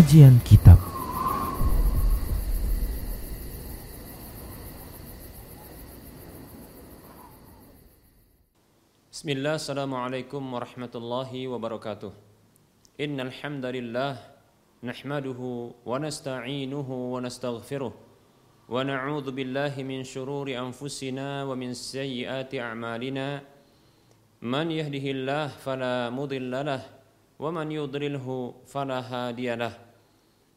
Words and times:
Kajian 0.00 0.40
Kitab 0.40 0.80
Bismillah, 9.12 9.60
Assalamualaikum 9.60 10.40
warahmatullahi 10.40 11.44
wabarakatuh 11.52 12.08
Innal 12.96 13.28
hamdalillah 13.28 14.16
nahmaduhu 14.80 15.76
wa 15.84 16.00
nasta'inuhu 16.00 17.12
wa 17.12 17.20
nastaghfiruh 17.20 17.92
wa 17.92 18.80
na'udzu 18.80 19.28
billahi 19.36 19.84
min 19.84 20.08
shururi 20.08 20.56
anfusina 20.56 21.44
wa 21.44 21.52
min 21.52 21.76
sayyiati 21.76 22.64
a'malina 22.64 23.44
man 24.40 24.72
yahdihillah 24.72 25.52
fala 25.60 26.08
mudilla 26.08 26.64
lahu 26.64 26.96
ومن 27.36 27.68
يضلله 27.72 28.54
فلا 28.66 29.00
هادي 29.00 29.54
له 29.54 29.72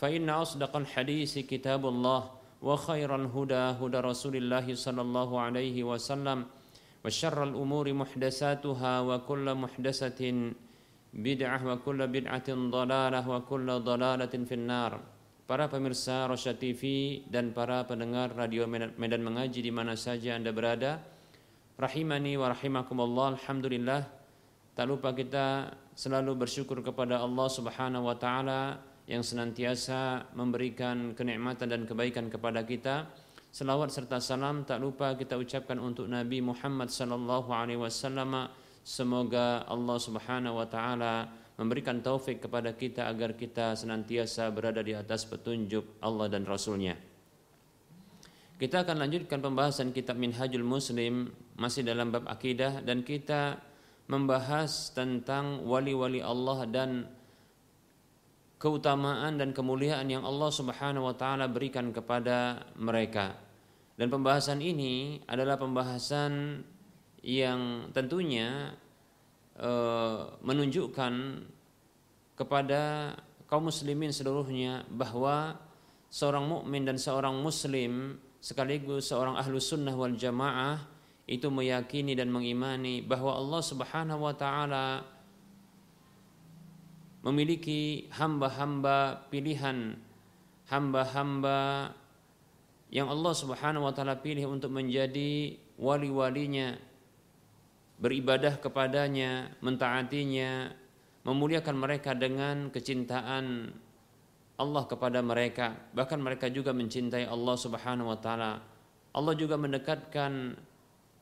فإن 0.00 0.28
أصدق 0.30 0.72
الحديث 0.76 1.38
كتاب 1.48 1.82
الله 1.86 2.20
وخير 2.62 3.10
الهدى 3.14 3.64
هدى 3.80 3.98
رسول 4.00 4.34
الله 4.36 4.66
صلى 4.74 5.02
الله 5.02 5.30
عليه 5.40 5.76
وسلم 5.84 6.38
وشر 7.04 7.38
الأمور 7.44 7.86
محدثاتها 7.92 8.94
وكل 9.00 9.46
محدثة 9.54 10.20
بدعة 11.14 11.60
وكل 11.70 12.00
بدعة 12.16 12.48
ضلالة 12.50 13.20
وكل 13.28 13.68
ضلالة 13.90 14.34
في 14.48 14.54
النار 14.54 14.92
Para 15.44 15.68
pemirsa 15.68 16.24
Rosya 16.24 16.56
TV 16.56 17.20
dan 17.28 17.52
para 17.52 17.84
pendengar 17.84 18.32
Radio 18.32 18.64
Medan 18.64 19.20
Mengaji 19.20 19.60
di 19.60 19.68
mana 19.68 19.92
saja 19.92 20.40
Anda 20.40 20.56
berada 20.56 21.04
Rahimani 21.76 22.40
wa 22.40 22.48
rahimakumullah 22.48 23.36
Alhamdulillah 23.36 24.08
Tak 24.72 24.88
lupa 24.88 25.12
kita 25.12 25.68
selalu 25.92 26.48
bersyukur 26.48 26.80
kepada 26.80 27.20
Allah 27.20 27.44
Subhanahu 27.52 28.08
wa 28.08 28.16
taala 28.16 28.80
yang 29.09 29.25
senantiasa 29.25 30.29
memberikan 30.37 31.17
kenikmatan 31.17 31.73
dan 31.73 31.81
kebaikan 31.89 32.29
kepada 32.29 32.61
kita. 32.61 33.09
Selawat 33.49 33.89
serta 33.89 34.21
salam 34.21 34.61
tak 34.61 34.77
lupa 34.77 35.17
kita 35.17 35.33
ucapkan 35.33 35.81
untuk 35.81 36.05
Nabi 36.05 36.45
Muhammad 36.45 36.93
sallallahu 36.93 37.49
alaihi 37.49 37.81
wasallam. 37.81 38.53
Semoga 38.85 39.65
Allah 39.65 39.97
Subhanahu 39.97 40.61
wa 40.61 40.67
taala 40.69 41.25
memberikan 41.57 42.05
taufik 42.05 42.45
kepada 42.45 42.77
kita 42.77 43.09
agar 43.09 43.33
kita 43.33 43.73
senantiasa 43.73 44.53
berada 44.53 44.85
di 44.85 44.93
atas 44.93 45.25
petunjuk 45.25 45.97
Allah 46.05 46.29
dan 46.29 46.45
Rasulnya. 46.45 46.93
Kita 48.61 48.85
akan 48.85 49.09
lanjutkan 49.09 49.41
pembahasan 49.41 49.89
kitab 49.89 50.21
Minhajul 50.21 50.63
Muslim 50.63 51.33
masih 51.57 51.81
dalam 51.81 52.13
bab 52.13 52.29
akidah 52.29 52.85
dan 52.85 53.01
kita 53.01 53.57
membahas 54.05 54.93
tentang 54.93 55.65
wali-wali 55.65 56.21
Allah 56.21 56.69
dan 56.69 57.09
keutamaan 58.59 59.39
dan 59.39 59.55
kemuliaan 59.55 60.05
yang 60.11 60.27
Allah 60.27 60.51
Subhanahu 60.51 61.07
wa 61.07 61.15
taala 61.15 61.47
berikan 61.47 61.95
kepada 61.95 62.67
mereka. 62.75 63.39
Dan 63.95 64.11
pembahasan 64.11 64.59
ini 64.59 65.23
adalah 65.27 65.55
pembahasan 65.55 66.63
yang 67.23 67.91
tentunya 67.95 68.75
e, 69.55 69.71
menunjukkan 70.43 71.13
kepada 72.35 73.15
kaum 73.47 73.67
muslimin 73.67 74.11
seluruhnya 74.11 74.87
bahwa 74.87 75.59
seorang 76.07 76.47
mukmin 76.47 76.87
dan 76.87 76.95
seorang 76.95 77.35
muslim 77.39 78.15
sekaligus 78.39 79.11
seorang 79.11 79.35
ahlu 79.35 79.59
sunnah 79.59 79.91
wal 79.91 80.15
jamaah 80.15 80.79
itu 81.27 81.51
meyakini 81.51 82.15
dan 82.15 82.31
mengimani 82.31 83.03
bahwa 83.03 83.35
Allah 83.35 83.61
Subhanahu 83.61 84.25
wa 84.25 84.33
taala 84.33 85.03
memiliki 87.19 88.07
hamba-hamba 88.15 89.27
pilihan, 89.27 89.99
hamba-hamba 90.71 91.91
yang 92.89 93.11
Allah 93.11 93.33
Subhanahu 93.35 93.85
wa 93.85 93.93
taala 93.93 94.17
pilih 94.17 94.49
untuk 94.49 94.71
menjadi 94.73 95.59
wali-walinya, 95.77 96.79
beribadah 97.99 98.57
kepadanya, 98.57 99.53
mentaatinya, 99.59 100.73
memuliakan 101.27 101.75
mereka 101.75 102.15
dengan 102.15 102.71
kecintaan 102.71 103.75
Allah 104.59 104.83
kepada 104.87 105.19
mereka. 105.19 105.75
Bahkan 105.95 106.19
mereka 106.19 106.47
juga 106.51 106.71
mencintai 106.71 107.27
Allah 107.27 107.55
Subhanahu 107.55 108.11
wa 108.11 108.19
taala. 108.19 108.63
Allah 109.11 109.33
juga 109.35 109.59
mendekatkan 109.59 110.55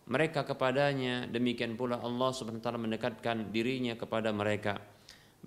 mereka 0.08 0.48
kepadanya, 0.48 1.28
demikian 1.28 1.76
pula 1.76 2.00
Allah 2.00 2.30
Subhanahu 2.32 2.62
wa 2.62 2.66
taala 2.66 2.80
mendekatkan 2.80 3.50
dirinya 3.52 3.98
kepada 4.00 4.32
mereka. 4.32 4.97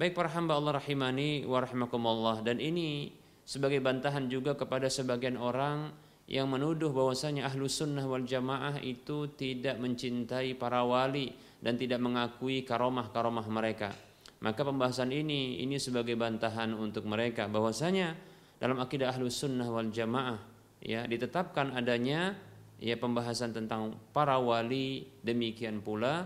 Baik 0.01 0.17
para 0.17 0.33
hamba 0.33 0.57
Allah 0.57 0.81
rahimani 0.81 1.45
wa 1.45 1.61
rahimakumullah 1.61 2.41
dan 2.41 2.57
ini 2.57 3.13
sebagai 3.45 3.85
bantahan 3.85 4.33
juga 4.33 4.57
kepada 4.57 4.89
sebagian 4.89 5.37
orang 5.37 5.93
yang 6.25 6.49
menuduh 6.49 6.89
bahwasanya 6.89 7.45
ahlu 7.45 7.69
sunnah 7.69 8.09
wal 8.09 8.25
jamaah 8.25 8.81
itu 8.81 9.29
tidak 9.37 9.77
mencintai 9.77 10.57
para 10.57 10.89
wali 10.89 11.37
dan 11.61 11.77
tidak 11.77 12.01
mengakui 12.01 12.65
karomah-karomah 12.65 13.45
mereka. 13.53 13.93
Maka 14.41 14.65
pembahasan 14.65 15.13
ini 15.13 15.61
ini 15.61 15.77
sebagai 15.77 16.17
bantahan 16.17 16.73
untuk 16.73 17.05
mereka 17.05 17.45
bahwasanya 17.53 18.17
dalam 18.57 18.81
akidah 18.81 19.13
ahlu 19.13 19.29
sunnah 19.29 19.69
wal 19.69 19.93
jamaah 19.93 20.41
ya 20.81 21.05
ditetapkan 21.05 21.77
adanya 21.77 22.41
ya 22.81 22.97
pembahasan 22.97 23.53
tentang 23.53 24.01
para 24.17 24.41
wali 24.41 25.13
demikian 25.21 25.85
pula 25.85 26.25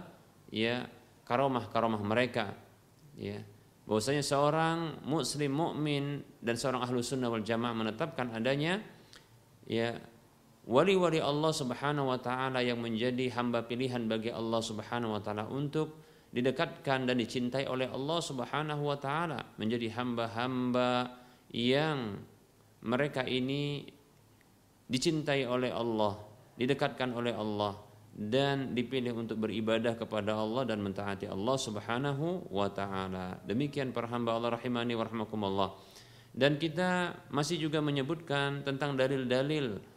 ya 0.55 0.87
karomah-karomah 1.27 2.06
mereka 2.06 2.55
ya 3.19 3.43
bahwasanya 3.84 4.25
seorang 4.25 5.05
muslim 5.05 5.53
mukmin 5.53 6.25
dan 6.41 6.56
seorang 6.56 6.81
ahlu 6.81 7.05
sunnah 7.05 7.28
wal 7.28 7.45
jamaah 7.45 7.77
menetapkan 7.77 8.33
adanya 8.33 8.81
ya 9.69 9.93
wali-wali 10.65 11.21
Allah 11.21 11.53
Subhanahu 11.53 12.09
wa 12.09 12.17
taala 12.17 12.65
yang 12.65 12.81
menjadi 12.81 13.28
hamba 13.37 13.69
pilihan 13.69 14.09
bagi 14.09 14.33
Allah 14.33 14.61
Subhanahu 14.65 15.17
wa 15.17 15.21
taala 15.21 15.44
untuk 15.53 16.00
didekatkan 16.32 17.05
dan 17.05 17.20
dicintai 17.20 17.69
oleh 17.69 17.93
Allah 17.93 18.19
Subhanahu 18.25 18.82
wa 18.88 18.97
taala 18.97 19.53
menjadi 19.61 19.93
hamba-hamba 20.00 21.20
yang 21.53 22.19
mereka 22.85 23.25
ini 23.25 23.85
dicintai 24.85 25.49
oleh 25.49 25.73
Allah, 25.73 26.20
didekatkan 26.56 27.12
oleh 27.17 27.32
Allah 27.32 27.83
dan 28.14 28.78
dipilih 28.78 29.19
untuk 29.19 29.43
beribadah 29.43 29.99
kepada 29.99 30.38
Allah 30.38 30.62
dan 30.62 30.78
mentaati 30.78 31.26
Allah 31.26 31.58
Subhanahu 31.58 32.46
wa 32.46 32.70
taala. 32.70 33.43
Demikian 33.43 33.90
para 33.90 34.06
hamba 34.06 34.38
Allah 34.38 34.55
rahimani 34.55 34.94
warahmatullah. 34.94 35.75
Dan 36.31 36.58
kita 36.58 37.14
masih 37.34 37.58
juga 37.58 37.82
menyebutkan 37.82 38.62
tentang 38.62 38.94
dalil-dalil 38.94 39.94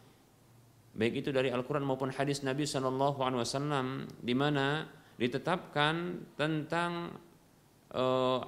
baik 0.98 1.22
itu 1.22 1.30
dari 1.30 1.54
Al-Qur'an 1.54 1.86
maupun 1.86 2.10
hadis 2.10 2.42
Nabi 2.42 2.66
sallallahu 2.66 3.22
alaihi 3.22 3.42
wasallam 3.46 4.10
di 4.18 4.34
mana 4.34 4.86
ditetapkan 5.14 6.26
tentang 6.34 7.14
uh, 7.94 8.40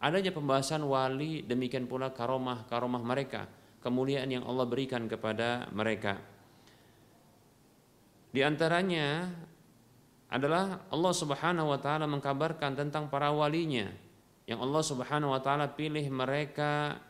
adanya 0.00 0.32
pembahasan 0.32 0.84
wali 0.84 1.44
demikian 1.44 1.84
pula 1.84 2.12
karomah-karomah 2.12 3.02
mereka, 3.04 3.48
kemuliaan 3.84 4.28
yang 4.32 4.44
Allah 4.48 4.64
berikan 4.68 5.08
kepada 5.08 5.68
mereka. 5.72 6.20
Di 8.28 8.44
antaranya 8.44 9.28
adalah 10.28 10.84
Allah 10.92 11.14
Subhanahu 11.16 11.72
wa 11.72 11.80
taala 11.80 12.04
mengkabarkan 12.04 12.76
tentang 12.76 13.08
para 13.08 13.32
walinya 13.32 13.88
yang 14.44 14.60
Allah 14.60 14.84
Subhanahu 14.84 15.32
wa 15.32 15.40
taala 15.40 15.72
pilih 15.72 16.04
mereka 16.12 17.00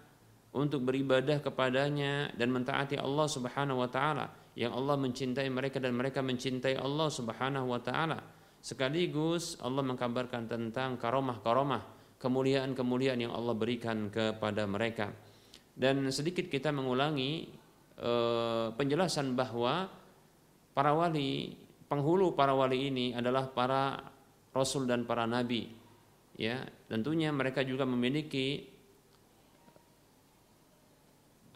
untuk 0.54 0.86
beribadah 0.86 1.42
kepadanya 1.42 2.30
dan 2.34 2.54
mentaati 2.54 2.98
Allah 2.98 3.26
Subhanahu 3.26 3.82
wa 3.82 3.90
taala 3.90 4.30
yang 4.58 4.74
Allah 4.74 4.98
mencintai 4.98 5.46
mereka 5.50 5.78
dan 5.78 5.94
mereka 5.94 6.22
mencintai 6.22 6.78
Allah 6.78 7.08
Subhanahu 7.10 7.70
wa 7.70 7.78
taala. 7.82 8.18
Sekaligus 8.58 9.54
Allah 9.62 9.86
mengkabarkan 9.86 10.50
tentang 10.50 10.98
karomah-karomah 10.98 11.98
kemuliaan-kemuliaan 12.18 13.22
yang 13.22 13.30
Allah 13.34 13.54
berikan 13.54 14.10
kepada 14.10 14.66
mereka. 14.66 15.14
Dan 15.78 16.10
sedikit 16.10 16.50
kita 16.50 16.74
mengulangi 16.74 17.46
eh, 18.02 18.66
penjelasan 18.74 19.38
bahwa 19.38 19.86
para 20.78 20.94
wali 20.94 21.58
penghulu 21.90 22.38
para 22.38 22.54
wali 22.54 22.86
ini 22.86 23.10
adalah 23.10 23.50
para 23.50 23.98
rasul 24.54 24.86
dan 24.86 25.02
para 25.02 25.26
nabi 25.26 25.66
ya. 26.38 26.62
Tentunya 26.86 27.34
mereka 27.34 27.66
juga 27.66 27.82
memiliki 27.82 28.62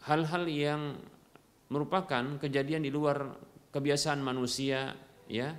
hal-hal 0.03 0.43
yang 0.51 0.99
merupakan 1.71 2.35
kejadian 2.35 2.83
di 2.83 2.91
luar 2.91 3.31
kebiasaan 3.71 4.19
manusia 4.19 4.91
ya. 5.31 5.55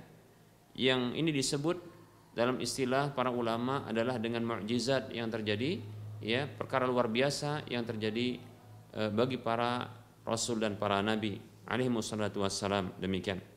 Yang 0.77 1.01
ini 1.17 1.31
disebut 1.33 1.77
dalam 2.37 2.61
istilah 2.61 3.17
para 3.17 3.33
ulama 3.33 3.89
adalah 3.89 4.21
dengan 4.21 4.45
mukjizat 4.45 5.09
yang 5.09 5.33
terjadi 5.33 5.81
ya 6.21 6.45
perkara 6.45 6.85
luar 6.85 7.09
biasa 7.09 7.65
yang 7.71 7.81
terjadi 7.87 8.37
e, 8.93 9.01
bagi 9.09 9.41
para 9.41 9.89
rasul 10.21 10.61
dan 10.61 10.77
para 10.77 11.01
nabi. 11.01 11.41
Alaihi 11.65 11.89
wassalam. 11.89 12.93
Demikian 13.01 13.54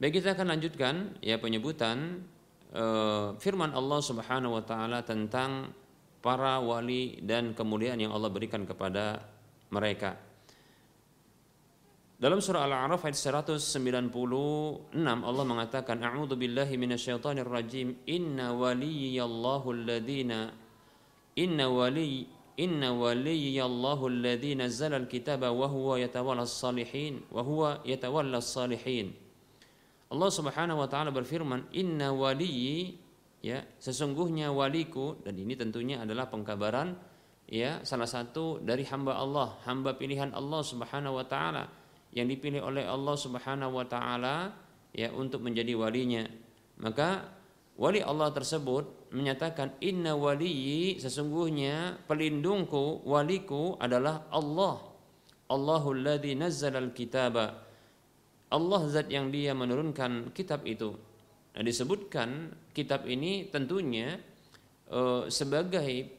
Baik 0.00 0.24
kita 0.24 0.32
akan 0.32 0.56
lanjutkan 0.56 0.94
ya 1.20 1.36
penyebutan 1.36 2.24
uh, 2.72 3.36
firman 3.36 3.76
Allah 3.76 4.00
Subhanahu 4.00 4.56
wa 4.56 4.64
taala 4.64 5.04
tentang 5.04 5.76
para 6.24 6.56
wali 6.56 7.20
dan 7.20 7.52
kemuliaan 7.52 8.00
yang 8.00 8.16
Allah 8.16 8.32
berikan 8.32 8.64
kepada 8.64 9.20
mereka. 9.68 10.16
Dalam 12.16 12.40
surah 12.40 12.64
Al-A'raf 12.64 13.04
ayat 13.04 13.44
196 13.44 14.88
Allah 14.96 15.44
mengatakan 15.44 16.00
A'udzu 16.00 16.32
billahi 16.32 16.80
minasyaitonir 16.80 17.44
rajim 17.44 18.00
inna 18.08 18.56
waliyallahu 18.56 19.68
alladhina 19.68 20.48
inna 21.36 21.68
wali 21.68 22.24
inna 22.56 22.96
waliyallahu 22.96 24.08
alladhi 24.08 24.56
nazzala 24.56 24.96
al-kitaba 24.96 25.52
wa 25.52 25.68
huwa 25.68 26.00
yatawalla 26.00 26.48
as-salihin 26.48 27.20
wa 27.28 27.44
huwa 27.44 27.84
yatawalla 27.84 28.40
as-salihin 28.40 29.28
Allah 30.10 30.30
Subhanahu 30.30 30.82
wa 30.82 30.88
taala 30.90 31.14
berfirman, 31.14 31.70
"Inna 31.70 32.10
waliyyi" 32.10 32.98
ya, 33.46 33.62
sesungguhnya 33.78 34.50
waliku 34.50 35.22
dan 35.22 35.38
ini 35.38 35.54
tentunya 35.54 36.02
adalah 36.02 36.26
pengkabaran 36.26 36.98
ya 37.46 37.82
salah 37.86 38.10
satu 38.10 38.58
dari 38.58 38.82
hamba 38.90 39.18
Allah, 39.18 39.62
hamba 39.66 39.94
pilihan 39.94 40.34
Allah 40.34 40.62
Subhanahu 40.66 41.14
wa 41.14 41.26
taala 41.26 41.66
yang 42.10 42.26
dipilih 42.26 42.62
oleh 42.66 42.86
Allah 42.86 43.14
Subhanahu 43.14 43.70
wa 43.70 43.86
taala 43.86 44.50
ya 44.90 45.14
untuk 45.14 45.46
menjadi 45.46 45.78
walinya. 45.78 46.26
Maka 46.82 47.30
wali 47.78 48.02
Allah 48.02 48.34
tersebut 48.34 49.14
menyatakan 49.14 49.78
inna 49.78 50.18
waliyyi 50.18 50.98
sesungguhnya 50.98 52.02
pelindungku 52.10 53.06
waliku 53.06 53.78
adalah 53.78 54.26
Allah. 54.34 54.90
Allahul 55.50 56.02
ladzi 56.02 56.38
nazzala 56.38 56.78
al-kitaba 56.78 57.69
Allah 58.50 58.82
zat 58.90 59.06
yang 59.06 59.30
dia 59.30 59.54
menurunkan 59.54 60.34
kitab 60.34 60.66
itu. 60.66 60.90
Nah, 61.54 61.62
disebutkan 61.62 62.50
kitab 62.74 63.06
ini 63.06 63.46
tentunya 63.46 64.18
e, 64.90 65.30
sebagai 65.30 66.10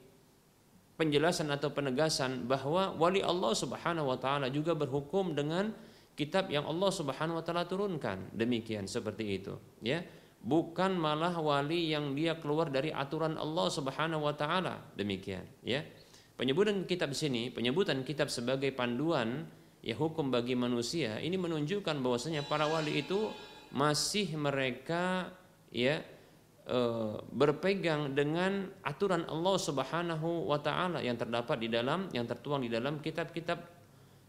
penjelasan 0.96 1.52
atau 1.52 1.72
penegasan 1.72 2.48
bahwa 2.48 2.96
wali 2.96 3.20
Allah 3.20 3.52
Subhanahu 3.52 4.12
wa 4.12 4.18
taala 4.20 4.48
juga 4.48 4.72
berhukum 4.76 5.36
dengan 5.36 5.76
kitab 6.16 6.48
yang 6.52 6.68
Allah 6.68 6.92
Subhanahu 6.92 7.40
wa 7.40 7.44
taala 7.44 7.68
turunkan. 7.68 8.32
Demikian 8.32 8.88
seperti 8.88 9.42
itu, 9.42 9.56
ya. 9.84 10.04
Bukan 10.42 10.98
malah 10.98 11.38
wali 11.38 11.94
yang 11.94 12.18
dia 12.18 12.34
keluar 12.40 12.72
dari 12.72 12.90
aturan 12.90 13.38
Allah 13.38 13.68
Subhanahu 13.70 14.26
wa 14.26 14.34
taala. 14.34 14.80
Demikian, 14.96 15.44
ya. 15.68 15.84
Penyebutan 16.40 16.88
kitab 16.90 17.14
sini, 17.14 17.54
penyebutan 17.54 18.02
kitab 18.02 18.32
sebagai 18.32 18.74
panduan 18.74 19.46
ya 19.82 19.98
hukum 19.98 20.30
bagi 20.30 20.54
manusia. 20.54 21.18
Ini 21.18 21.36
menunjukkan 21.36 21.98
bahwasanya 22.00 22.46
para 22.46 22.70
wali 22.70 23.02
itu 23.02 23.30
masih 23.74 24.30
mereka 24.38 25.34
ya 25.74 26.06
e, 26.66 26.80
berpegang 27.34 28.14
dengan 28.14 28.70
aturan 28.86 29.26
Allah 29.26 29.58
Subhanahu 29.58 30.48
wa 30.48 30.62
taala 30.62 31.02
yang 31.02 31.18
terdapat 31.18 31.58
di 31.58 31.70
dalam 31.70 32.08
yang 32.14 32.30
tertuang 32.30 32.62
di 32.62 32.70
dalam 32.70 33.02
kitab-kitab 33.02 33.60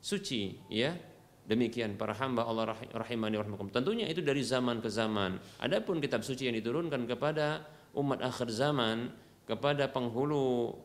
suci 0.00 0.56
ya. 0.72 0.96
Demikian 1.42 1.98
para 1.98 2.14
hamba 2.14 2.46
Allah 2.46 2.78
rahimani 2.94 3.34
rahimakum 3.34 3.66
tentunya 3.66 4.06
itu 4.06 4.22
dari 4.22 4.46
zaman 4.46 4.78
ke 4.78 4.86
zaman. 4.86 5.42
Adapun 5.58 5.98
kitab 5.98 6.22
suci 6.22 6.46
yang 6.46 6.54
diturunkan 6.54 7.02
kepada 7.02 7.66
umat 7.98 8.22
akhir 8.22 8.46
zaman 8.54 9.10
kepada 9.42 9.90
penghulu 9.90 10.78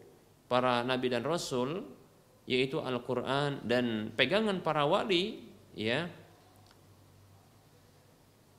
para 0.50 0.82
nabi 0.82 1.14
dan 1.14 1.22
rasul 1.22 1.86
yaitu 2.48 2.80
Al-Qur'an 2.80 3.60
dan 3.68 4.16
pegangan 4.16 4.64
para 4.64 4.88
wali 4.88 5.44
ya 5.76 6.08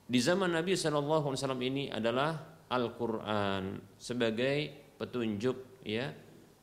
di 0.09 0.17
zaman 0.17 0.49
Nabi 0.53 0.73
Wasallam 0.73 1.61
ini 1.61 1.93
adalah 1.93 2.33
Al-Quran 2.69 3.77
sebagai 3.93 4.73
petunjuk 4.97 5.85
ya 5.85 6.09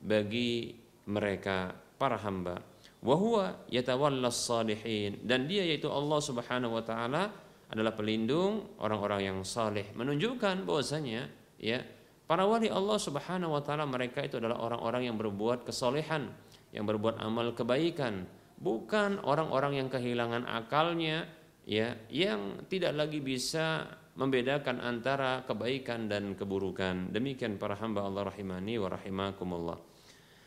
bagi 0.03 0.75
mereka 1.07 1.71
para 1.95 2.19
hamba. 2.19 2.59
Wahwa 3.03 3.67
yatawallas 3.71 4.35
salihin 4.35 5.23
dan 5.23 5.47
dia 5.47 5.63
yaitu 5.63 5.87
Allah 5.87 6.19
Subhanahu 6.19 6.75
Wa 6.75 6.85
Taala 6.87 7.23
adalah 7.71 7.95
pelindung 7.95 8.79
orang-orang 8.83 9.31
yang 9.31 9.39
saleh. 9.47 9.95
Menunjukkan 9.95 10.67
bahwasanya 10.67 11.31
ya 11.63 11.87
para 12.27 12.47
wali 12.51 12.67
Allah 12.67 12.99
Subhanahu 12.99 13.55
Wa 13.55 13.63
Taala 13.63 13.87
mereka 13.87 14.27
itu 14.27 14.43
adalah 14.43 14.59
orang-orang 14.59 15.07
yang 15.07 15.15
berbuat 15.19 15.63
kesolehan 15.63 16.35
yang 16.77 16.85
berbuat 16.85 17.17
amal 17.17 17.57
kebaikan, 17.57 18.29
bukan 18.61 19.17
orang-orang 19.25 19.81
yang 19.81 19.89
kehilangan 19.89 20.45
akalnya 20.45 21.25
ya, 21.65 21.97
yang 22.13 22.61
tidak 22.69 22.93
lagi 22.93 23.25
bisa 23.25 23.89
membedakan 24.17 24.81
antara 24.81 25.45
kebaikan 25.45 26.09
dan 26.09 26.37
keburukan. 26.37 27.13
Demikian 27.13 27.57
para 27.57 27.77
hamba 27.77 28.05
Allah 28.05 28.29
rahimani 28.29 28.77
wa 28.77 28.89
rahimakumullah. 28.93 29.79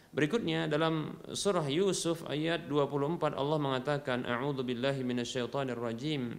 Berikutnya 0.09 0.65
dalam 0.65 1.21
surah 1.29 1.69
Yusuf 1.69 2.25
ayat 2.25 2.65
24 2.65 3.38
Allah 3.38 3.57
mengatakan 3.62 4.25
a'udzu 4.25 4.65
billahi 4.65 5.05
minasyaitonir 5.05 5.77
rajim. 5.77 6.33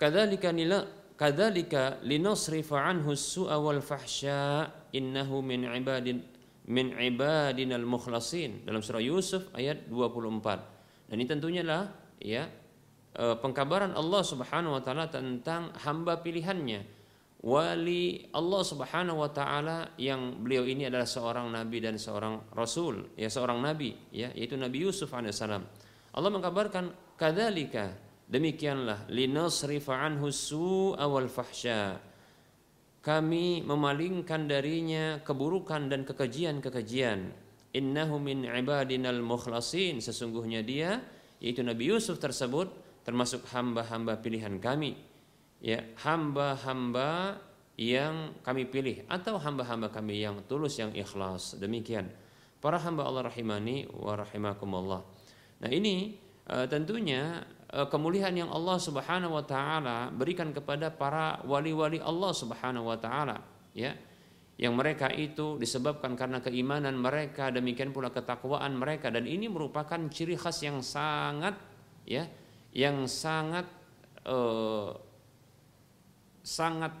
Kadzalika 0.00 0.56
nila 0.56 0.88
kadzalika 1.20 2.00
linasrifa 2.00 2.80
anhu 2.80 3.12
as-su'a 3.12 3.60
wal 3.60 3.84
fahsya 3.84 4.72
innahu 4.96 5.44
min 5.44 5.68
ibadin 5.68 6.24
min 6.70 6.94
ibadinal 6.94 7.82
mukhlasin 7.82 8.62
dalam 8.62 8.84
surah 8.84 9.02
Yusuf 9.02 9.50
ayat 9.56 9.90
24. 9.90 11.10
Dan 11.10 11.16
ini 11.18 11.26
tentunya 11.26 11.62
lah 11.66 11.90
ya 12.22 12.46
e, 13.14 13.24
pengkabaran 13.42 13.98
Allah 13.98 14.22
Subhanahu 14.22 14.78
wa 14.78 14.82
taala 14.82 15.10
tentang 15.10 15.74
hamba 15.82 16.22
pilihannya. 16.22 17.02
Wali 17.42 18.30
Allah 18.30 18.62
Subhanahu 18.62 19.18
wa 19.18 19.30
taala 19.34 19.98
yang 19.98 20.38
beliau 20.38 20.62
ini 20.62 20.86
adalah 20.86 21.10
seorang 21.10 21.50
nabi 21.50 21.82
dan 21.82 21.98
seorang 21.98 22.54
rasul, 22.54 23.18
ya 23.18 23.26
seorang 23.26 23.58
nabi 23.58 23.90
ya 24.14 24.30
yaitu 24.30 24.54
Nabi 24.54 24.86
Yusuf 24.86 25.10
alaihissalam. 25.10 25.62
Allah 26.14 26.30
mengkabarkan 26.30 27.18
kadzalika 27.18 27.98
demikianlah 28.30 29.10
linasrifa 29.10 29.98
anhu 29.98 30.30
su'a 30.30 31.02
wal 31.10 31.26
fahsya 31.26 32.11
kami 33.02 33.66
memalingkan 33.66 34.46
darinya 34.46 35.18
keburukan 35.26 35.90
dan 35.90 36.06
kekejian-kekejian. 36.06 37.34
Innahu 37.74 38.22
min 38.22 38.46
ibadinal 38.46 39.18
mukhlasin. 39.18 39.98
Sesungguhnya 39.98 40.62
dia, 40.62 41.02
yaitu 41.42 41.66
Nabi 41.66 41.90
Yusuf 41.90 42.22
tersebut, 42.22 42.70
termasuk 43.02 43.42
hamba-hamba 43.50 44.22
pilihan 44.22 44.54
kami. 44.62 44.94
Ya, 45.58 45.82
hamba-hamba 46.06 47.42
yang 47.74 48.38
kami 48.46 48.70
pilih 48.70 49.02
atau 49.10 49.34
hamba-hamba 49.34 49.90
kami 49.90 50.22
yang 50.22 50.38
tulus 50.46 50.78
yang 50.78 50.94
ikhlas. 50.94 51.58
Demikian. 51.58 52.06
Para 52.62 52.78
hamba 52.78 53.02
Allah 53.02 53.26
rahimani 53.26 53.90
wa 53.90 54.14
rahimakumullah. 54.14 55.02
Nah, 55.58 55.70
ini 55.74 56.14
uh, 56.46 56.70
tentunya 56.70 57.42
kemuliaan 57.72 58.36
yang 58.36 58.52
Allah 58.52 58.76
Subhanahu 58.76 59.40
wa 59.40 59.44
taala 59.48 60.12
berikan 60.12 60.52
kepada 60.52 60.92
para 60.92 61.40
wali-wali 61.48 61.96
Allah 62.04 62.32
Subhanahu 62.36 62.92
wa 62.92 62.98
taala 63.00 63.40
ya. 63.72 63.96
Yang 64.60 64.74
mereka 64.76 65.08
itu 65.08 65.56
disebabkan 65.56 66.12
karena 66.12 66.38
keimanan 66.44 66.94
mereka 66.94 67.48
demikian 67.48 67.90
pula 67.90 68.12
ketakwaan 68.12 68.76
mereka 68.76 69.08
dan 69.08 69.24
ini 69.24 69.48
merupakan 69.48 69.98
ciri 70.12 70.36
khas 70.36 70.60
yang 70.60 70.84
sangat 70.84 71.56
ya 72.04 72.28
yang 72.76 73.08
sangat 73.08 73.64
uh, 74.28 74.92
sangat 76.44 76.92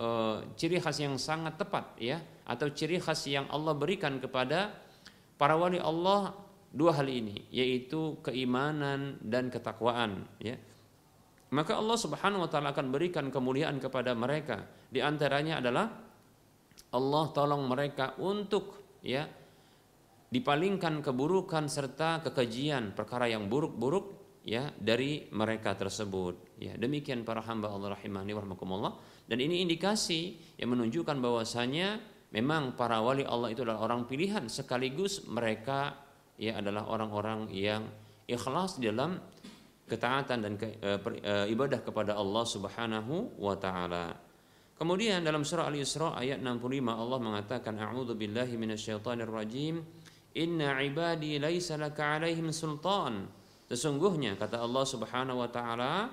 uh, 0.00 0.40
ciri 0.56 0.80
khas 0.80 0.98
yang 1.04 1.20
sangat 1.20 1.60
tepat 1.60 1.92
ya 2.00 2.18
atau 2.48 2.72
ciri 2.72 2.96
khas 2.96 3.28
yang 3.28 3.44
Allah 3.52 3.76
berikan 3.76 4.16
kepada 4.16 4.72
para 5.36 5.54
wali 5.54 5.76
Allah 5.76 6.47
dua 6.68 6.92
hal 7.00 7.08
ini 7.08 7.48
yaitu 7.48 8.20
keimanan 8.20 9.16
dan 9.24 9.48
ketakwaan 9.48 10.28
ya. 10.40 10.56
Maka 11.48 11.80
Allah 11.80 11.96
Subhanahu 11.96 12.44
wa 12.44 12.50
taala 12.52 12.76
akan 12.76 12.92
berikan 12.92 13.32
kemuliaan 13.32 13.80
kepada 13.80 14.12
mereka. 14.12 14.68
Di 14.92 15.00
antaranya 15.00 15.64
adalah 15.64 15.88
Allah 16.92 17.24
tolong 17.32 17.64
mereka 17.64 18.20
untuk 18.20 18.96
ya 19.00 19.24
dipalingkan 20.28 21.00
keburukan 21.00 21.64
serta 21.72 22.20
kekejian 22.20 22.92
perkara 22.92 23.32
yang 23.32 23.48
buruk-buruk 23.48 24.18
ya 24.44 24.68
dari 24.76 25.24
mereka 25.32 25.72
tersebut. 25.72 26.60
Ya 26.60 26.76
demikian 26.76 27.24
para 27.24 27.40
hamba 27.40 27.72
Allah 27.72 27.96
rahimani 27.96 28.36
warahmatullah 28.36 29.24
dan 29.24 29.38
ini 29.40 29.64
indikasi 29.64 30.36
yang 30.60 30.76
menunjukkan 30.76 31.16
bahwasanya 31.16 32.00
memang 32.32 32.76
para 32.76 33.00
wali 33.00 33.24
Allah 33.24 33.52
itu 33.56 33.64
adalah 33.64 33.88
orang 33.88 34.04
pilihan 34.04 34.52
sekaligus 34.52 35.24
mereka 35.24 36.07
ya 36.38 36.62
adalah 36.62 36.86
orang-orang 36.86 37.50
yang 37.50 37.84
ikhlas 38.24 38.78
dalam 38.78 39.18
ketaatan 39.90 40.38
dan 40.38 40.54
ke, 40.54 40.78
e, 40.78 40.90
per, 41.02 41.12
e, 41.18 41.32
ibadah 41.50 41.82
kepada 41.82 42.14
Allah 42.14 42.44
Subhanahu 42.46 43.40
wa 43.42 43.56
taala. 43.58 44.14
Kemudian 44.78 45.26
dalam 45.26 45.42
surah 45.42 45.66
Al-Isra 45.66 46.14
ayat 46.14 46.38
65 46.38 46.86
Allah 46.86 47.18
mengatakan 47.18 47.74
a'udzu 47.82 48.14
billahi 48.14 48.54
minasyaitonir 48.54 49.26
rajim 49.26 49.82
inna 50.38 50.78
ibadi 50.78 51.42
laisa 51.42 51.74
laka 51.74 52.14
'alaihim 52.14 52.54
sultan. 52.54 53.26
Sesungguhnya 53.66 54.38
kata 54.38 54.62
Allah 54.62 54.84
Subhanahu 54.86 55.42
wa 55.42 55.50
taala 55.50 56.06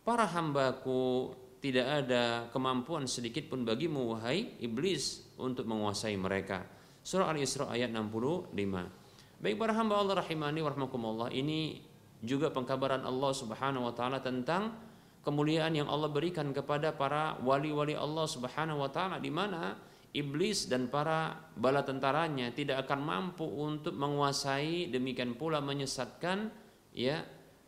para 0.00 0.24
hambaku 0.32 1.34
tidak 1.60 2.06
ada 2.06 2.48
kemampuan 2.54 3.04
sedikit 3.04 3.52
pun 3.52 3.68
bagimu 3.68 4.16
wahai 4.16 4.56
iblis 4.64 5.34
untuk 5.36 5.66
menguasai 5.68 6.16
mereka. 6.16 6.64
Surah 7.02 7.30
Al-Isra 7.30 7.68
ayat 7.68 7.92
65. 7.92 9.05
Baik 9.36 9.60
para 9.60 9.76
hamba 9.76 10.00
Allah 10.00 10.24
rahimani 10.24 10.64
warahmatullah 10.64 11.28
ini 11.28 11.84
juga 12.24 12.48
pengkabaran 12.48 13.04
Allah 13.04 13.36
Subhanahu 13.36 13.84
wa 13.84 13.92
taala 13.92 14.24
tentang 14.24 14.72
kemuliaan 15.20 15.76
yang 15.76 15.92
Allah 15.92 16.08
berikan 16.08 16.56
kepada 16.56 16.96
para 16.96 17.36
wali-wali 17.44 17.92
Allah 17.92 18.24
Subhanahu 18.24 18.80
wa 18.80 18.88
taala 18.88 19.20
di 19.20 19.28
mana 19.28 19.76
iblis 20.16 20.72
dan 20.72 20.88
para 20.88 21.36
bala 21.52 21.84
tentaranya 21.84 22.48
tidak 22.56 22.88
akan 22.88 23.04
mampu 23.04 23.44
untuk 23.44 23.92
menguasai 23.92 24.88
demikian 24.88 25.36
pula 25.36 25.60
menyesatkan 25.60 26.48
ya 26.96 27.20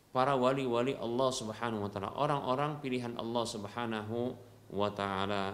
para 0.08 0.40
wali-wali 0.40 0.96
Allah 0.96 1.28
Subhanahu 1.28 1.84
wa 1.84 1.90
taala 1.92 2.16
orang-orang 2.16 2.80
pilihan 2.80 3.12
Allah 3.20 3.44
Subhanahu 3.44 4.32
wa 4.72 4.88
taala. 4.88 5.52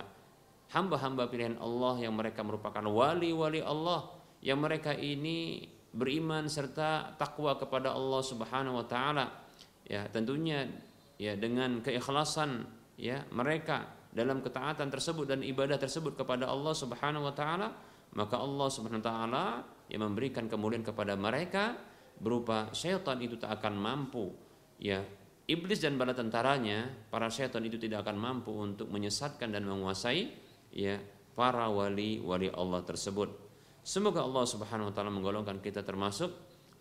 Hamba-hamba 0.70 1.26
pilihan 1.26 1.58
Allah 1.58 2.06
yang 2.06 2.14
mereka 2.14 2.46
merupakan 2.46 2.86
wali-wali 2.86 3.66
Allah 3.66 4.14
yang 4.38 4.62
mereka 4.62 4.94
ini 4.94 5.73
beriman 5.94 6.50
serta 6.50 7.14
takwa 7.14 7.54
kepada 7.54 7.94
Allah 7.94 8.20
Subhanahu 8.20 8.82
wa 8.82 8.86
taala. 8.86 9.30
Ya, 9.86 10.10
tentunya 10.10 10.66
ya 11.16 11.38
dengan 11.38 11.78
keikhlasan 11.80 12.66
ya 12.98 13.22
mereka 13.30 13.86
dalam 14.10 14.42
ketaatan 14.42 14.90
tersebut 14.90 15.30
dan 15.30 15.40
ibadah 15.46 15.78
tersebut 15.78 16.18
kepada 16.18 16.50
Allah 16.50 16.74
Subhanahu 16.74 17.30
wa 17.30 17.34
taala, 17.34 17.70
maka 18.18 18.36
Allah 18.38 18.68
Subhanahu 18.70 19.02
wa 19.02 19.06
taala 19.06 19.44
yang 19.88 20.02
memberikan 20.04 20.50
kemuliaan 20.50 20.82
kepada 20.82 21.14
mereka 21.14 21.78
berupa 22.18 22.70
syaitan 22.70 23.18
itu 23.18 23.34
tak 23.36 23.58
akan 23.60 23.74
mampu 23.74 24.30
ya 24.78 25.02
iblis 25.50 25.82
dan 25.82 25.98
bala 25.98 26.16
tentaranya 26.16 26.88
para 27.10 27.28
syaitan 27.28 27.60
itu 27.66 27.76
tidak 27.76 28.06
akan 28.06 28.16
mampu 28.16 28.54
untuk 28.54 28.88
menyesatkan 28.88 29.50
dan 29.52 29.66
menguasai 29.66 30.30
ya 30.72 30.96
para 31.34 31.68
wali 31.68 32.22
wali 32.22 32.48
Allah 32.54 32.80
tersebut 32.86 33.43
Semoga 33.84 34.24
Allah 34.24 34.48
Subhanahu 34.48 34.88
wa 34.88 34.94
taala 34.96 35.12
menggolongkan 35.12 35.60
kita 35.60 35.84
termasuk 35.84 36.32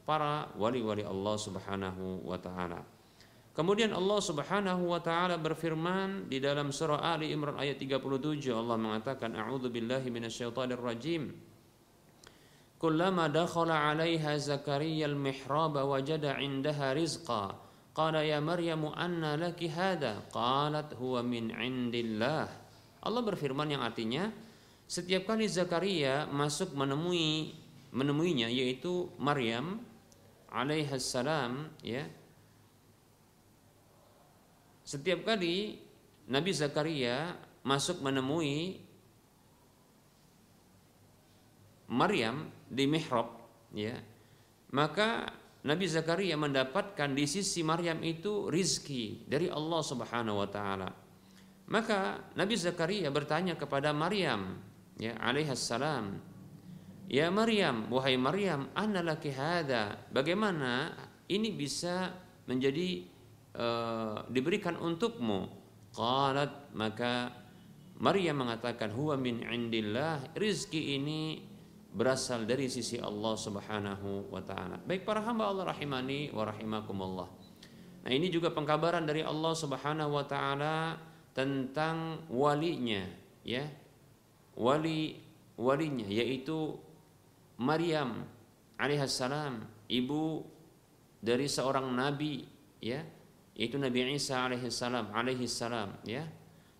para 0.07 0.47
wali-wali 0.55 1.03
Allah 1.03 1.35
Subhanahu 1.35 2.23
wa 2.23 2.39
taala. 2.39 2.79
Kemudian 3.51 3.91
Allah 3.91 4.23
Subhanahu 4.23 4.87
wa 4.87 5.03
taala 5.03 5.35
berfirman 5.35 6.31
di 6.31 6.39
dalam 6.39 6.71
surah 6.71 7.03
Ali 7.03 7.35
Imran 7.35 7.59
ayat 7.59 7.75
37 7.75 8.07
Allah 8.55 8.79
mengatakan 8.79 9.35
a'udzu 9.35 9.67
billahi 9.67 10.07
minasyaitonir 10.07 10.79
rajim. 10.79 11.35
Kullama 12.79 13.27
dakhala 13.27 13.91
'alaiha 13.91 14.39
Zakaria 14.39 15.11
al-mihrab 15.11 15.75
wajada 15.83 16.39
'indaha 16.39 16.95
rizqa. 16.95 17.59
Qala 17.93 18.23
ya 18.23 18.39
Maryam 18.39 18.89
anna 18.95 19.35
laki 19.35 19.67
hadha? 19.67 20.23
Qalat 20.31 20.95
huwa 20.95 21.19
min 21.19 21.51
'indillah. 21.51 22.47
Allah 23.03 23.21
berfirman 23.27 23.69
yang 23.69 23.83
artinya 23.83 24.31
setiap 24.87 25.29
kali 25.29 25.49
Zakaria 25.49 26.27
masuk 26.29 26.75
menemui 26.77 27.55
menemuinya 27.93 28.49
yaitu 28.49 29.09
Maryam 29.21 29.81
alaihissalam 30.49 31.69
ya 31.85 32.05
setiap 34.85 35.25
kali 35.25 35.81
Nabi 36.29 36.51
Zakaria 36.53 37.37
masuk 37.65 38.01
menemui 38.01 38.81
Maryam 41.89 42.49
di 42.69 42.85
mihrab 42.89 43.29
ya 43.73 43.97
maka 44.73 45.29
Nabi 45.63 45.87
Zakaria 45.87 46.35
mendapatkan 46.35 47.07
di 47.15 47.23
sisi 47.23 47.63
Maryam 47.63 48.03
itu 48.03 48.51
rizki 48.51 49.23
dari 49.23 49.47
Allah 49.47 49.79
Subhanahu 49.79 50.43
wa 50.43 50.49
taala. 50.51 50.91
Maka 51.71 52.19
Nabi 52.35 52.59
Zakaria 52.59 53.07
bertanya 53.07 53.55
kepada 53.55 53.95
Maryam 53.95 54.59
ya 54.99 55.15
salam. 55.53 56.19
Ya 57.11 57.27
Maryam 57.27 57.91
wahai 57.91 58.15
Maryam 58.15 58.71
laki 58.73 59.35
hada 59.35 60.07
bagaimana 60.09 60.95
ini 61.27 61.51
bisa 61.51 62.15
menjadi 62.47 63.05
uh, 63.55 64.23
diberikan 64.31 64.79
untukmu? 64.79 65.61
Qalat 65.93 66.73
maka 66.73 67.29
Maryam 68.01 68.41
mengatakan 68.41 68.89
huwa 68.91 69.13
min 69.19 69.45
indillah. 69.45 70.33
Rizki 70.33 70.97
ini 70.97 71.53
berasal 71.93 72.49
dari 72.49 72.65
sisi 72.65 72.97
Allah 72.97 73.37
Subhanahu 73.37 74.33
wa 74.33 74.41
taala. 74.41 74.81
Baik 74.81 75.05
para 75.05 75.21
hamba 75.21 75.53
Allah 75.53 75.69
rahimani 75.69 76.33
wa 76.33 76.49
rahimakumullah. 76.49 77.29
Nah, 78.03 78.11
ini 78.11 78.27
juga 78.33 78.49
pengkabaran 78.51 79.05
dari 79.05 79.21
Allah 79.21 79.53
Subhanahu 79.53 80.17
wa 80.17 80.25
taala 80.25 80.97
tentang 81.37 82.25
walinya 82.33 83.05
ya 83.45 83.63
wali 84.57 85.17
walinya 85.57 86.05
yaitu 86.09 86.77
Maryam 87.61 88.25
alaihissalam 88.77 89.63
ibu 89.89 90.43
dari 91.23 91.45
seorang 91.47 91.87
nabi 91.93 92.43
ya 92.81 93.05
yaitu 93.53 93.77
Nabi 93.77 94.17
Isa 94.17 94.49
alaihissalam 94.49 95.13
alaihissalam 95.13 96.03
ya. 96.09 96.25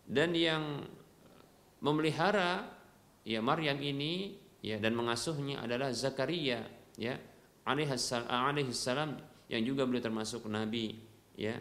Dan 0.04 0.36
yang 0.36 0.84
memelihara 1.80 2.68
ya 3.24 3.40
Maryam 3.40 3.80
ini 3.80 4.36
ya 4.60 4.82
dan 4.82 4.98
mengasuhnya 4.98 5.64
adalah 5.64 5.94
Zakaria 5.96 6.66
ya 7.00 7.16
alaihissalam 7.64 9.10
yang 9.48 9.62
juga 9.64 9.86
beliau 9.88 10.04
termasuk 10.04 10.50
nabi 10.50 10.98
ya. 11.38 11.56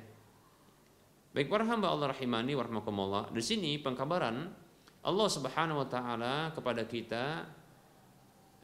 Baik 1.32 1.48
para 1.48 1.64
hamba 1.64 1.88
Allah 1.88 2.12
rahimani 2.12 2.52
warahmatullah 2.56 3.32
di 3.32 3.40
sini 3.40 3.80
pengkabaran 3.80 4.52
Allah 5.02 5.28
Subhanahu 5.28 5.82
wa 5.82 5.88
taala 5.90 6.34
kepada 6.54 6.86
kita 6.86 7.24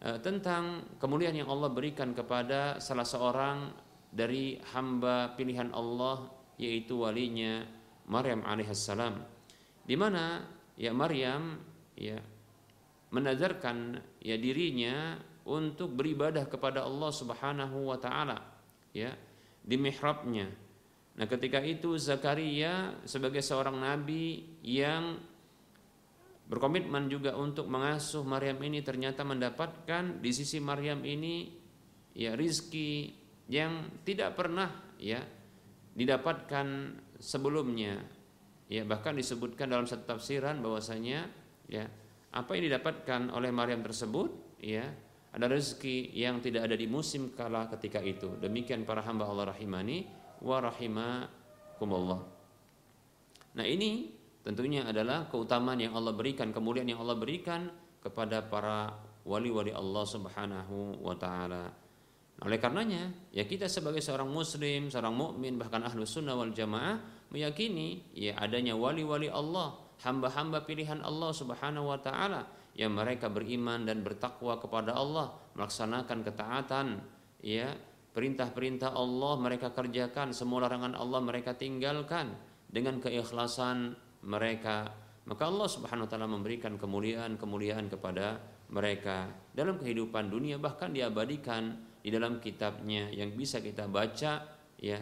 uh, 0.07 0.19
tentang 0.23 0.87
kemuliaan 1.03 1.35
yang 1.35 1.51
Allah 1.51 1.71
berikan 1.71 2.15
kepada 2.15 2.79
salah 2.79 3.07
seorang 3.07 3.75
dari 4.09 4.57
hamba 4.73 5.35
pilihan 5.35 5.75
Allah 5.75 6.31
yaitu 6.57 7.03
walinya 7.03 7.67
Maryam 8.07 8.47
alaihissalam 8.47 9.19
di 9.83 9.97
mana 9.99 10.47
ya 10.79 10.95
Maryam 10.95 11.59
ya 11.99 12.23
menazarkan 13.11 13.99
ya 14.23 14.37
dirinya 14.39 15.19
untuk 15.49 15.97
beribadah 15.97 16.45
kepada 16.45 16.85
Allah 16.85 17.11
Subhanahu 17.11 17.89
wa 17.89 17.99
taala 17.99 18.39
ya 18.93 19.11
di 19.65 19.77
mihrabnya. 19.81 20.49
Nah, 21.19 21.27
ketika 21.27 21.59
itu 21.59 21.99
Zakaria 21.99 22.95
sebagai 23.03 23.43
seorang 23.43 23.75
nabi 23.75 24.55
yang 24.63 25.19
berkomitmen 26.49 27.13
juga 27.13 27.37
untuk 27.37 27.69
mengasuh 27.69 28.25
Maryam 28.25 28.57
ini 28.65 28.81
ternyata 28.81 29.21
mendapatkan 29.23 30.25
di 30.25 30.31
sisi 30.33 30.59
Maryam 30.65 31.05
ini 31.05 31.53
ya 32.17 32.33
rizki 32.33 33.13
yang 33.53 34.01
tidak 34.03 34.33
pernah 34.33 34.97
ya 34.97 35.21
didapatkan 35.93 36.67
sebelumnya. 37.21 38.01
Ya 38.69 38.85
bahkan 38.85 39.17
disebutkan 39.17 39.73
dalam 39.73 39.89
satu 39.89 40.17
tafsiran 40.17 40.61
bahwasanya 40.61 41.29
ya 41.69 41.89
apa 42.33 42.51
yang 42.57 42.69
didapatkan 42.69 43.33
oleh 43.33 43.49
Maryam 43.49 43.81
tersebut 43.81 44.61
ya 44.61 44.85
ada 45.33 45.47
rezeki 45.49 46.17
yang 46.17 46.41
tidak 46.41 46.69
ada 46.69 46.77
di 46.77 46.89
musim 46.89 47.33
kala 47.37 47.69
ketika 47.77 48.01
itu. 48.01 48.37
Demikian 48.41 48.89
para 48.89 49.05
hamba 49.05 49.29
Allah 49.29 49.53
rahimani 49.53 50.09
wa 50.45 50.61
rahimakumullah. 50.65 52.21
Nah 53.57 53.67
ini 53.69 54.18
tentunya 54.49 54.81
adalah 54.89 55.29
keutamaan 55.29 55.77
yang 55.77 55.93
Allah 55.93 56.17
berikan, 56.17 56.49
kemuliaan 56.57 56.89
yang 56.89 57.05
Allah 57.05 57.21
berikan 57.21 57.69
kepada 58.01 58.41
para 58.41 58.97
wali-wali 59.29 59.77
Allah 59.77 60.09
Subhanahu 60.09 61.05
wa 61.05 61.13
taala. 61.21 61.69
Oleh 62.41 62.57
karenanya, 62.57 63.13
ya 63.29 63.45
kita 63.45 63.69
sebagai 63.69 64.01
seorang 64.01 64.33
muslim, 64.33 64.89
seorang 64.89 65.13
mukmin 65.13 65.61
bahkan 65.61 65.85
ahlu 65.85 66.09
sunnah 66.09 66.33
wal 66.33 66.55
jamaah 66.57 66.97
meyakini 67.29 68.09
ya 68.17 68.41
adanya 68.41 68.73
wali-wali 68.73 69.29
Allah, 69.29 69.77
hamba-hamba 70.01 70.65
pilihan 70.65 71.05
Allah 71.05 71.29
Subhanahu 71.29 71.93
wa 71.93 72.01
taala 72.01 72.49
yang 72.73 72.97
mereka 72.97 73.29
beriman 73.29 73.85
dan 73.85 74.01
bertakwa 74.01 74.57
kepada 74.57 74.97
Allah, 74.97 75.37
melaksanakan 75.61 76.19
ketaatan, 76.25 76.87
ya, 77.45 77.77
perintah-perintah 78.17 78.97
Allah 78.97 79.35
mereka 79.37 79.77
kerjakan, 79.77 80.33
semua 80.33 80.65
larangan 80.65 80.97
Allah 80.97 81.21
mereka 81.21 81.53
tinggalkan 81.53 82.33
dengan 82.65 82.97
keikhlasan 83.03 84.08
mereka. 84.25 84.89
Maka 85.29 85.43
Allah 85.45 85.69
Subhanahu 85.69 86.09
wa 86.09 86.11
taala 86.11 86.29
memberikan 86.31 86.81
kemuliaan-kemuliaan 86.81 87.93
kepada 87.93 88.41
mereka 88.73 89.29
dalam 89.53 89.77
kehidupan 89.77 90.33
dunia 90.33 90.57
bahkan 90.57 90.93
diabadikan 90.93 91.77
di 92.01 92.09
dalam 92.09 92.41
kitabnya 92.41 93.13
yang 93.13 93.33
bisa 93.37 93.61
kita 93.61 93.85
baca 93.87 94.47
ya. 94.81 94.99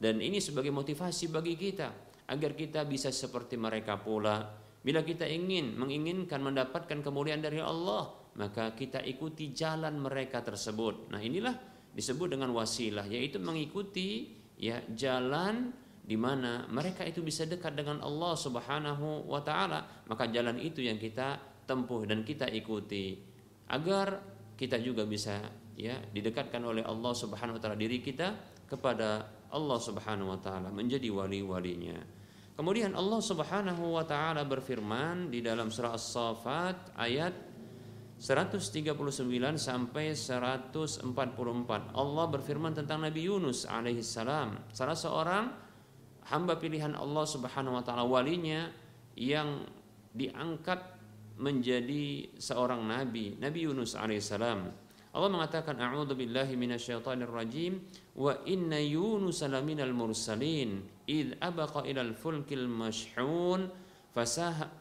Dan 0.00 0.20
ini 0.20 0.40
sebagai 0.40 0.72
motivasi 0.72 1.28
bagi 1.28 1.56
kita 1.56 1.88
agar 2.28 2.52
kita 2.56 2.84
bisa 2.88 3.12
seperti 3.12 3.56
mereka 3.60 4.00
pula. 4.00 4.40
Bila 4.80 5.04
kita 5.04 5.28
ingin 5.28 5.76
menginginkan 5.76 6.40
mendapatkan 6.40 7.04
kemuliaan 7.04 7.44
dari 7.44 7.60
Allah 7.60 8.20
maka 8.40 8.72
kita 8.72 9.02
ikuti 9.04 9.50
jalan 9.52 10.00
mereka 10.00 10.40
tersebut. 10.40 11.10
Nah 11.10 11.20
inilah 11.20 11.52
disebut 11.90 12.32
dengan 12.32 12.54
wasilah 12.54 13.04
yaitu 13.10 13.42
mengikuti 13.42 14.30
ya 14.60 14.78
jalan 14.94 15.74
di 16.10 16.18
mana 16.18 16.66
mereka 16.66 17.06
itu 17.06 17.22
bisa 17.22 17.46
dekat 17.46 17.78
dengan 17.78 18.02
Allah 18.02 18.34
Subhanahu 18.34 19.30
wa 19.30 19.38
taala 19.46 20.02
maka 20.10 20.26
jalan 20.26 20.58
itu 20.58 20.82
yang 20.82 20.98
kita 20.98 21.38
tempuh 21.70 22.02
dan 22.02 22.26
kita 22.26 22.50
ikuti 22.50 23.14
agar 23.70 24.18
kita 24.58 24.82
juga 24.82 25.06
bisa 25.06 25.38
ya 25.78 25.94
didekatkan 26.10 26.58
oleh 26.66 26.82
Allah 26.82 27.14
Subhanahu 27.14 27.56
wa 27.56 27.60
taala 27.62 27.78
diri 27.78 28.02
kita 28.02 28.34
kepada 28.66 29.22
Allah 29.54 29.78
Subhanahu 29.78 30.34
wa 30.34 30.40
taala 30.42 30.74
menjadi 30.74 31.06
wali-walinya. 31.14 31.98
Kemudian 32.58 32.92
Allah 32.98 33.22
Subhanahu 33.22 33.94
wa 33.94 34.02
taala 34.02 34.42
berfirman 34.42 35.30
di 35.30 35.40
dalam 35.40 35.70
surah 35.70 35.94
As-Saffat 35.94 36.98
ayat 36.98 37.32
139 38.20 38.92
sampai 39.56 40.12
144. 40.12 41.06
Allah 41.96 42.26
berfirman 42.28 42.76
tentang 42.76 43.00
Nabi 43.00 43.30
Yunus 43.30 43.64
alaihi 43.64 44.04
salam, 44.04 44.60
salah 44.76 44.98
seorang 44.98 45.69
hamba 46.30 46.56
pilihan 46.56 46.94
Allah 46.94 47.26
Subhanahu 47.26 47.76
wa 47.76 47.82
taala 47.82 48.06
walinya 48.06 48.70
yang 49.18 49.66
diangkat 50.14 50.78
menjadi 51.40 52.30
seorang 52.38 52.86
nabi, 52.86 53.34
Nabi 53.40 53.66
Yunus 53.66 53.98
alaihissalam. 53.98 54.70
Allah 55.10 55.26
mengatakan 55.26 55.74
a'udzu 55.74 56.14
billahi 56.14 56.54
minasyaitonir 56.54 57.34
rajim 57.34 57.82
wa 58.14 58.30
inna 58.46 58.78
yunus 58.78 59.42
laminal 59.42 59.90
mursalin 59.90 60.86
id 61.10 61.34
abaqa 61.42 61.82
ilal 61.82 62.14
fulkil 62.14 62.70
mashhun 62.70 63.74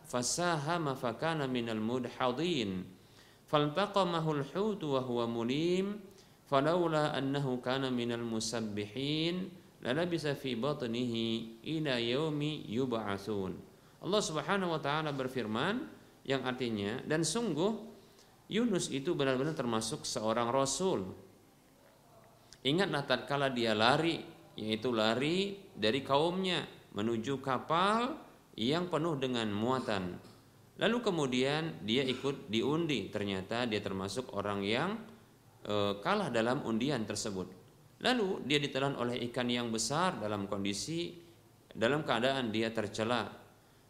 fasahama 0.06 0.94
fakana 0.94 1.50
minal 1.50 1.82
mudhadin 1.82 2.86
faltaqamahu 3.50 4.46
al-hut 4.46 4.82
wa 4.86 5.02
huwa 5.02 5.26
mulim 5.26 5.98
falawla 6.46 7.18
annahu 7.18 7.58
kana 7.66 7.90
minal 7.90 8.22
musabbihin 8.22 9.50
lalabisa 9.84 10.36
fi 10.36 10.56
batnihi 10.56 11.60
ila 11.80 11.96
yaumi 12.00 12.68
yub'atsun 12.68 13.52
Allah 14.00 14.22
Subhanahu 14.24 14.76
wa 14.76 14.82
taala 14.82 15.12
berfirman 15.12 15.84
yang 16.24 16.48
artinya 16.48 17.04
dan 17.04 17.28
sungguh 17.28 17.90
Yunus 18.50 18.90
itu 18.90 19.14
benar-benar 19.14 19.54
termasuk 19.54 20.10
seorang 20.10 20.50
rasul. 20.50 21.06
Ingatlah 22.66 23.06
tatkala 23.06 23.54
dia 23.54 23.78
lari, 23.78 24.18
yaitu 24.58 24.90
lari 24.90 25.70
dari 25.78 26.02
kaumnya 26.02 26.66
menuju 26.98 27.38
kapal 27.46 28.18
yang 28.58 28.90
penuh 28.90 29.16
dengan 29.22 29.48
muatan. 29.54 30.18
Lalu 30.82 30.98
kemudian 31.06 31.86
dia 31.86 32.02
ikut 32.02 32.50
diundi, 32.50 33.14
ternyata 33.14 33.70
dia 33.70 33.80
termasuk 33.86 34.34
orang 34.34 34.66
yang 34.66 34.98
e, 35.62 36.02
kalah 36.02 36.34
dalam 36.34 36.66
undian 36.66 37.06
tersebut. 37.06 37.59
Lalu 38.00 38.48
dia 38.48 38.60
ditelan 38.64 38.96
oleh 38.96 39.20
ikan 39.28 39.52
yang 39.52 39.68
besar 39.68 40.16
dalam 40.24 40.48
kondisi 40.48 41.12
dalam 41.76 42.08
keadaan 42.08 42.50
dia 42.50 42.72
tercela. 42.72 43.28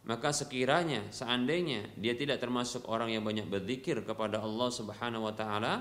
Maka 0.10 0.34
sekiranya 0.34 1.13
seandainya 1.13 1.93
dia 1.93 2.17
tidak 2.17 2.41
termasuk 2.41 2.89
orang 2.89 3.13
yang 3.13 3.22
banyak 3.22 3.45
berzikir 3.45 4.02
kepada 4.02 4.41
Allah 4.41 4.69
Subhanahu 4.74 5.30
wa 5.30 5.36
taala 5.36 5.74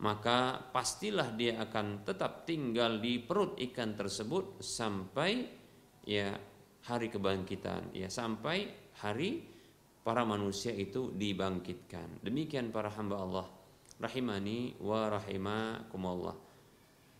maka 0.00 0.56
pastilah 0.72 1.36
dia 1.36 1.60
akan 1.60 2.02
tetap 2.08 2.48
tinggal 2.48 2.98
di 2.98 3.20
perut 3.20 3.60
ikan 3.70 3.92
tersebut 3.92 4.58
sampai 4.64 5.44
ya 6.08 6.34
hari 6.88 7.12
kebangkitan. 7.12 7.92
Ya 7.92 8.08
sampai 8.08 8.66
hari 9.04 9.44
para 10.00 10.24
manusia 10.24 10.72
itu 10.72 11.12
dibangkitkan. 11.12 12.24
Demikian 12.24 12.72
para 12.72 12.88
hamba 12.90 13.20
Allah. 13.20 13.46
Rahimani 14.00 14.80
wa 14.80 15.12
rahimakumullah 15.12 16.49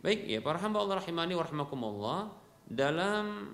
baik 0.00 0.24
ya 0.28 0.40
para 0.40 0.56
hamba 0.60 0.80
Allah 0.80 1.00
rahimani 1.04 1.36
wa 1.36 2.32
dalam 2.70 3.52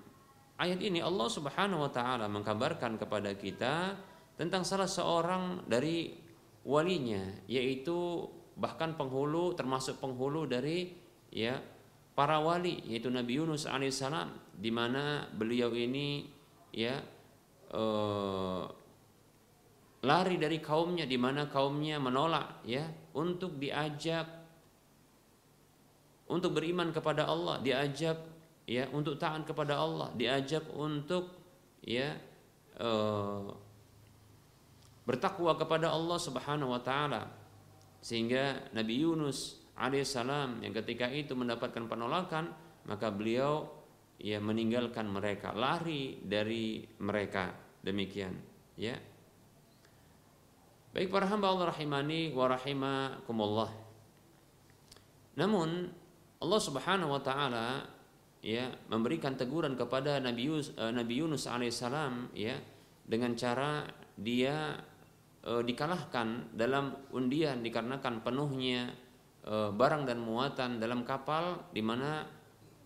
ayat 0.61 0.81
ini 0.81 1.03
Allah 1.03 1.29
Subhanahu 1.29 1.87
wa 1.87 1.91
taala 1.91 2.31
mengkabarkan 2.31 2.97
kepada 3.01 3.35
kita 3.35 3.99
tentang 4.37 4.63
salah 4.63 4.87
seorang 4.87 5.67
dari 5.67 6.13
walinya 6.63 7.23
yaitu 7.49 8.29
bahkan 8.57 8.97
penghulu 8.97 9.53
termasuk 9.57 10.01
penghulu 10.01 10.49
dari 10.49 10.93
ya 11.33 11.61
para 12.17 12.41
wali 12.41 12.81
yaitu 12.89 13.13
Nabi 13.13 13.37
Yunus 13.41 13.69
alaihissalam 13.69 14.57
di 14.57 14.71
mana 14.73 15.29
beliau 15.33 15.73
ini 15.77 16.25
ya 16.73 16.97
eh, 17.73 18.65
lari 20.07 20.37
dari 20.41 20.59
kaumnya 20.61 21.05
di 21.05 21.19
mana 21.21 21.49
kaumnya 21.49 22.01
menolak 22.01 22.65
ya 22.65 22.87
untuk 23.17 23.61
diajak 23.61 24.36
untuk 26.27 26.59
beriman 26.59 26.91
kepada 26.91 27.27
Allah 27.27 27.63
diajak 27.63 28.19
ya 28.67 28.91
untuk 28.91 29.15
taat 29.17 29.47
kepada 29.47 29.79
Allah, 29.79 30.11
diajak 30.19 30.67
untuk 30.75 31.31
ya 31.87 32.19
uh, 32.83 33.47
bertakwa 35.07 35.55
kepada 35.55 35.95
Allah 35.95 36.19
Subhanahu 36.19 36.75
wa 36.75 36.83
taala. 36.83 37.31
Sehingga 38.03 38.75
Nabi 38.75 39.07
Yunus 39.07 39.63
alaihissalam 39.79 40.67
yang 40.67 40.75
ketika 40.75 41.07
itu 41.11 41.39
mendapatkan 41.39 41.87
penolakan, 41.87 42.51
maka 42.91 43.11
beliau 43.15 43.71
ya 44.19 44.43
meninggalkan 44.43 45.07
mereka, 45.07 45.55
lari 45.55 46.19
dari 46.27 46.83
mereka. 46.99 47.55
Demikian, 47.87 48.35
ya. 48.75 48.99
Baik 50.91 51.13
para 51.13 51.31
hamba 51.31 51.55
Allah 51.55 51.71
rahimani 51.71 52.35
wa 52.35 52.51
rahimakumullah. 52.51 53.71
Namun 55.37 55.93
Allah 56.37 56.61
Subhanahu 56.61 57.17
wa 57.17 57.23
taala 57.25 57.89
ya 58.45 58.69
memberikan 58.93 59.35
teguran 59.35 59.75
kepada 59.75 60.21
Nabi 60.21 60.53
Yunus, 60.53 60.77
uh, 60.77 60.93
Nabi 60.93 61.25
Yunus 61.25 61.49
alaihissalam 61.49 62.37
ya 62.37 62.55
dengan 63.03 63.33
cara 63.35 63.89
dia 64.15 64.77
uh, 65.49 65.63
dikalahkan 65.65 66.53
dalam 66.53 66.93
undian 67.17 67.65
dikarenakan 67.65 68.21
penuhnya 68.21 68.93
uh, 69.49 69.73
barang 69.73 70.05
dan 70.05 70.21
muatan 70.21 70.77
dalam 70.77 71.03
kapal 71.09 71.73
di 71.73 71.81
mana 71.81 72.29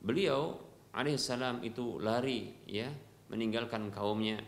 beliau 0.00 0.54
alaihissalam 0.94 1.66
itu 1.66 1.98
lari 1.98 2.64
ya 2.70 2.86
meninggalkan 3.30 3.90
kaumnya. 3.90 4.38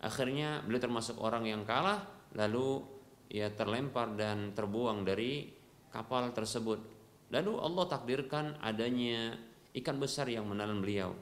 Akhirnya 0.00 0.64
beliau 0.64 0.80
termasuk 0.80 1.16
orang 1.20 1.44
yang 1.44 1.64
kalah 1.64 2.04
lalu 2.36 2.80
ya 3.28 3.52
terlempar 3.52 4.16
dan 4.16 4.52
terbuang 4.56 5.04
dari 5.04 5.48
kapal 5.92 6.32
tersebut 6.32 6.99
lalu 7.30 7.56
Allah 7.58 7.84
takdirkan 7.86 8.58
adanya 8.60 9.38
ikan 9.74 9.96
besar 10.02 10.26
yang 10.26 10.46
menelan 10.50 10.82
beliau. 10.82 11.14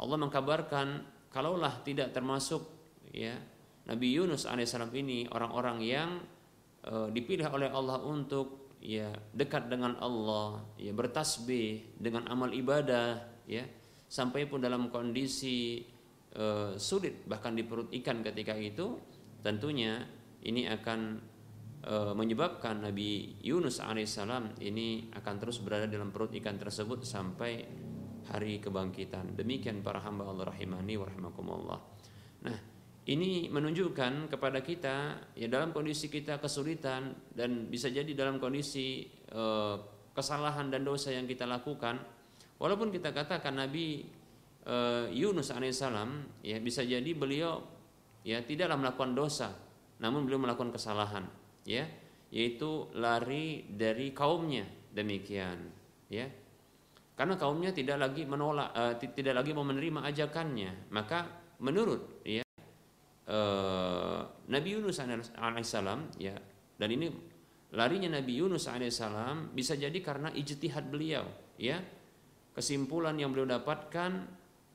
Allah 0.00 0.16
mengkabarkan 0.16 1.04
kalaulah 1.28 1.84
tidak 1.84 2.16
termasuk 2.16 2.64
ya 3.12 3.36
Nabi 3.86 4.16
Yunus 4.16 4.48
alaihissalam 4.48 4.92
ini 4.96 5.28
orang-orang 5.28 5.78
yang 5.84 6.10
e, 6.84 7.12
dipilih 7.12 7.48
oleh 7.52 7.68
Allah 7.68 8.00
untuk 8.00 8.76
ya 8.80 9.12
dekat 9.36 9.68
dengan 9.68 10.00
Allah, 10.00 10.64
ya 10.80 10.96
bertasbih 10.96 12.00
dengan 12.00 12.24
amal 12.32 12.48
ibadah, 12.48 13.20
ya 13.44 13.64
sampai 14.08 14.48
pun 14.48 14.64
dalam 14.64 14.88
kondisi 14.88 15.84
e, 16.32 16.44
sulit 16.80 17.28
bahkan 17.28 17.52
di 17.52 17.66
perut 17.66 17.92
ikan 17.92 18.24
ketika 18.24 18.56
itu, 18.56 18.96
tentunya 19.44 20.00
ini 20.44 20.64
akan 20.70 21.20
e, 21.80 21.94
menyebabkan 22.16 22.84
Nabi 22.84 23.40
Yunus 23.44 23.80
alaihissalam 23.80 24.60
ini 24.60 25.10
akan 25.12 25.34
terus 25.40 25.60
berada 25.64 25.88
dalam 25.88 26.12
perut 26.12 26.32
ikan 26.36 26.56
tersebut 26.60 27.04
sampai 27.04 27.64
hari 28.30 28.60
kebangkitan. 28.62 29.34
Demikian 29.34 29.82
para 29.82 29.98
hamba 30.04 30.28
Allah 30.28 30.52
rahimani 30.52 30.94
wa 30.94 31.06
rahimakumullah. 31.08 31.78
Nah, 32.46 32.58
ini 33.08 33.48
menunjukkan 33.48 34.28
kepada 34.28 34.60
kita 34.60 34.96
ya 35.34 35.48
dalam 35.48 35.72
kondisi 35.72 36.06
kita 36.06 36.38
kesulitan 36.38 37.16
dan 37.32 37.66
bisa 37.66 37.88
jadi 37.88 38.12
dalam 38.12 38.36
kondisi 38.36 39.08
eh, 39.08 39.76
kesalahan 40.12 40.68
dan 40.68 40.86
dosa 40.86 41.10
yang 41.10 41.24
kita 41.24 41.48
lakukan 41.48 41.96
walaupun 42.60 42.92
kita 42.92 43.10
katakan 43.16 43.56
Nabi 43.56 44.04
eh, 44.68 45.06
Yunus 45.10 45.50
alaihissalam 45.50 46.44
ya 46.44 46.60
bisa 46.60 46.84
jadi 46.84 47.10
beliau 47.16 47.64
ya 48.22 48.44
tidaklah 48.44 48.76
melakukan 48.76 49.16
dosa 49.16 49.48
namun 49.98 50.28
beliau 50.28 50.44
melakukan 50.44 50.70
kesalahan 50.70 51.24
ya 51.70 51.86
yaitu 52.34 52.90
lari 52.98 53.66
dari 53.70 54.10
kaumnya. 54.10 54.66
Demikian 54.90 55.70
ya. 56.10 56.26
Karena 57.14 57.38
kaumnya 57.38 57.70
tidak 57.70 58.00
lagi 58.00 58.26
menolak 58.26 58.74
uh, 58.74 58.94
tidak 58.98 59.38
lagi 59.38 59.54
mau 59.54 59.62
menerima 59.62 60.08
ajakannya 60.08 60.88
maka 60.88 61.28
menurut 61.60 62.24
ya 62.24 62.42
uh, 63.28 64.24
Nabi 64.48 64.68
Yunus 64.72 64.98
alaihissalam 65.36 66.16
ya 66.16 66.32
dan 66.80 66.88
ini 66.90 67.12
larinya 67.76 68.18
Nabi 68.18 68.40
Yunus 68.40 68.66
alaihissalam 68.66 69.52
bisa 69.52 69.76
jadi 69.76 69.94
karena 70.02 70.34
ijtihad 70.34 70.90
beliau 70.90 71.28
ya. 71.54 71.78
Kesimpulan 72.50 73.14
yang 73.14 73.30
beliau 73.30 73.46
dapatkan 73.46 74.26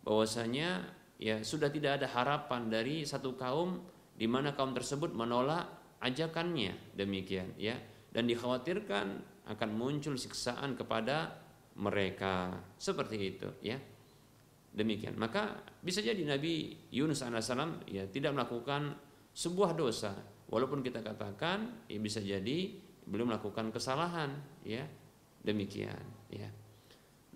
bahwasanya 0.08 0.88
ya 1.20 1.44
sudah 1.44 1.68
tidak 1.68 2.00
ada 2.00 2.08
harapan 2.08 2.72
dari 2.72 3.04
satu 3.04 3.36
kaum 3.36 3.84
di 4.16 4.32
mana 4.32 4.56
kaum 4.56 4.72
tersebut 4.72 5.12
menolak 5.12 5.68
ajakannya 6.02 6.96
demikian 6.98 7.54
ya. 7.60 7.78
Dan 8.12 8.32
dikhawatirkan 8.32 9.08
akan 9.46 9.70
muncul 9.76 10.16
siksaan 10.16 10.74
kepada 10.80 11.36
mereka. 11.78 12.64
Seperti 12.80 13.18
itu 13.20 13.50
ya. 13.62 13.78
Demikian. 14.76 15.16
Maka 15.16 15.64
bisa 15.80 16.04
jadi 16.04 16.20
Nabi 16.28 16.76
Yunus 16.92 17.24
alaihissalam 17.24 17.88
ya 17.88 18.08
tidak 18.12 18.36
melakukan 18.36 18.96
sebuah 19.32 19.76
dosa. 19.76 20.16
Walaupun 20.52 20.84
kita 20.84 21.00
katakan 21.04 21.88
ya 21.88 22.00
bisa 22.00 22.20
jadi 22.20 22.76
belum 23.08 23.32
melakukan 23.32 23.72
kesalahan 23.72 24.36
ya. 24.64 24.84
Demikian 25.46 26.04
ya. 26.32 26.50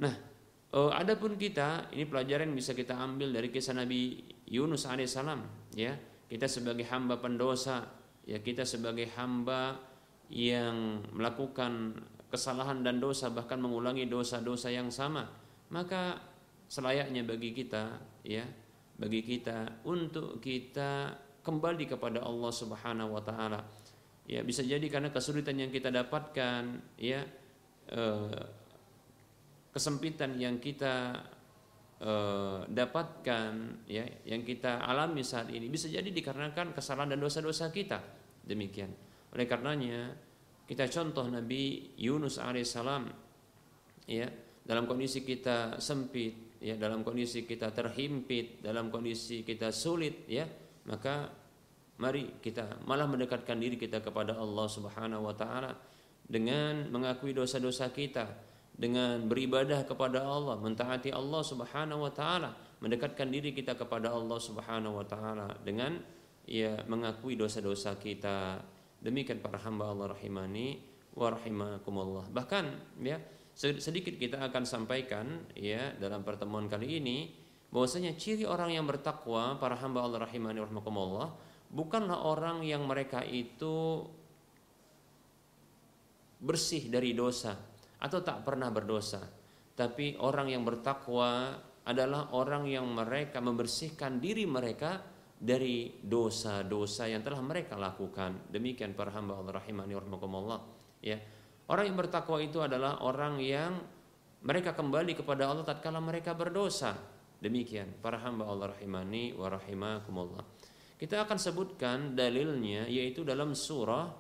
Nah 0.04 0.14
eh, 0.72 0.92
adapun 0.96 1.36
kita 1.36 1.92
ini 1.96 2.08
pelajaran 2.08 2.52
bisa 2.56 2.74
kita 2.74 2.98
ambil 2.98 3.32
dari 3.32 3.54
kisah 3.54 3.76
Nabi 3.76 4.20
Yunus 4.48 4.88
alaihissalam 4.88 5.72
ya. 5.76 5.96
Kita 6.30 6.46
sebagai 6.46 6.86
hamba 6.92 7.18
pendosa 7.18 7.99
ya 8.30 8.38
kita 8.38 8.62
sebagai 8.62 9.10
hamba 9.18 9.82
yang 10.30 11.02
melakukan 11.10 11.98
kesalahan 12.30 12.86
dan 12.86 13.02
dosa 13.02 13.34
bahkan 13.34 13.58
mengulangi 13.58 14.06
dosa-dosa 14.06 14.70
yang 14.70 14.94
sama 14.94 15.26
maka 15.74 16.22
selayaknya 16.70 17.26
bagi 17.26 17.50
kita 17.58 17.98
ya 18.22 18.46
bagi 19.00 19.26
kita 19.26 19.82
untuk 19.90 20.38
kita 20.38 21.18
kembali 21.42 21.88
kepada 21.88 22.20
Allah 22.22 22.52
Subhanahu 22.52 23.16
wa 23.16 23.24
taala. 23.24 23.64
Ya 24.30 24.46
bisa 24.46 24.62
jadi 24.62 24.84
karena 24.86 25.10
kesulitan 25.10 25.58
yang 25.58 25.74
kita 25.74 25.90
dapatkan 25.90 26.62
ya 27.02 27.26
eh, 27.90 28.44
kesempitan 29.74 30.38
yang 30.38 30.62
kita 30.62 31.18
eh, 31.98 32.60
dapatkan 32.70 33.52
ya 33.90 34.06
yang 34.30 34.46
kita 34.46 34.86
alami 34.86 35.26
saat 35.26 35.50
ini 35.50 35.66
bisa 35.72 35.90
jadi 35.90 36.06
dikarenakan 36.06 36.78
kesalahan 36.78 37.18
dan 37.18 37.24
dosa-dosa 37.24 37.74
kita 37.74 38.19
demikian. 38.46 38.92
Oleh 39.34 39.46
karenanya 39.46 40.14
kita 40.70 40.86
contoh 40.86 41.26
Nabi 41.26 41.94
Yunus 41.98 42.38
alaihissalam 42.38 43.10
ya 44.06 44.30
dalam 44.62 44.86
kondisi 44.86 45.26
kita 45.26 45.82
sempit 45.82 46.62
ya 46.62 46.78
dalam 46.78 47.02
kondisi 47.02 47.48
kita 47.48 47.74
terhimpit 47.74 48.62
dalam 48.62 48.94
kondisi 48.94 49.42
kita 49.42 49.74
sulit 49.74 50.30
ya 50.30 50.46
maka 50.86 51.26
mari 51.98 52.38
kita 52.38 52.86
malah 52.86 53.10
mendekatkan 53.10 53.58
diri 53.58 53.82
kita 53.82 53.98
kepada 54.04 54.38
Allah 54.38 54.68
Subhanahu 54.70 55.26
wa 55.26 55.34
taala 55.34 55.74
dengan 56.30 56.86
mengakui 56.94 57.34
dosa-dosa 57.34 57.90
kita 57.90 58.30
dengan 58.78 59.26
beribadah 59.26 59.84
kepada 59.90 60.22
Allah 60.22 60.62
mentaati 60.62 61.10
Allah 61.10 61.42
Subhanahu 61.42 62.06
wa 62.06 62.14
taala 62.14 62.54
mendekatkan 62.80 63.28
diri 63.28 63.52
kita 63.58 63.74
kepada 63.74 64.14
Allah 64.14 64.38
Subhanahu 64.38 65.02
wa 65.02 65.06
taala 65.08 65.50
dengan 65.66 65.98
ya 66.48 66.84
mengakui 66.86 67.36
dosa-dosa 67.40 67.98
kita. 67.98 68.62
Demikian 69.00 69.40
para 69.40 69.60
hamba 69.64 69.92
Allah 69.92 70.12
rahimani 70.14 70.80
wa 71.16 71.32
rahimakumullah. 71.32 72.28
Bahkan 72.32 72.66
ya 73.04 73.20
sedikit 73.60 74.16
kita 74.16 74.40
akan 74.40 74.64
sampaikan 74.64 75.44
ya 75.52 75.92
dalam 76.00 76.24
pertemuan 76.24 76.72
kali 76.72 77.04
ini 77.04 77.36
bahwasanya 77.70 78.16
ciri 78.16 78.48
orang 78.48 78.72
yang 78.72 78.88
bertakwa 78.88 79.60
para 79.60 79.76
hamba 79.78 80.02
Allah 80.08 80.26
rahimani 80.26 80.64
wa 80.64 80.66
rahimakumullah 80.66 81.28
bukanlah 81.70 82.26
orang 82.26 82.66
yang 82.66 82.88
mereka 82.88 83.22
itu 83.22 84.08
bersih 86.40 86.88
dari 86.88 87.14
dosa 87.14 87.54
atau 88.00 88.24
tak 88.24 88.48
pernah 88.48 88.72
berdosa 88.72 89.22
tapi 89.78 90.18
orang 90.18 90.50
yang 90.50 90.64
bertakwa 90.64 91.60
adalah 91.86 92.32
orang 92.32 92.64
yang 92.66 92.88
mereka 92.90 93.44
membersihkan 93.44 94.18
diri 94.24 94.48
mereka 94.50 95.04
dari 95.40 96.04
dosa-dosa 96.04 97.08
yang 97.08 97.24
telah 97.24 97.40
mereka 97.40 97.80
lakukan. 97.80 98.52
Demikian 98.52 98.92
para 98.92 99.08
hamba 99.16 99.40
Allah 99.40 99.64
rahimani 99.64 99.96
warahmatullah. 99.96 100.60
Ya. 101.00 101.16
Orang 101.72 101.88
yang 101.88 101.98
bertakwa 101.98 102.44
itu 102.44 102.60
adalah 102.60 103.00
orang 103.00 103.40
yang 103.40 103.80
mereka 104.44 104.76
kembali 104.76 105.16
kepada 105.16 105.48
Allah 105.48 105.64
tatkala 105.64 106.04
mereka 106.04 106.36
berdosa. 106.36 107.00
Demikian 107.40 108.04
para 108.04 108.20
hamba 108.20 108.52
Allah 108.52 108.76
rahimani 108.76 109.32
wa 109.32 109.48
rahimakumullah. 109.48 110.44
Kita 111.00 111.24
akan 111.24 111.40
sebutkan 111.40 112.20
dalilnya 112.20 112.84
yaitu 112.92 113.24
dalam 113.24 113.56
surah 113.56 114.12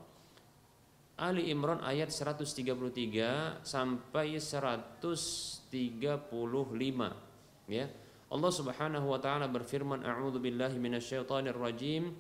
Ali 1.20 1.52
Imran 1.52 1.84
ayat 1.84 2.16
133 2.16 3.60
sampai 3.68 4.40
135 4.40 5.68
ya. 7.68 7.86
Allah 8.30 8.54
Subhanahu 8.54 9.10
wa 9.10 9.18
taala 9.18 9.50
berfirman 9.50 10.06
a'udzu 10.06 10.38
billahi 10.38 10.78
minasyaitonir 10.78 11.58
rajim. 11.58 12.14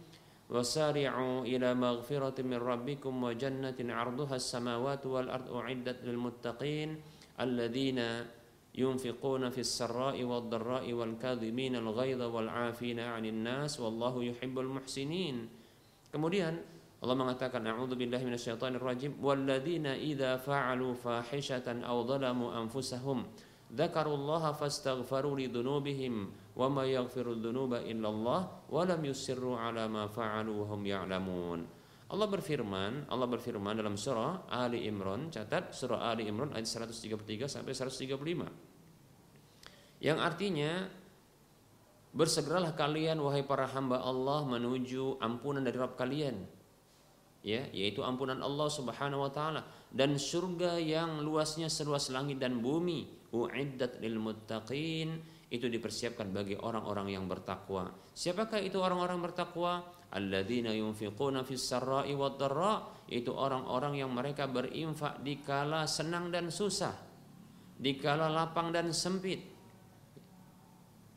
Wasari'u 0.49 1.45
ila 1.45 1.69
maghfiratin 1.77 2.49
min 2.49 2.57
rabbikum 2.57 3.13
wa 3.21 3.29
jannatin 3.37 3.93
'arduha 3.93 4.41
as-samawati 4.41 5.05
wal 5.05 5.29
ardu 5.29 5.53
u'iddat 5.61 6.01
lil 6.01 6.17
muttaqin 6.17 6.97
alladzina 7.37 8.25
yunfiquna 8.73 9.53
fis 9.53 9.69
sarra'i 9.69 10.25
wad 10.25 10.49
dharra'i 10.49 10.89
wal 10.97 11.13
kadhimina 11.21 11.77
al 11.77 11.93
ghaidha 11.93 12.25
wal 12.25 12.49
'afina 12.49 13.13
'anil 13.13 13.37
nas 13.37 13.77
wallahu 13.77 14.25
yuhibbul 14.25 14.81
muhsinin. 14.81 15.45
Kemudian 16.09 16.57
Allah 17.05 17.13
mengatakan 17.13 17.61
a'udzu 17.69 17.93
billahi 17.93 18.25
minasyaitonir 18.25 18.81
rajim. 18.81 19.21
Walladzina 19.21 19.93
idza 19.93 20.41
fa'alu 20.41 20.97
fahishatan 20.97 21.85
aw 21.85 22.01
dhalamu 22.01 22.49
anfusahum 22.49 23.29
dzakarullaha 23.69 24.57
fastaghfaru 24.57 25.45
lidunubihim 25.45 26.33
wa 26.57 26.67
ma 26.69 26.83
yaghfiru 26.83 27.37
dzunuba 27.37 27.85
illallah 27.85 28.65
wa 28.65 28.83
lam 28.83 29.01
yusirru 29.05 29.55
ala 29.55 29.85
ma 29.85 30.09
fa'alu. 30.09 30.65
Allah 32.09 32.25
berfirman, 32.25 33.05
Allah 33.05 33.29
berfirman 33.29 33.77
dalam 33.77 33.93
surah 33.93 34.49
Ali 34.49 34.89
Imran, 34.89 35.29
catat 35.29 35.77
surah 35.77 36.09
Ali 36.09 36.25
Imran 36.25 36.49
ayat 36.57 36.65
133 36.65 37.45
sampai 37.45 37.77
135. 37.77 40.01
Yang 40.01 40.17
artinya 40.17 40.89
bersegeralah 42.09 42.73
kalian 42.73 43.21
wahai 43.21 43.45
para 43.45 43.69
hamba 43.69 44.01
Allah 44.01 44.41
menuju 44.41 45.21
ampunan 45.21 45.61
dari 45.61 45.77
Rabb 45.77 46.01
kalian. 46.01 46.49
Ya, 47.45 47.69
yaitu 47.71 48.03
ampunan 48.03 48.41
Allah 48.41 48.67
Subhanahu 48.67 49.23
wa 49.23 49.31
taala 49.31 49.63
dan 49.93 50.19
surga 50.19 50.75
yang 50.75 51.23
luasnya 51.23 51.71
seluas 51.71 52.11
langit 52.11 52.35
dan 52.35 52.59
bumi 52.59 53.18
uiddat 53.33 54.01
lil 54.01 54.17
muttaqin 54.17 55.21
itu 55.49 55.65
dipersiapkan 55.65 56.29
bagi 56.29 56.53
orang-orang 56.57 57.13
yang 57.13 57.25
bertakwa. 57.25 57.89
Siapakah 58.13 58.61
itu 58.61 58.77
orang-orang 58.77 59.17
bertakwa? 59.17 59.81
Alladzina 60.09 60.73
yunfiquna 60.73 61.45
fis 61.45 61.65
sarra'i 61.65 62.13
wad 62.17 62.37
dharra, 62.37 63.05
itu 63.09 63.33
orang-orang 63.33 64.01
yang 64.01 64.13
mereka 64.13 64.49
berinfak 64.49 65.21
di 65.21 65.41
kala 65.41 65.85
senang 65.85 66.33
dan 66.33 66.49
susah, 66.49 66.93
di 67.77 67.97
kala 67.97 68.29
lapang 68.29 68.73
dan 68.73 68.89
sempit. 68.93 69.41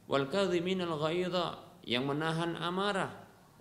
Wal 0.09 0.29
kadhiminal 0.29 1.01
ghaidha, 1.01 1.81
yang 1.89 2.05
menahan 2.05 2.57
amarah, 2.57 3.13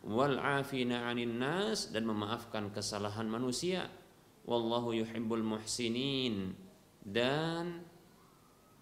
wal 0.03 0.35
afina 0.39 1.07
'anil 1.07 1.35
nas 1.35 1.91
dan 1.91 2.07
memaafkan 2.07 2.71
kesalahan 2.71 3.27
manusia. 3.27 3.87
Wallahu 4.41 4.97
yuhibbul 4.97 5.45
muhsinin 5.45 6.57
dan 7.05 7.85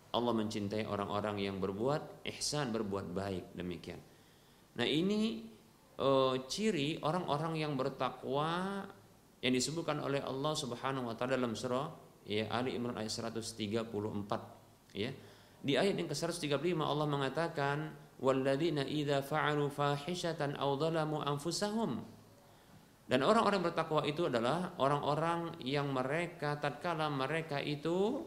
Allah 0.10 0.34
mencintai 0.34 0.90
orang-orang 0.90 1.38
yang 1.38 1.62
berbuat 1.62 2.26
ihsan, 2.34 2.74
berbuat 2.74 3.14
baik 3.14 3.54
demikian. 3.54 4.02
Nah, 4.78 4.88
ini 4.88 5.46
e, 5.94 6.10
ciri 6.50 6.98
orang-orang 7.06 7.62
yang 7.62 7.78
bertakwa 7.78 8.82
yang 9.40 9.54
disebutkan 9.54 10.02
oleh 10.02 10.20
Allah 10.26 10.54
Subhanahu 10.58 11.08
wa 11.10 11.16
taala 11.16 11.38
dalam 11.38 11.54
surah 11.54 11.88
ya 12.26 12.50
Ali 12.50 12.74
Imran 12.76 12.98
ayat 12.98 13.14
134 13.14 13.94
ya. 14.98 15.12
Di 15.60 15.76
ayat 15.76 16.00
yang 16.00 16.08
ke-135 16.08 16.80
Allah 16.80 17.08
mengatakan 17.08 17.78
walladzina 18.20 18.88
idza 18.88 19.24
fa'alu 19.24 19.68
fahishatan 19.70 20.56
aw 20.56 20.76
dhalamu 20.80 21.20
anfusahum 21.24 22.00
dan 23.10 23.26
orang-orang 23.26 23.66
bertakwa 23.66 24.06
itu 24.06 24.30
adalah 24.30 24.78
orang-orang 24.78 25.58
yang 25.66 25.90
mereka 25.90 26.62
tatkala 26.62 27.10
mereka 27.10 27.58
itu 27.58 28.22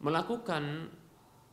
melakukan 0.00 0.92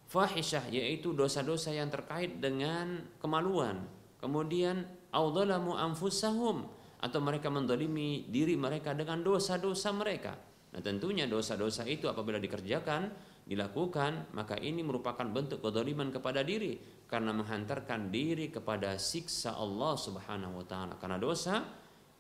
fahisyah 0.08 0.70
yaitu 0.70 1.16
dosa-dosa 1.16 1.74
yang 1.74 1.90
terkait 1.90 2.38
dengan 2.38 3.02
kemaluan. 3.18 3.88
Kemudian 4.20 4.86
audalamu 5.12 5.76
anfusahum 5.76 6.68
atau 7.04 7.20
mereka 7.20 7.52
mendolimi 7.52 8.28
diri 8.32 8.56
mereka 8.56 8.96
dengan 8.96 9.20
dosa-dosa 9.26 9.92
mereka. 9.92 10.40
Nah 10.74 10.82
tentunya 10.82 11.28
dosa-dosa 11.28 11.86
itu 11.86 12.08
apabila 12.10 12.40
dikerjakan 12.40 13.12
dilakukan 13.44 14.32
maka 14.32 14.56
ini 14.56 14.80
merupakan 14.82 15.28
bentuk 15.28 15.60
kedoliman 15.60 16.08
kepada 16.10 16.48
diri 16.48 16.80
karena 17.12 17.36
menghantarkan 17.36 18.08
diri 18.08 18.48
kepada 18.48 18.96
siksa 18.96 19.60
Allah 19.60 19.94
Subhanahu 20.00 20.64
wa 20.64 20.66
taala. 20.66 20.96
Karena 20.96 21.20
dosa 21.20 21.62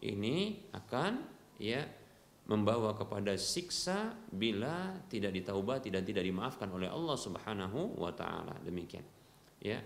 ini 0.03 0.67
akan 0.75 1.11
ya 1.57 2.02
membawa 2.43 2.91
kepada 2.91 3.39
siksa 3.39 4.11
bila 4.27 4.99
tidak 5.07 5.31
ditaubati 5.31 5.87
dan 5.87 6.03
tidak 6.03 6.27
dimaafkan 6.27 6.67
oleh 6.67 6.91
Allah 6.91 7.15
Subhanahu 7.15 7.95
wa 7.95 8.11
taala. 8.11 8.59
Demikian. 8.67 9.03
Ya. 9.63 9.79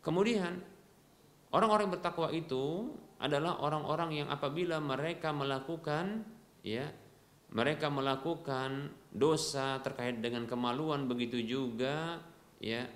Kemudian 0.00 0.56
orang-orang 1.52 1.92
bertakwa 1.92 2.32
itu 2.32 2.96
adalah 3.20 3.60
orang-orang 3.60 4.24
yang 4.24 4.28
apabila 4.32 4.80
mereka 4.80 5.28
melakukan 5.36 6.24
ya 6.64 6.88
mereka 7.52 7.92
melakukan 7.92 8.88
dosa 9.12 9.76
terkait 9.84 10.24
dengan 10.24 10.48
kemaluan 10.48 11.04
begitu 11.04 11.36
juga 11.44 12.24
ya 12.56 12.88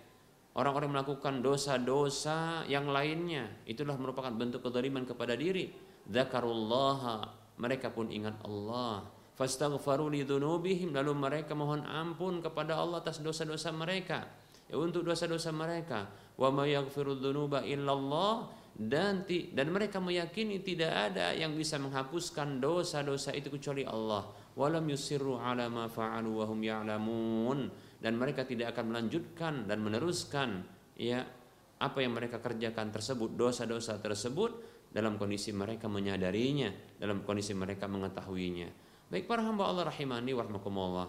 orang-orang 0.56 0.96
melakukan 0.96 1.44
dosa-dosa 1.44 2.64
yang 2.64 2.88
lainnya 2.88 3.50
itulah 3.68 4.00
merupakan 4.00 4.32
bentuk 4.32 4.64
kezaliman 4.64 5.04
kepada 5.04 5.36
diri. 5.36 5.68
Zakarullah 6.08 7.43
mereka 7.58 7.90
pun 7.90 8.10
ingat 8.10 8.38
Allah. 8.42 9.06
Fastaghfaru 9.34 10.14
lidzunubihim 10.14 10.94
lalu 10.94 11.12
mereka 11.14 11.58
mohon 11.58 11.82
ampun 11.82 12.38
kepada 12.38 12.78
Allah 12.78 13.02
atas 13.02 13.18
dosa-dosa 13.18 13.74
mereka. 13.74 14.26
Ya, 14.70 14.78
untuk 14.78 15.02
dosa-dosa 15.02 15.50
mereka. 15.50 16.06
Wa 16.38 16.50
may 16.54 16.74
dzunuba 16.74 17.66
illallah 17.66 18.48
dan 18.74 19.22
dan 19.26 19.66
mereka 19.70 20.02
meyakini 20.02 20.58
tidak 20.62 21.14
ada 21.14 21.30
yang 21.30 21.54
bisa 21.54 21.78
menghapuskan 21.78 22.58
dosa-dosa 22.58 23.30
itu 23.34 23.50
kecuali 23.50 23.86
Allah. 23.86 24.26
Walam 24.54 24.86
yusirru 24.86 25.38
ala 25.38 25.66
ma 25.66 25.90
fa'alu 25.90 26.30
wa 26.30 26.44
hum 26.46 26.58
ya'lamun 26.62 27.58
dan 27.98 28.14
mereka 28.14 28.46
tidak 28.46 28.74
akan 28.74 28.94
melanjutkan 28.94 29.66
dan 29.66 29.82
meneruskan 29.82 30.62
ya 30.94 31.26
apa 31.78 31.98
yang 31.98 32.14
mereka 32.14 32.38
kerjakan 32.38 32.94
tersebut 32.94 33.34
dosa-dosa 33.34 33.98
tersebut 33.98 34.73
dalam 34.94 35.18
kondisi 35.18 35.50
mereka 35.50 35.90
menyadarinya 35.90 36.70
dalam 37.02 37.26
kondisi 37.26 37.50
mereka 37.52 37.90
mengetahuinya. 37.90 38.70
Baik 39.10 39.26
para 39.26 39.42
hamba 39.42 39.66
Allah 39.66 39.90
rahimani 39.90 40.30
warahmatullah 40.30 41.06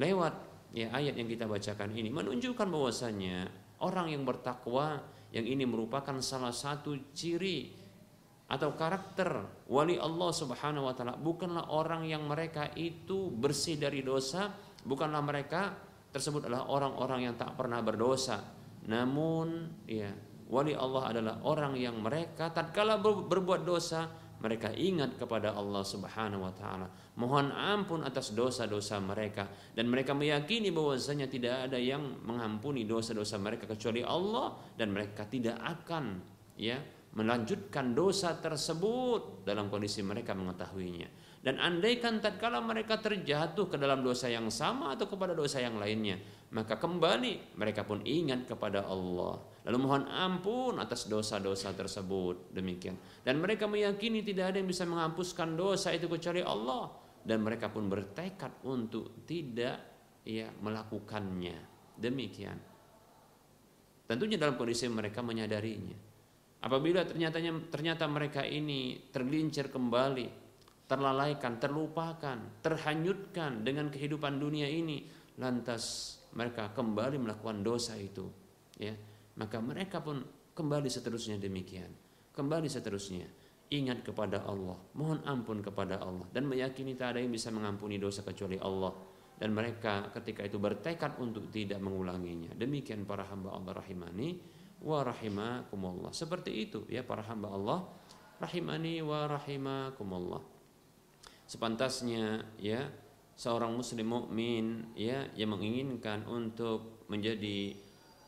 lewat 0.00 0.34
ya 0.72 0.88
ayat 0.96 1.14
yang 1.20 1.28
kita 1.28 1.44
bacakan 1.44 1.92
ini 1.92 2.08
menunjukkan 2.08 2.66
bahwasanya 2.66 3.52
orang 3.84 4.08
yang 4.16 4.24
bertakwa 4.24 5.04
yang 5.28 5.44
ini 5.44 5.68
merupakan 5.68 6.16
salah 6.24 6.56
satu 6.56 6.96
ciri 7.12 7.76
atau 8.48 8.72
karakter 8.72 9.44
wali 9.68 10.00
Allah 10.00 10.32
Subhanahu 10.32 10.88
wa 10.88 10.96
taala. 10.96 11.20
Bukanlah 11.20 11.68
orang 11.68 12.08
yang 12.08 12.24
mereka 12.24 12.72
itu 12.80 13.28
bersih 13.28 13.76
dari 13.76 14.00
dosa 14.00 14.48
bukanlah 14.88 15.20
mereka 15.20 15.76
tersebut 16.08 16.48
adalah 16.48 16.64
orang-orang 16.72 17.28
yang 17.28 17.34
tak 17.36 17.52
pernah 17.52 17.84
berdosa. 17.84 18.40
Namun 18.88 19.68
ya 19.84 20.08
wali 20.48 20.72
Allah 20.72 21.12
adalah 21.12 21.34
orang 21.44 21.76
yang 21.76 22.00
mereka 22.00 22.50
tatkala 22.50 22.98
berbuat 23.04 23.62
dosa 23.62 24.08
mereka 24.38 24.70
ingat 24.70 25.18
kepada 25.18 25.50
Allah 25.50 25.82
Subhanahu 25.82 26.46
wa 26.46 26.54
taala, 26.54 26.86
mohon 27.18 27.50
ampun 27.50 28.06
atas 28.06 28.30
dosa-dosa 28.30 29.02
mereka. 29.02 29.50
Dan 29.74 29.90
mereka 29.90 30.14
meyakini 30.14 30.70
bahwasanya 30.70 31.26
tidak 31.26 31.66
ada 31.66 31.78
yang 31.78 32.22
mengampuni 32.22 32.86
dosa-dosa 32.86 33.34
mereka 33.42 33.66
kecuali 33.66 34.06
Allah. 34.06 34.54
Dan 34.78 34.94
mereka 34.94 35.26
tidak 35.26 35.58
akan 35.58 36.22
ya 36.54 36.78
melanjutkan 37.18 37.98
dosa 37.98 38.38
tersebut 38.38 39.42
dalam 39.42 39.66
kondisi 39.66 40.06
mereka 40.06 40.38
mengetahuinya. 40.38 41.10
Dan 41.42 41.58
andaikan 41.58 42.22
tatkala 42.22 42.62
mereka 42.62 43.02
terjatuh 43.02 43.66
ke 43.66 43.74
dalam 43.74 44.06
dosa 44.06 44.30
yang 44.30 44.46
sama 44.54 44.94
atau 44.94 45.10
kepada 45.10 45.34
dosa 45.34 45.58
yang 45.58 45.82
lainnya, 45.82 46.18
maka 46.54 46.78
kembali 46.78 47.58
mereka 47.58 47.82
pun 47.82 48.06
ingat 48.06 48.46
kepada 48.46 48.86
Allah 48.86 49.42
lalu 49.68 49.76
mohon 49.84 50.08
ampun 50.08 50.80
atas 50.80 51.04
dosa-dosa 51.12 51.76
tersebut. 51.76 52.56
Demikian. 52.56 52.96
Dan 53.20 53.36
mereka 53.36 53.68
meyakini 53.68 54.24
tidak 54.24 54.56
ada 54.56 54.64
yang 54.64 54.68
bisa 54.72 54.88
menghapuskan 54.88 55.52
dosa 55.60 55.92
itu 55.92 56.08
kecuali 56.08 56.40
Allah. 56.40 56.88
Dan 57.20 57.44
mereka 57.44 57.68
pun 57.68 57.84
bertekad 57.92 58.64
untuk 58.64 59.28
tidak 59.28 59.76
ya 60.24 60.48
melakukannya. 60.48 61.60
Demikian. 62.00 62.56
Tentunya 64.08 64.40
dalam 64.40 64.56
kondisi 64.56 64.88
mereka 64.88 65.20
menyadarinya. 65.20 66.08
Apabila 66.64 67.04
ternyata 67.04 67.36
ternyata 67.68 68.08
mereka 68.08 68.48
ini 68.48 69.12
tergelincir 69.12 69.68
kembali 69.68 70.48
terlalaikan 70.88 71.60
terlupakan 71.60 72.64
terhanyutkan 72.64 73.60
dengan 73.60 73.92
kehidupan 73.92 74.40
dunia 74.40 74.64
ini 74.64 75.04
lantas 75.36 76.16
mereka 76.32 76.72
kembali 76.72 77.20
melakukan 77.20 77.60
dosa 77.60 77.94
itu 78.00 78.26
ya 78.80 78.96
maka 79.38 79.62
mereka 79.62 80.02
pun 80.02 80.20
kembali 80.58 80.90
seterusnya 80.90 81.38
demikian. 81.38 81.88
Kembali 82.34 82.66
seterusnya. 82.66 83.24
Ingat 83.70 84.02
kepada 84.02 84.42
Allah. 84.42 84.74
Mohon 84.98 85.18
ampun 85.22 85.58
kepada 85.62 86.02
Allah. 86.02 86.26
Dan 86.34 86.50
meyakini 86.50 86.98
tak 86.98 87.14
ada 87.14 87.18
yang 87.22 87.30
bisa 87.30 87.54
mengampuni 87.54 88.00
dosa 88.02 88.26
kecuali 88.26 88.58
Allah. 88.58 88.90
Dan 89.38 89.54
mereka 89.54 90.10
ketika 90.10 90.42
itu 90.42 90.58
bertekad 90.58 91.22
untuk 91.22 91.46
tidak 91.54 91.78
mengulanginya. 91.78 92.58
Demikian 92.58 93.06
para 93.06 93.22
hamba 93.30 93.54
Allah 93.54 93.78
rahimani 93.78 94.34
wa 94.82 95.06
rahimakumullah. 95.06 96.10
Seperti 96.10 96.50
itu 96.54 96.82
ya 96.90 97.06
para 97.06 97.22
hamba 97.22 97.54
Allah 97.54 97.86
rahimani 98.42 98.98
wa 99.06 99.30
rahimakumullah. 99.30 100.42
Sepantasnya 101.46 102.42
ya 102.58 102.90
seorang 103.38 103.78
muslim 103.78 104.10
mukmin 104.10 104.90
ya 104.98 105.30
yang 105.38 105.54
menginginkan 105.54 106.26
untuk 106.26 107.06
menjadi 107.06 107.78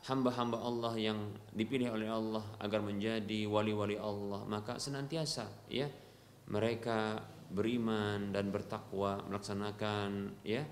hamba-hamba 0.09 0.57
Allah 0.57 0.93
yang 0.97 1.19
dipilih 1.53 1.93
oleh 1.93 2.09
Allah 2.09 2.41
agar 2.57 2.81
menjadi 2.81 3.45
wali-wali 3.45 4.01
Allah 4.01 4.41
maka 4.49 4.81
senantiasa 4.81 5.69
ya 5.69 5.85
mereka 6.49 7.21
beriman 7.51 8.31
dan 8.31 8.49
bertakwa 8.49 9.21
melaksanakan 9.27 10.41
ya 10.41 10.63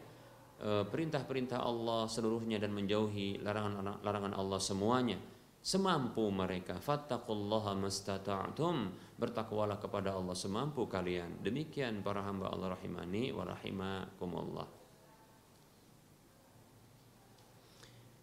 e, 0.60 0.70
perintah-perintah 0.88 1.60
Allah 1.60 2.08
seluruhnya 2.08 2.58
dan 2.58 2.72
menjauhi 2.72 3.44
larangan-larangan 3.44 4.34
Allah 4.36 4.60
semuanya. 4.60 5.20
Semampu 5.60 6.24
mereka. 6.32 6.80
Fattaqullaha 6.80 7.76
mastata'tum. 7.76 8.96
Bertakwalah 9.20 9.76
kepada 9.76 10.16
Allah 10.16 10.32
semampu 10.32 10.88
kalian. 10.88 11.44
Demikian 11.44 12.00
para 12.00 12.24
hamba 12.24 12.48
Allah 12.48 12.80
rahimani 12.80 13.36
wa 13.36 13.44
rahimakumullah. 13.44 14.68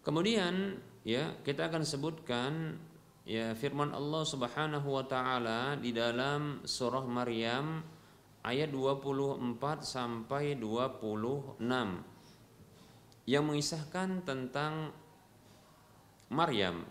Kemudian 0.01 0.81
ya 1.07 1.39
kita 1.39 1.71
akan 1.71 1.87
sebutkan 1.87 2.75
ya 3.23 3.55
firman 3.55 3.95
Allah 3.95 4.27
Subhanahu 4.27 4.91
wa 4.91 5.07
taala 5.07 5.79
di 5.79 5.95
dalam 5.95 6.67
surah 6.67 7.07
Maryam 7.07 7.79
ayat 8.43 8.67
24 8.75 9.87
sampai 9.87 10.59
26 10.59 11.63
yang 13.27 13.43
mengisahkan 13.43 14.23
tentang 14.27 14.91
Maryam. 16.27 16.83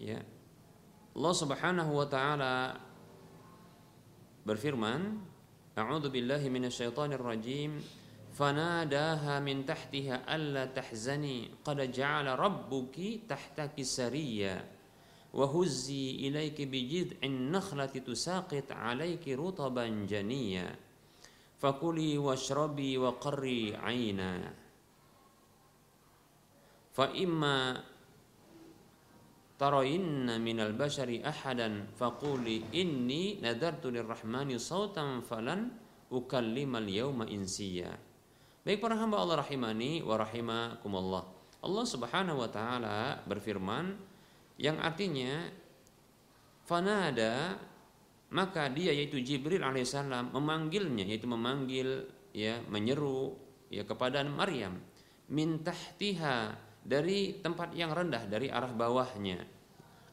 Ya 0.00 0.24
Allah 1.12 1.34
Subhanahu 1.36 1.92
wa 2.00 2.08
taala 2.08 2.80
berfirman 4.48 5.20
A'udzu 5.76 6.12
billahi 6.12 6.48
minasyaitonir 6.48 7.20
rajim 7.20 7.80
فناداها 8.40 9.44
من 9.44 9.68
تحتها 9.68 10.24
ألا 10.24 10.72
تحزني 10.72 11.60
قد 11.60 11.92
جعل 11.92 12.24
ربك 12.24 12.96
تحتك 13.28 13.76
سريا 13.84 14.64
وهزي 15.36 16.24
إليك 16.24 16.56
بجذع 16.64 17.20
النخلة 17.20 17.94
تساقط 18.00 18.72
عليك 18.72 19.28
رطبا 19.28 19.86
جنيا 20.08 20.68
فكلي 21.60 22.18
واشربي 22.18 22.98
وقري 22.98 23.76
عينا. 23.76 24.32
فإما 26.96 27.84
ترين 29.60 30.40
من 30.40 30.60
البشر 30.60 31.20
أحدا 31.28 31.68
فقولي 32.00 32.56
إني 32.72 33.44
نذرت 33.44 33.84
للرحمن 33.86 34.58
صوتا 34.58 35.20
فلن 35.28 35.60
أكلم 36.12 36.76
اليوم 36.76 37.22
إنسيا. 37.22 38.09
Baik 38.60 38.84
para 38.84 38.92
hamba 38.92 39.24
Allah 39.24 39.40
rahimani 39.40 40.04
wa 40.04 40.20
rahimakumullah. 40.20 41.24
Allah 41.64 41.84
Subhanahu 41.88 42.44
wa 42.44 42.50
taala 42.52 43.16
berfirman 43.24 43.96
yang 44.60 44.76
artinya 44.76 45.48
fanada 46.68 47.56
maka 48.28 48.68
dia 48.68 48.92
yaitu 48.92 49.16
Jibril 49.24 49.64
alaihissalam 49.64 50.36
memanggilnya 50.36 51.08
yaitu 51.08 51.24
memanggil 51.24 52.04
ya 52.36 52.60
menyeru 52.68 53.32
ya 53.72 53.80
kepada 53.88 54.20
Maryam. 54.28 54.76
Min 55.32 55.64
tahtiha 55.64 56.52
dari 56.84 57.40
tempat 57.40 57.72
yang 57.72 57.96
rendah 57.96 58.28
dari 58.28 58.52
arah 58.52 58.76
bawahnya. 58.76 59.40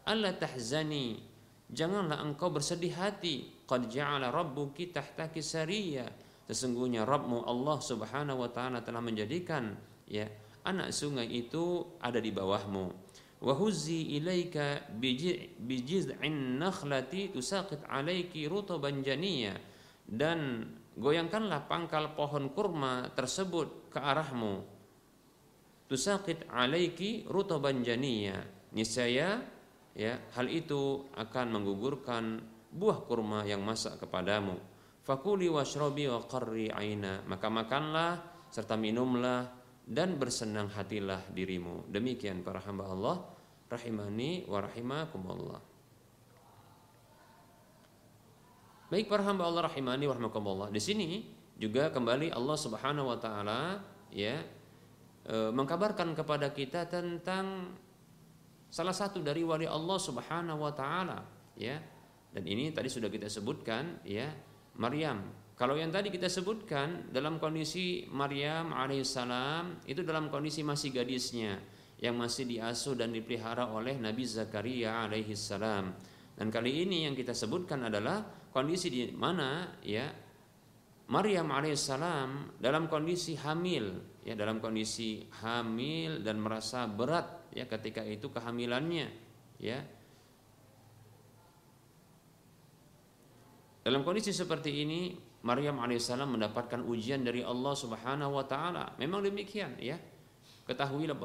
Allah 0.08 0.32
tahzani 0.40 1.20
janganlah 1.68 2.24
engkau 2.24 2.48
bersedih 2.48 2.96
hati. 2.96 3.60
Qad 3.68 3.92
ja'ala 3.92 4.32
rabbuki 4.32 4.96
tahtaki 4.96 5.44
sariya 5.44 6.08
sesungguhnya 6.48 7.04
Rabbmu 7.04 7.44
Allah 7.44 7.78
Subhanahu 7.84 8.48
wa 8.48 8.50
taala 8.50 8.80
telah 8.80 9.04
menjadikan 9.04 9.76
ya 10.08 10.26
anak 10.64 10.96
sungai 10.96 11.28
itu 11.28 11.84
ada 12.00 12.24
di 12.24 12.32
bawahmu. 12.32 12.86
Wa 13.38 13.54
huzzi 13.54 14.18
ilaika 14.18 14.90
bijiz'in 14.98 16.58
nakhlati 16.58 17.30
tusaqit 17.36 17.86
alaiki 17.86 18.50
rutaban 18.50 19.06
janiyya 19.06 19.54
dan 20.08 20.66
goyangkanlah 20.98 21.70
pangkal 21.70 22.18
pohon 22.18 22.50
kurma 22.56 23.14
tersebut 23.14 23.94
ke 23.94 24.00
arahmu. 24.02 24.66
Tusaqit 25.92 26.50
alaiki 26.50 27.30
rutaban 27.30 27.86
janiyya 27.86 28.42
niscaya 28.74 29.44
ya 29.94 30.14
hal 30.34 30.48
itu 30.50 31.06
akan 31.14 31.60
menggugurkan 31.60 32.42
buah 32.74 33.06
kurma 33.06 33.48
yang 33.48 33.64
masak 33.64 34.02
kepadamu 34.02 34.77
fakuli 35.08 35.48
washrobi 35.48 36.12
wa 36.12 36.20
qarri 36.28 36.68
aina. 36.68 37.24
Maka 37.24 37.48
makanlah 37.48 38.12
serta 38.52 38.76
minumlah 38.76 39.48
dan 39.88 40.20
bersenang 40.20 40.68
hatilah 40.68 41.32
dirimu. 41.32 41.88
Demikian 41.88 42.44
para 42.44 42.60
hamba 42.60 42.92
Allah 42.92 43.16
rahimani 43.72 44.44
wa 44.52 44.60
rahimakumullah. 44.60 45.62
Baik 48.92 49.08
para 49.08 49.24
hamba 49.24 49.48
Allah 49.48 49.72
rahimani 49.72 50.04
wa 50.12 50.14
rahimakumullah. 50.20 50.68
Di 50.76 50.84
sini 50.84 51.24
juga 51.56 51.88
kembali 51.88 52.36
Allah 52.36 52.58
Subhanahu 52.60 53.08
wa 53.08 53.18
taala 53.20 53.80
ya 54.12 54.44
e, 55.24 55.36
mengkabarkan 55.56 56.16
kepada 56.16 56.52
kita 56.52 56.88
tentang 56.88 57.76
salah 58.68 58.96
satu 58.96 59.24
dari 59.24 59.44
wali 59.44 59.68
Allah 59.68 60.00
Subhanahu 60.00 60.60
wa 60.60 60.72
taala 60.76 61.24
ya. 61.56 61.80
Dan 62.28 62.44
ini 62.44 62.76
tadi 62.76 62.92
sudah 62.92 63.08
kita 63.08 63.32
sebutkan 63.32 64.04
ya 64.04 64.28
Maryam. 64.78 65.20
Kalau 65.58 65.74
yang 65.74 65.90
tadi 65.90 66.14
kita 66.14 66.30
sebutkan 66.30 67.10
dalam 67.10 67.42
kondisi 67.42 68.06
Maryam 68.14 68.78
alaihissalam 68.78 69.90
itu 69.90 70.06
dalam 70.06 70.30
kondisi 70.30 70.62
masih 70.62 70.94
gadisnya 70.94 71.58
yang 71.98 72.14
masih 72.14 72.46
diasuh 72.46 72.94
dan 72.94 73.10
dipelihara 73.10 73.74
oleh 73.74 73.98
Nabi 73.98 74.22
Zakaria 74.22 75.10
alaihissalam. 75.10 75.86
Dan 76.38 76.54
kali 76.54 76.86
ini 76.86 77.10
yang 77.10 77.18
kita 77.18 77.34
sebutkan 77.34 77.90
adalah 77.90 78.22
kondisi 78.54 78.94
di 78.94 79.02
mana 79.10 79.82
ya 79.82 80.06
Maryam 81.10 81.50
alaihissalam 81.50 82.62
dalam 82.62 82.86
kondisi 82.86 83.34
hamil 83.42 84.22
ya 84.22 84.38
dalam 84.38 84.62
kondisi 84.62 85.26
hamil 85.42 86.22
dan 86.22 86.38
merasa 86.38 86.86
berat 86.86 87.50
ya 87.56 87.66
ketika 87.66 88.06
itu 88.06 88.28
kehamilannya 88.30 89.08
ya 89.58 89.82
Dalam 93.88 94.04
kondisi 94.04 94.36
seperti 94.36 94.84
ini 94.84 95.16
Maryam 95.48 95.80
alaihissalam 95.80 96.36
mendapatkan 96.36 96.84
ujian 96.84 97.24
dari 97.24 97.40
Allah 97.40 97.72
Subhanahu 97.72 98.36
wa 98.36 98.44
taala. 98.44 98.92
Memang 99.00 99.24
demikian 99.24 99.80
ya. 99.80 99.96
Ketahuilah 100.68 101.16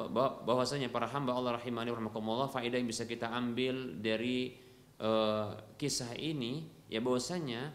bahwasanya 0.47 0.87
para 0.87 1.03
hamba 1.11 1.35
Allah 1.35 1.59
rahimani 1.59 1.91
rahimakumullah 1.91 2.47
faedah 2.47 2.79
yang 2.79 2.87
bisa 2.87 3.03
kita 3.03 3.27
ambil 3.35 3.99
dari 3.99 4.55
uh, 5.03 5.59
kisah 5.75 6.15
ini 6.15 6.63
ya 6.87 7.03
bahwasanya 7.03 7.67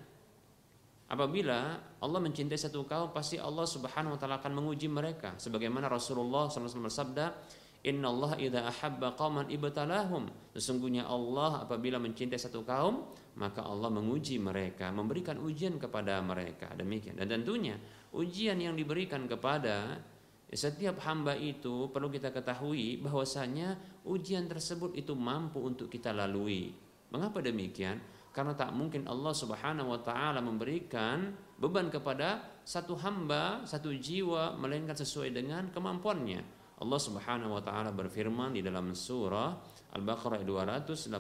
apabila 1.13 1.85
Allah 2.01 2.21
mencintai 2.25 2.57
satu 2.57 2.89
kaum 2.89 3.13
pasti 3.13 3.37
Allah 3.37 3.69
Subhanahu 3.69 4.17
wa 4.17 4.19
taala 4.19 4.41
akan 4.41 4.57
menguji 4.57 4.89
mereka 4.89 5.37
sebagaimana 5.37 5.93
Rasulullah 5.93 6.49
SAW 6.49 6.89
bersabda 6.89 7.37
Inna 7.87 8.11
Allah 8.11 8.35
idha 8.43 8.67
ahabba 8.67 9.15
qawman 9.15 9.47
ibtalahum. 9.47 10.27
Sesungguhnya 10.51 11.07
Allah 11.07 11.63
apabila 11.63 12.03
mencintai 12.03 12.35
satu 12.35 12.67
kaum, 12.67 13.15
maka 13.39 13.63
Allah 13.63 13.87
menguji 13.87 14.43
mereka, 14.43 14.91
memberikan 14.91 15.39
ujian 15.39 15.79
kepada 15.79 16.19
mereka. 16.19 16.75
Demikian. 16.75 17.15
Dan 17.15 17.31
tentunya 17.31 17.79
ujian 18.11 18.59
yang 18.59 18.75
diberikan 18.75 19.31
kepada 19.31 20.03
setiap 20.51 20.99
hamba 21.07 21.39
itu 21.39 21.93
perlu 21.93 22.11
kita 22.11 22.35
ketahui 22.35 22.99
bahwasanya 22.99 23.77
ujian 24.09 24.49
tersebut 24.51 24.97
itu 24.99 25.15
mampu 25.15 25.63
untuk 25.63 25.87
kita 25.87 26.11
lalui. 26.11 26.75
Mengapa 27.15 27.39
demikian? 27.45 28.01
Karena 28.35 28.57
tak 28.59 28.75
mungkin 28.75 29.07
Allah 29.07 29.35
Subhanahu 29.35 29.93
wa 29.93 30.01
taala 30.01 30.43
memberikan 30.43 31.31
beban 31.61 31.93
kepada 31.93 32.43
satu 32.65 32.97
hamba, 33.01 33.65
satu 33.65 33.93
jiwa 33.93 34.57
melainkan 34.59 34.97
sesuai 34.97 35.31
dengan 35.33 35.71
kemampuannya. 35.73 36.58
Allah 36.79 37.01
Subhanahu 37.03 37.59
wa 37.59 37.63
taala 37.63 37.91
berfirman 37.91 38.55
di 38.55 38.63
dalam 38.63 38.95
surah 38.95 39.51
Al-Baqarah 39.99 40.47
286, 40.47 41.11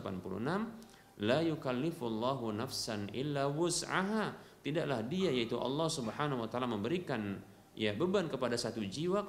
"La 1.26 1.42
yukallifullahu 1.42 2.54
nafsan 2.54 3.10
illa 3.10 3.50
wus'aha." 3.50 4.38
Tidaklah 4.62 5.02
dia 5.10 5.34
yaitu 5.34 5.58
Allah 5.58 5.90
Subhanahu 5.90 6.46
wa 6.46 6.48
taala 6.50 6.70
memberikan 6.70 7.42
ya 7.74 7.94
beban 7.94 8.30
kepada 8.30 8.54
satu 8.54 8.82
jiwa 8.86 9.26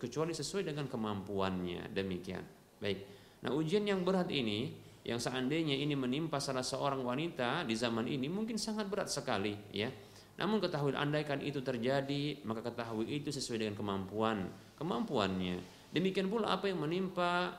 kecuali 0.00 0.32
sesuai 0.32 0.72
dengan 0.72 0.88
kemampuannya. 0.88 1.92
Demikian. 1.92 2.44
Baik. 2.80 2.98
Nah, 3.44 3.52
ujian 3.52 3.84
yang 3.84 4.00
berat 4.00 4.32
ini 4.32 4.72
yang 5.04 5.20
seandainya 5.20 5.76
ini 5.76 5.92
menimpa 5.92 6.40
salah 6.40 6.64
seorang 6.64 7.04
wanita 7.04 7.68
di 7.68 7.76
zaman 7.76 8.08
ini 8.08 8.26
mungkin 8.32 8.56
sangat 8.56 8.88
berat 8.88 9.12
sekali 9.12 9.54
ya. 9.76 9.92
Namun 10.36 10.60
ketahui 10.60 10.92
andaikan 10.92 11.40
itu 11.40 11.64
terjadi, 11.64 12.44
maka 12.44 12.60
ketahui 12.60 13.08
itu 13.08 13.32
sesuai 13.32 13.64
dengan 13.64 13.76
kemampuan 13.76 14.44
kemampuannya. 14.76 15.60
Demikian 15.92 16.28
pula 16.28 16.56
apa 16.56 16.68
yang 16.68 16.84
menimpa 16.84 17.56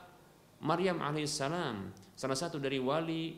Maryam 0.62 0.98
alaihissalam, 1.02 1.90
salah 2.18 2.38
satu 2.38 2.58
dari 2.58 2.78
wali 2.82 3.34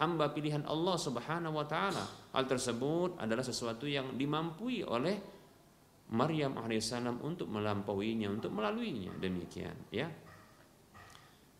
hamba 0.00 0.32
pilihan 0.32 0.64
Allah 0.64 0.96
Subhanahu 0.96 1.56
wa 1.56 1.66
taala. 1.68 2.04
Hal 2.32 2.44
tersebut 2.48 3.20
adalah 3.20 3.44
sesuatu 3.44 3.84
yang 3.84 4.16
dimampui 4.16 4.84
oleh 4.84 5.16
Maryam 6.12 6.60
alaihissalam 6.60 7.24
untuk 7.24 7.48
melampauinya, 7.48 8.28
untuk 8.28 8.52
melaluinya. 8.52 9.12
Demikian, 9.16 9.76
ya. 9.88 10.08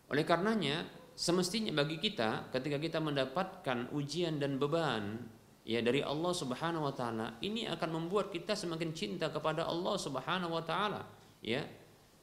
Oleh 0.09 0.21
karenanya, 0.21 0.85
semestinya 1.15 1.71
bagi 1.71 1.97
kita 1.97 2.51
ketika 2.51 2.75
kita 2.75 2.99
mendapatkan 2.99 3.89
ujian 3.95 4.35
dan 4.35 4.59
beban 4.59 5.15
ya 5.63 5.79
dari 5.79 6.03
Allah 6.03 6.35
Subhanahu 6.35 6.91
wa 6.91 6.93
taala 6.93 7.39
ini 7.39 7.65
akan 7.71 7.89
membuat 7.89 8.29
kita 8.35 8.53
semakin 8.53 8.91
cinta 8.91 9.31
kepada 9.31 9.63
Allah 9.63 9.95
Subhanahu 9.95 10.51
wa 10.51 10.61
taala 10.61 11.01
ya 11.45 11.61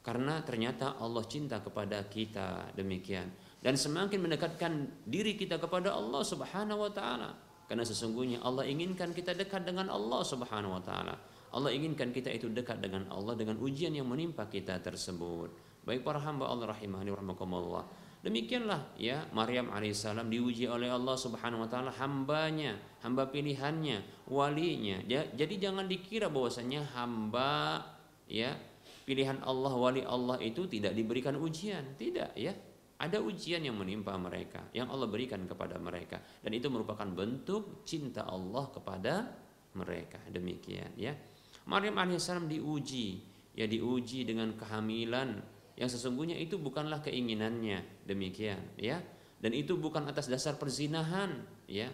karena 0.02 0.42
ternyata 0.42 0.98
Allah 0.98 1.22
cinta 1.30 1.62
kepada 1.62 2.02
kita 2.11 2.74
demikian. 2.74 3.30
Dan 3.62 3.78
semakin 3.78 4.18
mendekatkan 4.18 5.06
diri 5.06 5.38
kita 5.38 5.62
kepada 5.62 5.94
Allah 5.94 6.26
Subhanahu 6.26 6.82
wa 6.82 6.90
taala. 6.90 7.30
Karena 7.70 7.87
sesungguhnya 7.87 8.42
Allah 8.42 8.66
inginkan 8.66 9.14
kita 9.14 9.38
dekat 9.38 9.62
dengan 9.62 9.87
Allah 9.87 10.26
Subhanahu 10.26 10.74
wa 10.74 10.82
taala. 10.82 11.14
Allah 11.54 11.70
inginkan 11.70 12.11
kita 12.11 12.35
itu 12.35 12.50
dekat 12.50 12.82
dengan 12.82 13.06
Allah 13.14 13.38
dengan 13.38 13.62
ujian 13.62 13.94
yang 13.94 14.11
menimpa 14.11 14.50
kita 14.50 14.82
tersebut. 14.82 15.54
Baik 15.87 16.02
para 16.02 16.18
hamba 16.18 16.50
Allah 16.50 16.74
rahimahani 16.74 17.14
rahimakumullah. 17.14 17.87
Demikianlah 18.26 18.98
ya 18.98 19.26
Maryam 19.30 19.70
alaihissalam 19.70 20.26
diuji 20.26 20.66
oleh 20.66 20.90
Allah 20.90 21.14
Subhanahu 21.14 21.62
wa 21.62 21.68
taala 21.70 21.94
hambanya, 21.94 22.74
hamba 23.06 23.30
pilihannya, 23.30 24.26
walinya. 24.26 24.98
Jadi 25.06 25.54
jangan 25.62 25.87
dikira 25.87 26.26
bahwasanya 26.26 26.82
hamba 26.98 27.82
ya 28.26 28.54
pilihan 29.03 29.42
Allah 29.42 29.75
wali 29.75 30.03
Allah 30.07 30.38
itu 30.38 30.67
tidak 30.71 30.94
diberikan 30.94 31.38
ujian, 31.38 31.98
tidak 31.98 32.33
ya. 32.38 32.55
Ada 33.03 33.19
ujian 33.19 33.59
yang 33.67 33.75
menimpa 33.75 34.15
mereka, 34.15 34.71
yang 34.71 34.87
Allah 34.87 35.11
berikan 35.11 35.42
kepada 35.42 35.75
mereka. 35.75 36.23
Dan 36.38 36.55
itu 36.55 36.71
merupakan 36.71 37.03
bentuk 37.11 37.83
cinta 37.83 38.23
Allah 38.23 38.71
kepada 38.71 39.27
mereka. 39.75 40.23
Demikian 40.31 40.94
ya. 40.94 41.11
Maryam 41.67 41.98
alaihissalam 41.98 42.46
diuji, 42.46 43.19
ya 43.59 43.67
diuji 43.67 44.23
dengan 44.23 44.55
kehamilan. 44.55 45.42
Yang 45.75 45.98
sesungguhnya 45.98 46.38
itu 46.38 46.63
bukanlah 46.63 47.03
keinginannya. 47.03 48.07
Demikian 48.07 48.79
ya. 48.79 49.03
Dan 49.42 49.50
itu 49.50 49.75
bukan 49.75 50.07
atas 50.07 50.31
dasar 50.31 50.55
perzinahan 50.55 51.42
ya. 51.67 51.90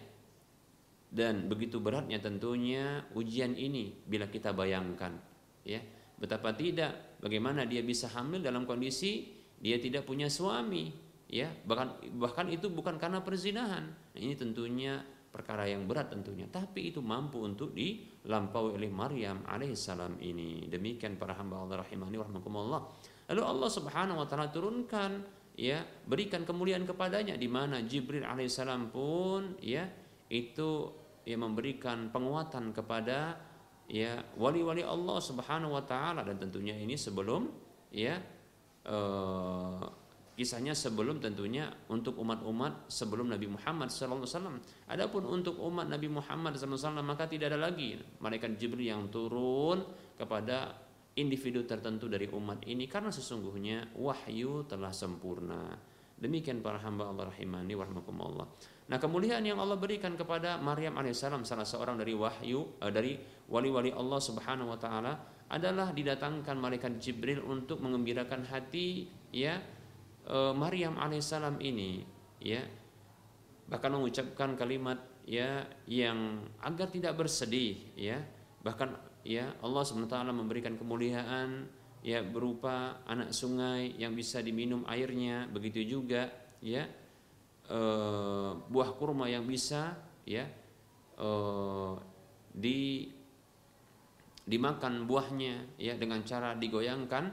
Dan 1.09 1.49
begitu 1.49 1.81
beratnya 1.81 2.21
tentunya 2.21 3.01
ujian 3.17 3.57
ini 3.57 3.97
bila 4.05 4.29
kita 4.29 4.53
bayangkan 4.53 5.17
ya 5.65 5.81
betapa 6.19 6.51
tidak 6.53 7.17
bagaimana 7.23 7.63
dia 7.63 7.79
bisa 7.79 8.11
hamil 8.11 8.43
dalam 8.43 8.67
kondisi 8.67 9.39
dia 9.59 9.79
tidak 9.79 10.03
punya 10.07 10.27
suami 10.27 10.91
ya. 11.29 11.47
Bahkan 11.51 12.17
bahkan 12.19 12.47
itu 12.49 12.67
bukan 12.71 12.95
karena 12.97 13.23
perzinahan. 13.23 13.85
Nah, 13.91 14.19
ini 14.19 14.33
tentunya 14.35 14.99
perkara 15.29 15.69
yang 15.69 15.85
berat 15.85 16.09
tentunya. 16.09 16.49
Tapi 16.49 16.89
itu 16.89 16.99
mampu 16.99 17.45
untuk 17.45 17.75
dilampaui 17.75 18.75
oleh 18.75 18.89
Maryam 18.89 19.45
alaihissalam 19.45 20.17
ini. 20.19 20.65
Demikian 20.67 21.15
para 21.15 21.37
hamba 21.37 21.61
Allah 21.61 21.85
rahimahni 21.85 22.17
warahmatullah 22.17 22.81
Lalu 23.29 23.41
Allah 23.45 23.69
Subhanahu 23.69 24.25
wa 24.25 24.25
taala 24.25 24.49
turunkan 24.49 25.21
ya, 25.53 25.85
berikan 26.09 26.43
kemuliaan 26.49 26.83
kepadanya. 26.89 27.37
Di 27.37 27.45
mana 27.45 27.85
Jibril 27.85 28.25
alaihissalam 28.25 28.89
pun 28.89 29.61
ya 29.61 29.85
itu 30.33 30.89
ya 31.29 31.37
memberikan 31.37 32.09
penguatan 32.09 32.73
kepada 32.73 33.37
ya 33.89 34.21
wali-wali 34.37 34.85
Allah 34.85 35.17
Subhanahu 35.17 35.73
wa 35.73 35.83
taala 35.83 36.21
dan 36.21 36.37
tentunya 36.37 36.77
ini 36.77 36.93
sebelum 36.93 37.49
ya 37.89 38.21
eh, 38.85 39.85
kisahnya 40.39 40.71
sebelum 40.71 41.19
tentunya 41.19 41.67
untuk 41.91 42.15
umat-umat 42.15 42.87
sebelum 42.87 43.27
Nabi 43.27 43.51
Muhammad 43.51 43.91
SAW. 43.91 44.23
Adapun 44.87 45.27
untuk 45.27 45.59
umat 45.59 45.91
Nabi 45.91 46.07
Muhammad 46.07 46.55
SAW 46.55 47.03
maka 47.03 47.27
tidak 47.27 47.51
ada 47.51 47.59
lagi 47.59 47.99
malaikat 48.23 48.55
Jibril 48.55 48.87
yang 48.87 49.11
turun 49.11 49.83
kepada 50.15 50.79
individu 51.19 51.67
tertentu 51.67 52.07
dari 52.07 52.31
umat 52.31 52.63
ini 52.71 52.87
karena 52.87 53.11
sesungguhnya 53.11 53.99
wahyu 53.99 54.63
telah 54.63 54.95
sempurna. 54.95 55.75
Demikian 56.15 56.63
para 56.63 56.79
hamba 56.79 57.11
Allah 57.11 57.35
rahimani 57.35 57.75
warahmatullah. 57.75 58.47
Nah 58.89 58.97
kemuliaan 58.97 59.45
yang 59.45 59.61
Allah 59.61 59.77
berikan 59.77 60.17
kepada 60.17 60.57
Maryam 60.57 60.97
alaihissalam 60.97 61.45
salah 61.45 61.65
seorang 61.65 62.01
dari 62.01 62.17
wahyu 62.17 62.81
eh, 62.81 62.89
dari 62.89 63.21
wali-wali 63.45 63.93
Allah 63.93 64.17
subhanahu 64.17 64.73
wa 64.73 64.79
taala 64.81 65.13
adalah 65.49 65.93
didatangkan 65.93 66.57
malaikat 66.57 66.97
Jibril 66.97 67.45
untuk 67.45 67.81
mengembirakan 67.81 68.45
hati 68.49 69.09
ya 69.33 69.57
uh, 70.29 70.53
Maryam 70.53 70.97
alaihissalam 70.97 71.57
ini 71.61 72.05
ya. 72.41 72.61
Bahkan 73.69 73.89
mengucapkan 73.93 74.57
kalimat 74.57 74.97
ya 75.25 75.65
yang 75.85 76.45
agar 76.61 76.89
tidak 76.89 77.17
bersedih 77.17 77.77
ya. 77.93 78.21
Bahkan 78.65 78.89
ya 79.25 79.53
Allah 79.61 79.81
swt 79.85 80.15
memberikan 80.33 80.77
kemuliaan 80.77 81.65
ya 82.05 82.21
berupa 82.23 83.01
anak 83.05 83.33
sungai 83.33 83.93
yang 83.97 84.15
bisa 84.15 84.39
diminum 84.39 84.87
airnya 84.87 85.49
begitu 85.51 85.83
juga 85.83 86.31
ya 86.63 86.87
uh, 87.69 88.57
buah 88.67 88.89
kurma 88.97 89.29
yang 89.29 89.45
bisa 89.45 89.95
ya 90.25 90.45
uh, 91.21 91.95
di 92.49 93.07
dimakan 94.49 95.05
buahnya 95.05 95.77
ya 95.77 95.93
dengan 95.93 96.25
cara 96.25 96.57
digoyangkan 96.57 97.29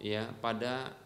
ya 0.00 0.32
pada 0.40 0.96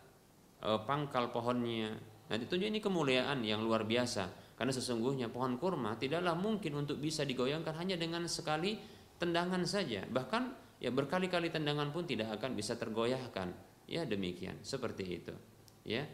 e, 0.62 0.70
pangkal 0.86 1.34
pohonnya. 1.34 1.98
Nah, 2.30 2.36
tentunya 2.38 2.70
ini 2.70 2.78
kemuliaan 2.78 3.42
yang 3.42 3.66
luar 3.66 3.82
biasa 3.82 4.54
karena 4.54 4.70
sesungguhnya 4.70 5.26
pohon 5.34 5.58
kurma 5.58 5.98
tidaklah 5.98 6.38
mungkin 6.38 6.78
untuk 6.86 7.02
bisa 7.02 7.26
digoyangkan 7.26 7.74
hanya 7.74 7.98
dengan 7.98 8.30
sekali 8.30 8.78
tendangan 9.18 9.66
saja. 9.66 10.06
Bahkan 10.06 10.42
ya 10.78 10.94
berkali-kali 10.94 11.50
tendangan 11.50 11.90
pun 11.90 12.06
tidak 12.06 12.38
akan 12.38 12.54
bisa 12.54 12.78
tergoyahkan. 12.78 13.50
Ya 13.90 14.06
demikian, 14.06 14.62
seperti 14.62 15.04
itu. 15.18 15.34
Ya. 15.82 16.06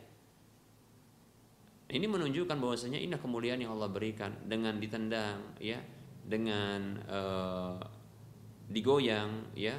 Ini 1.95 2.11
menunjukkan 2.11 2.59
bahwasanya 2.59 2.99
ini 2.99 3.15
kemuliaan 3.15 3.63
yang 3.63 3.79
Allah 3.79 3.87
berikan 3.87 4.35
dengan 4.43 4.83
ditendang 4.83 5.55
ya, 5.63 5.79
dengan 6.27 6.99
e, 7.07 7.21
digoyang 8.67 9.55
ya, 9.55 9.79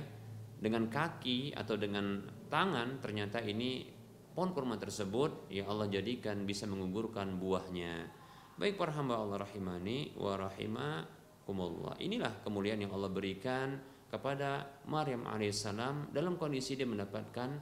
dengan 0.55 0.87
kaki 0.87 1.51
atau 1.51 1.75
dengan 1.75 2.23
tangan 2.47 3.03
ternyata 3.03 3.43
ini 3.43 3.83
pohon 4.31 4.55
kurma 4.55 4.79
tersebut 4.79 5.51
ya 5.51 5.67
Allah 5.67 5.91
jadikan 5.91 6.47
bisa 6.47 6.63
menguburkan 6.71 7.35
buahnya. 7.35 8.07
Baik 8.55 8.79
para 8.79 8.95
hamba 8.95 9.19
Allah 9.19 9.43
rahimani 9.43 10.15
wa 10.15 10.39
rahimakumullah. 10.39 11.99
Inilah 11.99 12.39
kemuliaan 12.47 12.79
yang 12.79 12.95
Allah 12.95 13.11
berikan 13.11 13.75
kepada 14.07 14.79
Maryam 14.87 15.27
alaihissalam 15.27 16.15
dalam 16.15 16.39
kondisi 16.39 16.79
dia 16.79 16.87
mendapatkan 16.87 17.59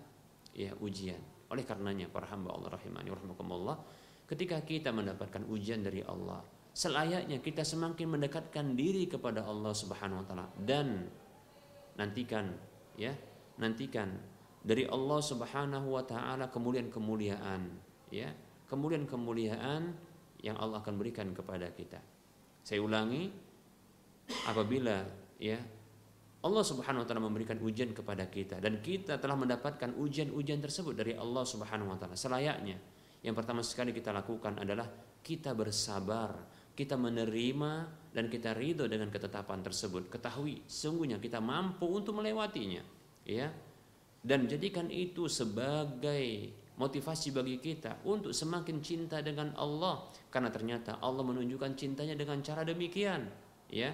ya 0.53 0.77
ujian. 0.77 1.49
Oleh 1.49 1.65
karenanya 1.65 2.05
para 2.13 2.29
hamba 2.29 2.53
Allah 2.53 2.77
rahimani 2.77 3.09
wa 3.09 3.17
rahimakumullah, 3.17 3.77
ketika 4.33 4.57
kita 4.65 4.89
mendapatkan 4.89 5.45
ujian 5.45 5.85
dari 5.85 6.01
Allah, 6.01 6.41
selayaknya 6.73 7.37
kita 7.37 7.61
semakin 7.61 8.17
mendekatkan 8.17 8.73
diri 8.73 9.05
kepada 9.05 9.45
Allah 9.45 9.69
Subhanahu 9.77 10.21
wa 10.21 10.25
taala 10.25 10.49
dan 10.57 11.05
nantikan 11.93 12.49
ya, 12.97 13.13
nantikan 13.61 14.09
dari 14.65 14.89
Allah 14.89 15.21
Subhanahu 15.21 15.93
wa 15.93 16.01
taala 16.01 16.49
kemuliaan-kemuliaan 16.49 17.61
ya 18.09 18.33
kemuliaan-kemuliaan 18.73 19.93
yang 20.41 20.57
Allah 20.57 20.81
akan 20.81 20.97
berikan 20.97 21.29
kepada 21.29 21.69
kita. 21.69 22.01
Saya 22.65 22.81
ulangi 22.81 23.29
apabila 24.49 25.05
ya 25.37 25.61
Allah 26.41 26.63
Subhanahu 26.65 27.05
wa 27.05 27.07
taala 27.07 27.21
memberikan 27.21 27.61
ujian 27.61 27.93
kepada 27.93 28.25
kita 28.33 28.57
dan 28.57 28.81
kita 28.81 29.21
telah 29.21 29.37
mendapatkan 29.37 29.93
ujian-ujian 29.93 30.57
tersebut 30.57 30.97
dari 30.97 31.13
Allah 31.13 31.45
Subhanahu 31.45 31.93
wa 31.93 31.97
taala 32.01 32.17
selayaknya 32.17 32.81
yang 33.23 33.33
pertama 33.33 33.63
sekali 33.63 33.95
kita 33.95 34.11
lakukan 34.11 34.59
adalah 34.59 34.85
kita 35.23 35.55
bersabar 35.55 36.35
kita 36.73 36.97
menerima 36.97 37.73
dan 38.13 38.25
kita 38.29 38.57
ridho 38.57 38.89
dengan 38.89 39.13
ketetapan 39.13 39.61
tersebut. 39.61 40.09
Ketahui 40.09 40.65
sungguhnya 40.65 41.21
kita 41.21 41.37
mampu 41.37 41.85
untuk 41.85 42.17
melewatinya 42.17 42.81
ya. 43.25 43.49
Dan 44.23 44.47
jadikan 44.47 44.87
itu 44.87 45.27
sebagai 45.27 46.55
motivasi 46.79 47.35
bagi 47.35 47.59
kita 47.61 48.01
untuk 48.07 48.33
semakin 48.33 48.81
cinta 48.81 49.21
dengan 49.21 49.53
Allah. 49.53 50.09
Karena 50.33 50.49
ternyata 50.49 50.97
Allah 50.97 51.21
menunjukkan 51.21 51.77
cintanya 51.77 52.17
dengan 52.17 52.41
cara 52.41 52.65
demikian 52.65 53.29
ya 53.73 53.89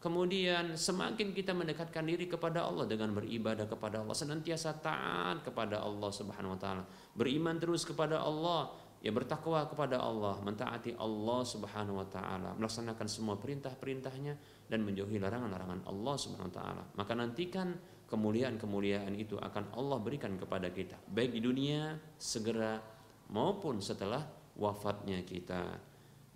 kemudian 0.00 0.74
semakin 0.80 1.36
kita 1.36 1.52
mendekatkan 1.52 2.08
diri 2.08 2.24
kepada 2.24 2.64
Allah 2.64 2.88
dengan 2.88 3.12
beribadah 3.12 3.68
kepada 3.68 4.00
Allah 4.00 4.16
senantiasa 4.16 4.80
taat 4.80 5.44
kepada 5.44 5.84
Allah 5.84 6.08
Subhanahu 6.08 6.56
wa 6.56 6.60
taala 6.60 6.82
beriman 7.12 7.60
terus 7.60 7.84
kepada 7.84 8.16
Allah 8.16 8.72
ya 9.04 9.12
bertakwa 9.12 9.64
kepada 9.68 10.00
Allah 10.00 10.40
mentaati 10.40 10.96
Allah 10.96 11.44
Subhanahu 11.44 12.00
wa 12.00 12.08
taala 12.08 12.56
melaksanakan 12.56 13.06
semua 13.12 13.36
perintah-perintahnya 13.36 14.66
dan 14.72 14.80
menjauhi 14.88 15.20
larangan-larangan 15.20 15.84
Allah 15.84 16.16
Subhanahu 16.16 16.48
wa 16.48 16.56
taala. 16.56 16.82
Maka 16.96 17.12
nantikan 17.12 17.76
kemuliaan-kemuliaan 18.08 19.12
itu 19.20 19.36
akan 19.36 19.76
Allah 19.76 20.00
berikan 20.00 20.32
kepada 20.40 20.72
kita 20.72 20.96
baik 21.12 21.36
di 21.36 21.40
dunia 21.44 21.92
segera 22.16 22.80
maupun 23.28 23.84
setelah 23.84 24.24
wafatnya 24.56 25.20
kita. 25.28 25.76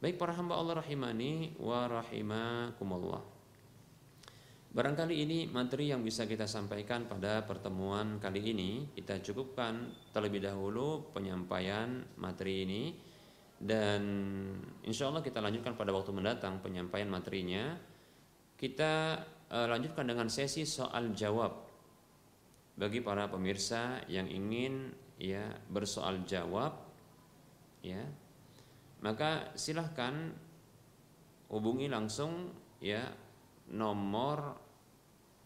Baik 0.05 0.21
para 0.21 0.37
hamba 0.37 0.61
Allah 0.61 0.85
rahimani 0.85 1.57
wa 1.57 1.89
rahimakumullah 1.89 3.34
Barangkali 4.75 5.23
ini 5.23 5.47
materi 5.47 5.95
yang 5.95 6.03
bisa 6.03 6.27
kita 6.27 6.51
sampaikan 6.51 7.07
pada 7.07 7.47
pertemuan 7.47 8.19
kali 8.19 8.43
ini. 8.51 8.91
Kita 8.91 9.23
cukupkan 9.23 9.87
terlebih 10.11 10.43
dahulu 10.43 11.15
penyampaian 11.15 12.03
materi 12.19 12.67
ini 12.67 12.83
dan 13.55 14.03
insya 14.83 15.07
Allah 15.07 15.23
kita 15.23 15.39
lanjutkan 15.39 15.79
pada 15.79 15.95
waktu 15.95 16.11
mendatang 16.11 16.59
penyampaian 16.59 17.07
materinya. 17.07 17.79
Kita 18.59 19.23
uh, 19.55 19.67
lanjutkan 19.71 20.11
dengan 20.11 20.27
sesi 20.27 20.67
soal 20.67 21.15
jawab 21.15 21.55
bagi 22.75 22.99
para 22.99 23.31
pemirsa 23.31 24.03
yang 24.11 24.27
ingin 24.27 24.91
ya 25.23 25.55
bersoal 25.71 26.27
jawab 26.27 26.75
ya 27.87 28.03
maka 28.99 29.55
silahkan 29.55 30.35
hubungi 31.47 31.87
langsung 31.87 32.51
ya 32.83 33.15
nomor 33.71 34.64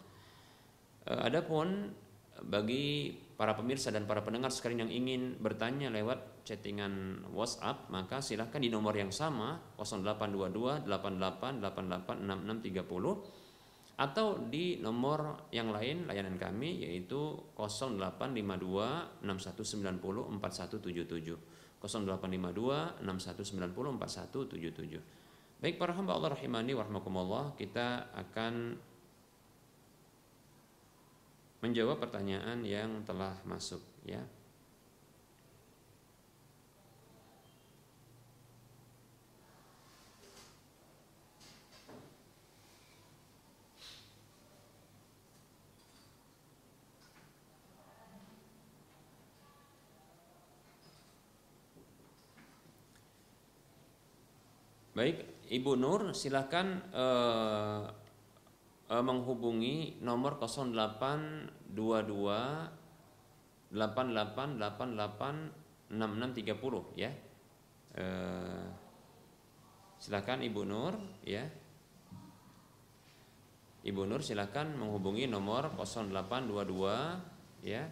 E, 1.04 1.12
adapun 1.12 1.92
bagi 2.46 3.18
para 3.36 3.56
pemirsa 3.56 3.90
dan 3.92 4.06
para 4.08 4.24
pendengar 4.24 4.50
sekalian 4.52 4.88
yang 4.88 4.92
ingin 4.92 5.36
bertanya 5.40 5.90
lewat 5.92 6.44
chattingan 6.48 7.24
WhatsApp 7.32 7.90
maka 7.92 8.20
silahkan 8.24 8.60
di 8.60 8.68
nomor 8.72 8.96
yang 8.96 9.12
sama 9.12 9.60
0822 9.76 10.88
88886630 10.88 13.35
atau 13.96 14.36
di 14.36 14.76
nomor 14.76 15.48
yang 15.48 15.72
lain 15.72 16.04
layanan 16.04 16.36
kami 16.36 16.84
yaitu 16.84 17.32
0852 17.56 19.24
6190 19.24 20.36
4177 20.36 21.80
0852 21.80 23.00
6190 23.00 23.96
4177 23.96 25.00
Baik 25.56 25.80
para 25.80 25.96
hamba 25.96 26.12
Allah 26.12 26.36
rahimani 26.36 26.76
warahmatullah 26.76 27.56
kita 27.56 28.12
akan 28.12 28.76
menjawab 31.64 31.96
pertanyaan 31.96 32.60
yang 32.68 33.00
telah 33.08 33.40
masuk 33.48 33.80
ya 34.04 34.20
Baik, 54.96 55.28
Ibu 55.52 55.76
Nur 55.76 56.16
silakan 56.16 56.80
uh, 56.88 57.84
uh, 58.88 59.04
menghubungi 59.04 60.00
nomor 60.00 60.40
0822 60.40 61.76
8888 63.76 65.92
6630 65.92 66.96
ya. 66.96 67.12
Uh, 67.92 68.72
silakan 70.00 70.40
Ibu 70.48 70.64
Nur 70.64 70.96
ya. 71.28 71.44
Ibu 73.84 74.08
Nur 74.08 74.24
silakan 74.24 74.80
menghubungi 74.80 75.28
nomor 75.28 75.76
0822 75.76 77.68
ya 77.68 77.84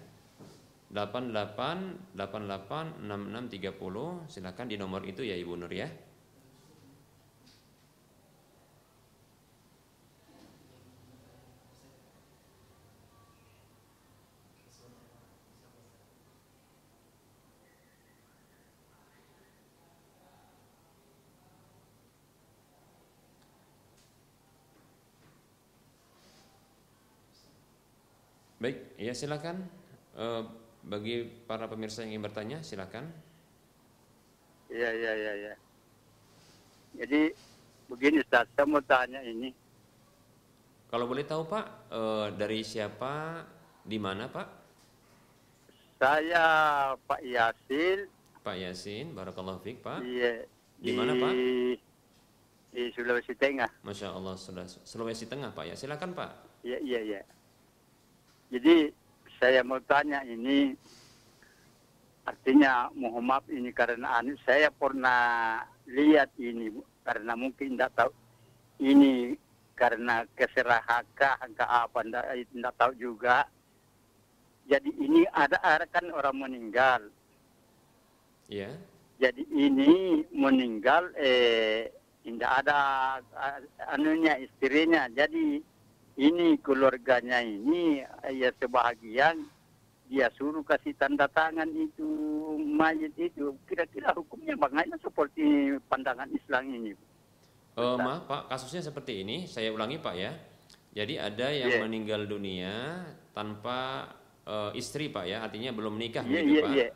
88 0.88 2.16
88 2.16 2.96
6630 2.96 4.32
silakan 4.32 4.66
di 4.72 4.80
nomor 4.80 5.04
itu 5.04 5.20
ya 5.20 5.36
Ibu 5.36 5.60
Nur 5.60 5.68
ya. 5.68 5.92
Baik, 28.64 28.93
ya 29.04 29.14
silakan. 29.14 29.64
Uh, 30.14 30.46
bagi 30.84 31.24
para 31.48 31.64
pemirsa 31.64 32.04
yang 32.04 32.16
ingin 32.16 32.24
bertanya, 32.28 32.58
silakan. 32.60 33.08
Iya, 34.68 34.90
iya, 34.92 35.12
iya, 35.16 35.32
ya. 35.50 35.54
Jadi 37.04 37.32
begini 37.88 38.20
Ustaz, 38.20 38.46
saya 38.52 38.68
mau 38.68 38.84
tanya 38.84 39.24
ini. 39.24 39.50
Kalau 40.92 41.10
boleh 41.10 41.24
tahu 41.26 41.48
Pak, 41.48 41.66
uh, 41.90 42.28
dari 42.36 42.62
siapa, 42.62 43.42
di 43.82 43.98
mana 43.98 44.30
Pak? 44.30 44.48
Saya 45.98 46.44
Pak 47.08 47.20
Yasin. 47.24 48.06
Pak 48.44 48.56
Yasin, 48.60 49.16
Barakallahu 49.16 49.64
Fik 49.64 49.80
Pak. 49.80 50.04
Iya. 50.04 50.44
Di 50.78 50.92
mana 50.92 51.16
Pak? 51.16 51.32
Di 52.76 52.82
Sulawesi 52.92 53.32
Tengah. 53.34 53.70
Masya 53.80 54.12
Allah, 54.12 54.36
Sulawesi 54.84 55.24
Tengah 55.24 55.50
Pak 55.56 55.64
ya. 55.64 55.74
Silakan 55.74 56.12
Pak. 56.12 56.30
Iya, 56.60 56.78
iya, 56.84 57.00
iya. 57.00 57.20
Jadi 58.54 58.86
saya 59.42 59.66
mau 59.66 59.82
tanya 59.82 60.22
ini 60.22 60.78
artinya 62.22 62.86
mohon 62.94 63.26
maaf 63.26 63.42
ini 63.50 63.74
karena 63.74 64.22
anu 64.22 64.38
saya 64.46 64.70
pernah 64.70 65.58
lihat 65.90 66.30
ini 66.38 66.70
karena 67.02 67.34
mungkin 67.34 67.74
tidak 67.74 67.90
tahu 67.98 68.14
ini 68.78 69.34
karena 69.74 70.22
keserahakah 70.38 71.34
ke 71.50 71.66
apa 71.66 71.98
tidak 72.06 72.74
tahu 72.78 72.92
juga. 72.94 73.42
Jadi 74.70 74.90
ini 75.02 75.26
ada 75.34 75.58
ada 75.58 75.84
kan 75.90 76.06
orang 76.14 76.38
meninggal. 76.38 77.10
Ya 78.46 78.70
yeah. 78.70 78.74
jadi 79.18 79.42
ini 79.50 80.22
meninggal 80.30 81.10
eh 81.18 81.90
tidak 82.22 82.50
ada 82.62 82.78
anunya 83.90 84.38
istrinya. 84.38 85.10
Jadi 85.10 85.73
ini 86.14 86.58
keluarganya 86.62 87.42
ini 87.42 88.06
ya 88.30 88.50
sebahagian 88.62 89.42
dia 90.06 90.28
suruh 90.36 90.62
kasih 90.62 90.94
tanda 90.94 91.26
tangan 91.32 91.66
itu 91.74 92.06
mayat 92.60 93.10
itu 93.18 93.56
kira-kira 93.66 94.14
hukumnya 94.14 94.54
bagaimana 94.54 94.94
seperti 95.00 95.74
pandangan 95.90 96.28
Islam 96.30 96.70
ini 96.70 96.92
uh, 97.74 97.96
maaf 97.98 98.28
Pak 98.30 98.42
kasusnya 98.52 98.84
seperti 98.84 99.26
ini 99.26 99.50
saya 99.50 99.74
ulangi 99.74 99.98
Pak 99.98 100.14
ya 100.14 100.32
jadi 100.94 101.14
ada 101.18 101.50
yang 101.50 101.70
yeah. 101.72 101.82
meninggal 101.82 102.30
dunia 102.30 103.02
tanpa 103.34 104.12
uh, 104.46 104.70
istri 104.78 105.10
Pak 105.10 105.26
ya 105.26 105.42
artinya 105.42 105.74
belum 105.74 105.98
menikah 105.98 106.22
yeah, 106.22 106.42
begitu 106.44 106.54
yeah, 106.54 106.64
Pak 106.64 106.76
yeah. 106.78 106.92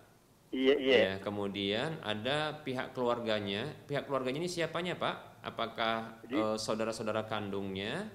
Iya, 0.48 0.74
iya. 0.80 0.96
Ya, 0.96 1.14
kemudian 1.20 2.00
ada 2.00 2.64
pihak 2.64 2.96
keluarganya. 2.96 3.68
Pihak 3.84 4.08
keluarganya 4.08 4.40
ini 4.40 4.48
siapanya, 4.48 4.96
Pak? 4.96 5.44
Apakah 5.44 6.24
uh, 6.24 6.56
saudara-saudara 6.56 7.28
kandungnya 7.28 8.08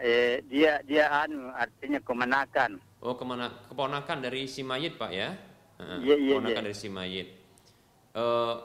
eh, 0.00 0.44
dia 0.48 0.80
dia 0.84 1.08
anu 1.08 1.48
artinya 1.52 2.00
kemenakan. 2.04 2.70
Oh 3.00 3.14
ke 3.16 3.24
mana 3.24 3.52
keponakan 3.68 4.18
dari 4.24 4.48
si 4.48 4.64
mayit 4.64 4.96
pak 4.96 5.10
ya? 5.12 5.30
Iya 6.00 6.14
iya. 6.16 6.34
Keponakan 6.36 6.52
yeah. 6.56 6.66
dari 6.68 6.76
si 6.76 6.88
mayit. 6.88 7.28
Uh, 8.16 8.56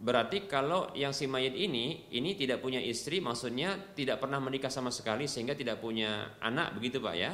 berarti 0.00 0.46
kalau 0.46 0.94
yang 0.94 1.10
si 1.10 1.26
mayit 1.26 1.52
ini 1.54 2.08
ini 2.14 2.38
tidak 2.38 2.62
punya 2.62 2.78
istri, 2.78 3.18
maksudnya 3.18 3.94
tidak 3.94 4.22
pernah 4.22 4.38
menikah 4.38 4.70
sama 4.70 4.94
sekali 4.94 5.26
sehingga 5.26 5.58
tidak 5.58 5.82
punya 5.82 6.38
anak 6.40 6.78
begitu 6.78 7.02
pak 7.02 7.14
ya? 7.18 7.32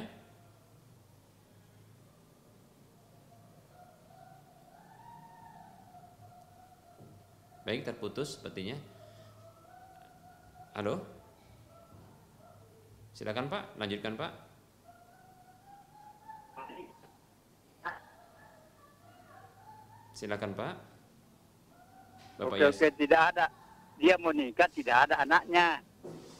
Baik 7.66 7.82
terputus 7.82 8.38
sepertinya. 8.38 8.78
Halo? 10.78 11.15
Silakan 13.16 13.48
Pak, 13.48 13.80
lanjutkan 13.80 14.12
Pak. 14.12 14.32
Silakan 20.12 20.52
Pak. 20.52 20.74
Bapak 22.36 22.60
oke, 22.60 22.64
oke, 22.68 22.86
tidak 23.00 23.22
ada. 23.32 23.48
Dia 23.96 24.20
mau 24.20 24.36
nikah, 24.36 24.68
tidak 24.68 25.08
ada 25.08 25.24
anaknya. 25.24 25.80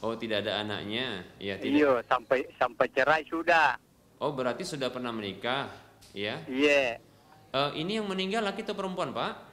Oh, 0.05 0.13
tidak 0.13 0.45
ada 0.45 0.61
anaknya. 0.61 1.25
Ya, 1.41 1.57
tidak. 1.57 1.81
Iya, 1.81 1.93
sampai 2.05 2.45
sampai 2.61 2.87
cerai 2.93 3.25
sudah. 3.25 3.81
Oh, 4.21 4.37
berarti 4.37 4.61
sudah 4.61 4.93
pernah 4.93 5.17
menikah, 5.17 5.73
ya? 6.13 6.45
Iya. 6.45 7.01
Uh, 7.57 7.73
ini 7.73 7.97
yang 7.97 8.05
meninggal 8.05 8.45
laki 8.45 8.69
atau 8.69 8.77
perempuan, 8.77 9.17
Pak? 9.17 9.46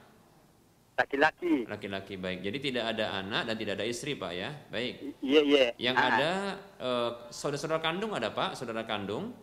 Laki-laki. 0.94 1.66
Laki-laki 1.66 2.14
baik. 2.14 2.38
Jadi 2.46 2.58
tidak 2.70 2.94
ada 2.94 3.18
anak 3.18 3.50
dan 3.50 3.54
tidak 3.58 3.82
ada 3.82 3.86
istri 3.86 4.14
pak 4.14 4.30
ya. 4.30 4.54
Baik. 4.70 5.18
Iya 5.18 5.40
iya. 5.42 5.66
Yang 5.74 5.96
ah. 5.98 6.06
ada 6.06 6.30
uh, 6.78 7.10
saudara-saudara 7.34 7.82
kandung 7.82 8.14
ada 8.14 8.30
pak, 8.30 8.54
saudara 8.54 8.86
kandung? 8.86 9.34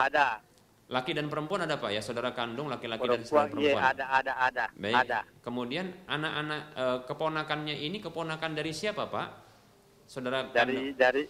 Ada. 0.00 0.40
Laki 0.88 1.12
dan 1.12 1.28
perempuan 1.28 1.68
ada 1.68 1.76
pak 1.76 1.92
ya, 1.92 2.00
saudara 2.00 2.32
kandung 2.32 2.72
laki-laki 2.72 3.04
dan 3.04 3.20
saudara 3.28 3.52
perempuan. 3.52 3.76
Iya 3.76 3.92
ada 3.92 4.04
ada 4.08 4.32
ada. 4.40 4.64
Baik. 4.72 4.96
Ada. 5.04 5.20
Kemudian 5.44 5.86
anak-anak 6.08 6.60
uh, 6.80 6.98
keponakannya 7.04 7.76
ini 7.76 8.00
keponakan 8.00 8.50
dari 8.56 8.72
siapa 8.72 9.12
pak? 9.12 9.28
Saudara 10.08 10.48
dari 10.48 10.96
kandung. 10.96 10.96
dari 10.96 11.24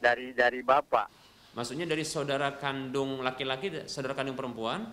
dari 0.00 0.26
dari 0.32 0.60
bapak. 0.64 1.06
Maksudnya 1.52 1.84
dari 1.84 2.08
saudara 2.08 2.56
kandung 2.56 3.20
laki-laki, 3.20 3.84
saudara 3.84 4.16
kandung 4.16 4.40
perempuan? 4.40 4.88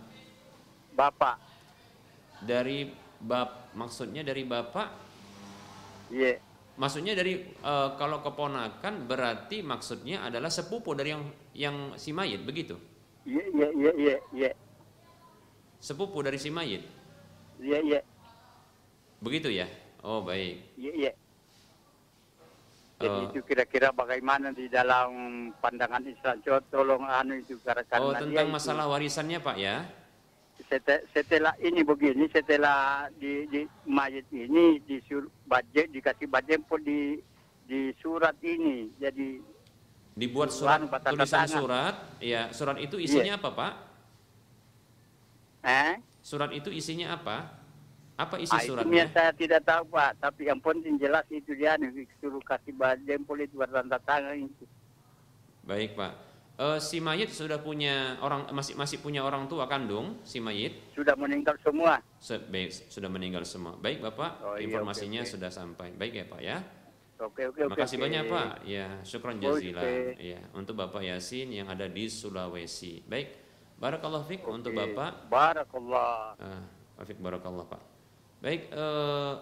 Bapak 0.92 1.49
dari 2.44 2.88
bab 3.20 3.76
maksudnya 3.76 4.24
dari 4.24 4.44
bapak? 4.48 4.88
Iya. 6.10 6.36
Yeah. 6.36 6.38
maksudnya 6.80 7.12
dari 7.12 7.44
uh, 7.60 8.00
kalau 8.00 8.24
keponakan 8.24 9.04
berarti 9.04 9.60
maksudnya 9.60 10.24
adalah 10.24 10.48
sepupu 10.48 10.96
dari 10.96 11.12
yang 11.12 11.24
yang 11.52 11.76
si 12.00 12.16
mayit 12.16 12.48
begitu? 12.48 12.80
Iya 13.28 13.44
iya 13.52 13.68
iya 13.76 13.92
iya 14.00 14.16
iya. 14.32 14.52
Sepupu 15.84 16.24
dari 16.24 16.40
si 16.40 16.48
mayit? 16.48 16.88
Iya 17.60 17.78
yeah, 17.78 17.82
iya. 17.84 17.94
Yeah. 18.00 18.04
begitu 19.20 19.52
ya? 19.52 19.68
Oh 20.00 20.24
baik. 20.24 20.80
Iya 20.80 20.92
iya. 20.96 21.12
Jadi 23.00 23.20
uh, 23.20 23.28
itu 23.32 23.40
kira-kira 23.48 23.92
bagaimana 23.96 24.52
di 24.52 24.72
dalam 24.72 25.12
pandangan 25.60 26.04
Islam 26.04 26.40
coba 26.44 26.60
tolong 26.68 27.04
anu 27.08 27.44
itu 27.44 27.60
karena 27.64 27.84
Oh 28.00 28.12
tentang 28.16 28.48
masalah 28.52 28.88
warisannya 28.88 29.40
Pak 29.40 29.56
ya 29.60 29.99
setelah 31.10 31.54
ini 31.58 31.82
begini 31.82 32.30
setelah 32.30 33.10
di, 33.18 33.50
di 33.50 33.66
mayat 33.90 34.26
ini 34.30 34.78
disur 34.86 35.26
budget 35.50 35.90
dikasih 35.90 36.30
budget 36.30 36.62
pun 36.70 36.78
di 36.86 37.18
di 37.66 37.90
surat 37.98 38.38
ini. 38.46 38.94
Jadi 39.02 39.42
dibuat 40.14 40.54
surat 40.54 40.86
tulisan 40.86 41.50
tangan. 41.50 41.50
surat? 41.50 41.96
Ya 42.22 42.54
surat 42.54 42.78
itu 42.78 43.02
isinya 43.02 43.34
yeah. 43.34 43.42
apa 43.42 43.50
pak? 43.50 43.74
Eh? 45.66 45.94
Surat 46.22 46.54
itu 46.54 46.70
isinya 46.70 47.18
apa? 47.18 47.58
Apa 48.20 48.36
isi 48.38 48.54
ah, 48.54 48.62
suratnya? 48.62 49.10
saya 49.10 49.32
tidak 49.34 49.66
tahu 49.66 49.90
pak. 49.90 50.22
Tapi 50.22 50.54
yang 50.54 50.62
penting 50.62 51.02
jelas 51.02 51.26
itu 51.34 51.58
dia 51.58 51.74
nih 51.82 52.06
suruh 52.22 52.44
kasih 52.46 52.78
budget 52.78 53.18
pun 53.26 53.42
itu 53.42 53.58
tanda 53.58 53.98
tangan 54.06 54.38
itu. 54.38 54.66
Baik 55.66 55.98
pak 55.98 56.29
uh, 56.60 56.78
si 56.78 57.00
mayit 57.00 57.32
sudah 57.32 57.58
punya 57.64 58.20
orang 58.20 58.52
masih 58.52 58.76
masih 58.76 59.00
punya 59.00 59.24
orang 59.24 59.48
tua 59.48 59.66
kandung 59.66 60.20
si 60.28 60.44
mayit? 60.44 60.92
Sudah 60.92 61.16
meninggal 61.16 61.56
semua. 61.64 62.04
Se 62.20 62.36
baik 62.36 62.70
sudah 62.92 63.10
meninggal 63.10 63.44
semua. 63.48 63.80
Baik 63.80 64.04
bapak 64.04 64.32
oh, 64.44 64.56
iya, 64.60 64.68
informasinya 64.68 65.24
okay, 65.24 65.32
okay. 65.32 65.34
sudah 65.40 65.50
sampai. 65.50 65.88
Baik 65.96 66.14
ya 66.14 66.26
pak 66.28 66.42
ya? 66.44 66.58
Oke 67.20 67.52
oke 67.52 67.60
oke 67.68 67.72
makasih 67.76 67.98
okay. 67.98 68.06
banyak 68.06 68.24
pak. 68.28 68.50
Ya 68.68 68.88
syukron 69.08 69.40
jazilan 69.40 69.84
okay. 69.84 70.36
ya 70.36 70.42
untuk 70.52 70.76
bapak 70.76 71.02
Yasin 71.08 71.50
yang 71.56 71.72
ada 71.72 71.88
di 71.88 72.12
Sulawesi. 72.12 73.02
Baik 73.08 73.40
barakallah 73.80 74.28
fik 74.28 74.44
okay. 74.44 74.52
untuk 74.52 74.72
bapak. 74.76 75.32
Barakallah. 75.32 76.36
Uh, 76.38 76.64
Fik 77.00 77.16
barakallah 77.24 77.64
pak. 77.64 77.80
Baik 78.44 78.68
uh, 78.76 79.40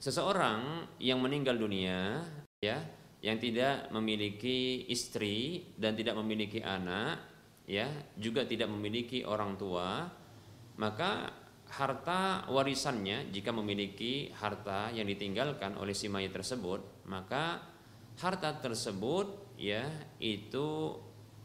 seseorang 0.00 0.88
yang 0.96 1.20
meninggal 1.20 1.60
dunia 1.60 2.24
ya 2.56 2.80
yang 3.18 3.38
tidak 3.42 3.90
memiliki 3.90 4.86
istri 4.86 5.66
dan 5.74 5.98
tidak 5.98 6.14
memiliki 6.18 6.62
anak 6.62 7.18
ya 7.66 7.90
juga 8.14 8.46
tidak 8.46 8.70
memiliki 8.70 9.26
orang 9.26 9.58
tua 9.58 10.06
maka 10.78 11.34
harta 11.68 12.48
warisannya 12.48 13.28
jika 13.28 13.52
memiliki 13.52 14.32
harta 14.32 14.88
yang 14.94 15.04
ditinggalkan 15.04 15.76
oleh 15.76 15.92
si 15.92 16.08
mayat 16.08 16.32
tersebut 16.32 17.04
maka 17.04 17.60
harta 18.16 18.56
tersebut 18.56 19.58
ya 19.60 19.84
itu 20.22 20.96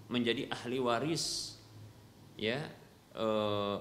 menjadi 0.08 0.48
ahli 0.48 0.78
waris 0.80 1.58
ya 2.40 2.62
e, 3.12 3.28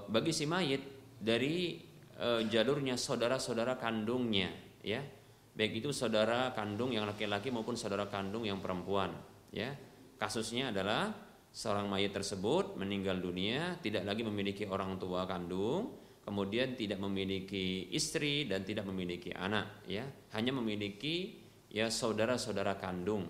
bagi 0.09 0.32
si 0.34 0.49
mayit 0.49 0.82
dari 1.20 1.78
e, 2.16 2.28
jalurnya 2.51 2.99
saudara-saudara 2.99 3.78
kandungnya 3.78 4.51
ya 4.82 4.99
baik 5.53 5.84
itu 5.84 5.90
saudara 5.92 6.50
kandung 6.57 6.96
yang 6.96 7.05
laki-laki 7.05 7.53
maupun 7.53 7.76
saudara 7.76 8.09
kandung 8.09 8.48
yang 8.48 8.59
perempuan 8.59 9.12
ya. 9.53 9.72
Kasusnya 10.16 10.70
adalah 10.70 11.12
seorang 11.53 11.90
mayit 11.90 12.14
tersebut 12.14 12.78
meninggal 12.80 13.20
dunia 13.20 13.76
tidak 13.84 14.09
lagi 14.09 14.24
memiliki 14.24 14.64
orang 14.64 14.96
tua 14.96 15.28
kandung 15.28 15.92
kemudian 16.22 16.78
tidak 16.78 17.03
memiliki 17.03 17.90
istri 17.92 18.46
dan 18.46 18.62
tidak 18.62 18.86
memiliki 18.86 19.34
anak 19.34 19.84
ya. 19.84 20.07
Hanya 20.32 20.55
memiliki 20.55 21.42
ya 21.68 21.90
saudara-saudara 21.90 22.78
kandung. 22.78 23.28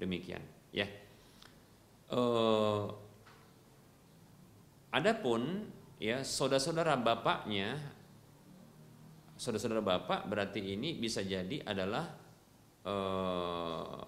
Demikian 0.00 0.40
ya. 0.72 0.88
Uh, 2.10 2.90
adapun 4.90 5.70
ya 6.02 6.24
saudara-saudara 6.26 6.98
bapaknya 6.98 7.78
saudara-saudara 9.40 9.80
bapak 9.80 10.28
berarti 10.28 10.60
ini 10.60 11.00
bisa 11.00 11.24
jadi 11.24 11.64
adalah 11.64 12.04
uh, 12.84 14.04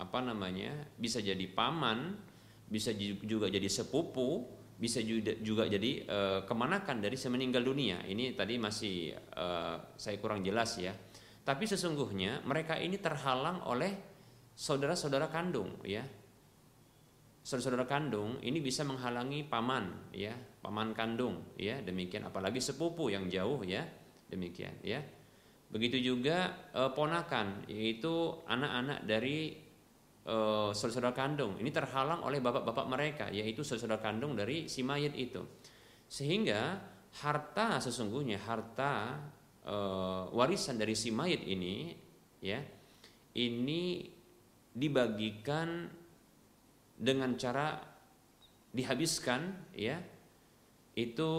apa 0.00 0.18
namanya 0.24 0.72
bisa 0.96 1.20
jadi 1.20 1.44
paman 1.52 2.16
bisa 2.64 2.96
juga 2.96 3.52
jadi 3.52 3.68
sepupu 3.68 4.56
bisa 4.80 5.04
juga, 5.04 5.68
jadi 5.68 6.08
uh, 6.08 6.40
kemanakan 6.48 7.04
dari 7.04 7.12
semeninggal 7.12 7.60
dunia. 7.60 8.00
Ini 8.00 8.32
tadi 8.32 8.56
masih 8.56 9.12
uh, 9.36 9.76
saya 9.92 10.16
kurang 10.16 10.40
jelas 10.40 10.80
ya. 10.80 10.96
Tapi 11.44 11.68
sesungguhnya 11.68 12.40
mereka 12.48 12.80
ini 12.80 12.96
terhalang 12.96 13.60
oleh 13.68 13.92
saudara-saudara 14.56 15.28
kandung 15.28 15.84
ya. 15.84 16.00
Saudara-saudara 17.44 17.84
kandung 17.84 18.40
ini 18.40 18.64
bisa 18.64 18.80
menghalangi 18.88 19.44
paman 19.44 20.16
ya 20.16 20.32
paman 20.64 20.96
kandung 20.96 21.52
ya 21.60 21.84
demikian. 21.84 22.24
Apalagi 22.32 22.64
sepupu 22.64 23.12
yang 23.12 23.28
jauh 23.28 23.60
ya 23.68 23.84
demikian 24.30 24.78
ya. 24.86 25.02
Begitu 25.70 26.02
juga 26.02 26.70
e, 26.74 26.82
ponakan 26.94 27.66
yaitu 27.70 28.38
anak-anak 28.46 29.06
dari 29.06 29.54
e, 30.22 30.36
saudara-saudara 30.74 31.14
kandung. 31.14 31.58
Ini 31.58 31.70
terhalang 31.70 32.22
oleh 32.26 32.38
bapak-bapak 32.42 32.86
mereka 32.86 33.24
yaitu 33.30 33.62
saudara-saudara 33.66 34.02
kandung 34.02 34.34
dari 34.38 34.66
si 34.66 34.82
mayat 34.86 35.14
itu. 35.14 35.42
Sehingga 36.10 36.78
harta 37.22 37.82
sesungguhnya 37.82 38.38
harta 38.42 39.18
e, 39.62 39.76
warisan 40.34 40.78
dari 40.78 40.94
si 40.94 41.14
mayat 41.14 41.42
ini 41.42 41.94
ya 42.42 42.62
ini 43.38 44.10
dibagikan 44.74 45.86
dengan 46.98 47.34
cara 47.34 47.78
dihabiskan 48.70 49.74
ya 49.74 49.98
itu 50.94 51.30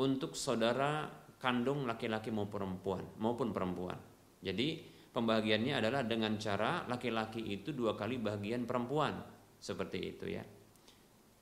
untuk 0.00 0.34
saudara 0.34 1.19
kandung 1.40 1.88
laki-laki 1.88 2.28
maupun 2.28 2.52
perempuan 2.52 3.02
maupun 3.16 3.48
perempuan. 3.50 3.96
Jadi 4.44 4.84
pembagiannya 5.10 5.80
adalah 5.80 6.04
dengan 6.04 6.36
cara 6.36 6.84
laki-laki 6.86 7.40
itu 7.40 7.72
dua 7.72 7.96
kali 7.96 8.20
bagian 8.20 8.68
perempuan 8.68 9.16
seperti 9.56 9.98
itu 9.98 10.28
ya. 10.28 10.44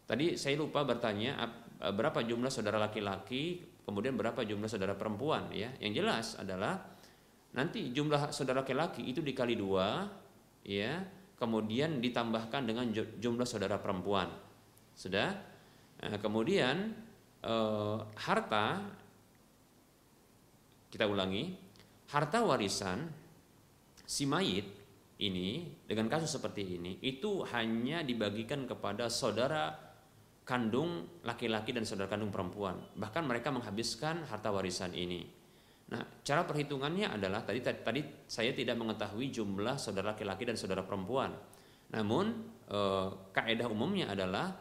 Tadi 0.09 0.39
saya 0.41 0.57
lupa 0.57 0.87
bertanya 0.87 1.37
berapa 1.79 2.25
jumlah 2.25 2.49
saudara 2.49 2.81
laki-laki 2.81 3.61
kemudian 3.85 4.15
berapa 4.15 4.41
jumlah 4.47 4.71
saudara 4.71 4.95
perempuan 4.95 5.51
ya. 5.51 5.75
Yang 5.83 5.93
jelas 6.01 6.27
adalah 6.39 6.79
nanti 7.53 7.91
jumlah 7.91 8.31
saudara 8.31 8.63
laki-laki 8.63 9.03
itu 9.03 9.19
dikali 9.19 9.59
dua 9.59 10.07
ya 10.63 11.03
kemudian 11.39 12.03
ditambahkan 12.03 12.67
dengan 12.67 12.87
jumlah 12.95 13.47
saudara 13.47 13.79
perempuan. 13.83 14.31
Sudah? 14.95 15.31
Nah, 15.99 16.19
kemudian 16.19 16.95
eh, 17.43 17.99
harta 18.19 18.67
kita 20.89 21.05
ulangi, 21.05 21.53
harta 22.09 22.41
warisan 22.45 23.09
si 24.09 24.25
mayit 24.25 24.65
ini 25.19 25.69
dengan 25.85 26.09
kasus 26.09 26.39
seperti 26.39 26.79
ini 26.79 27.03
itu 27.03 27.45
hanya 27.53 28.01
dibagikan 28.07 28.65
kepada 28.65 29.11
saudara 29.13 29.89
kandung 30.49 31.21
laki-laki 31.29 31.77
dan 31.77 31.85
saudara 31.85 32.09
kandung 32.09 32.33
perempuan. 32.33 32.81
Bahkan 32.97 33.23
mereka 33.29 33.53
menghabiskan 33.53 34.25
harta 34.25 34.49
warisan 34.49 34.97
ini. 34.97 35.29
Nah, 35.89 36.05
cara 36.25 36.45
perhitungannya 36.49 37.13
adalah 37.13 37.45
tadi 37.45 37.61
tadi 37.61 38.01
saya 38.25 38.53
tidak 38.57 38.77
mengetahui 38.81 39.29
jumlah 39.29 39.77
saudara 39.77 40.17
laki-laki 40.17 40.49
dan 40.49 40.57
saudara 40.57 40.85
perempuan. 40.85 41.37
Namun 41.93 42.49
e, 42.65 42.79
kaidah 43.33 43.69
umumnya 43.69 44.13
adalah 44.13 44.53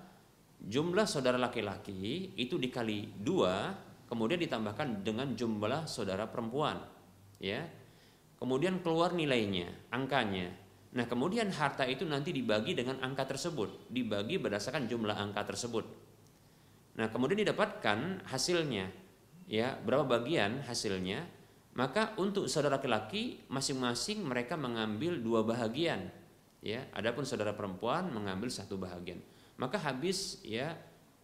jumlah 0.60 1.08
saudara 1.08 1.36
laki-laki 1.40 2.36
itu 2.36 2.56
dikali 2.56 3.12
dua, 3.20 3.76
kemudian 4.08 4.40
ditambahkan 4.42 5.04
dengan 5.06 5.36
jumlah 5.36 5.86
saudara 5.86 6.26
perempuan, 6.28 6.82
ya. 7.38 7.68
Kemudian 8.38 8.82
keluar 8.86 9.18
nilainya, 9.18 9.70
angkanya. 9.90 10.54
Nah, 10.94 11.06
kemudian 11.10 11.50
harta 11.52 11.84
itu 11.90 12.06
nanti 12.06 12.32
dibagi 12.32 12.78
dengan 12.78 13.02
angka 13.02 13.28
tersebut, 13.30 13.90
dibagi 13.92 14.38
berdasarkan 14.38 14.86
jumlah 14.86 15.14
angka 15.14 15.46
tersebut. 15.50 15.86
Nah, 16.98 17.10
kemudian 17.10 17.46
didapatkan 17.46 18.26
hasilnya 18.30 19.08
ya 19.48 19.80
berapa 19.80 20.04
bagian 20.04 20.62
hasilnya 20.68 21.24
maka 21.74 22.14
untuk 22.20 22.52
saudara 22.52 22.78
laki-laki 22.78 23.48
masing-masing 23.48 24.28
mereka 24.28 24.60
mengambil 24.60 25.16
dua 25.24 25.42
bahagian 25.48 26.12
ya 26.60 26.84
adapun 26.92 27.24
saudara 27.24 27.56
perempuan 27.56 28.12
mengambil 28.12 28.52
satu 28.52 28.76
bahagian 28.76 29.24
maka 29.56 29.80
habis 29.80 30.44
ya 30.44 30.76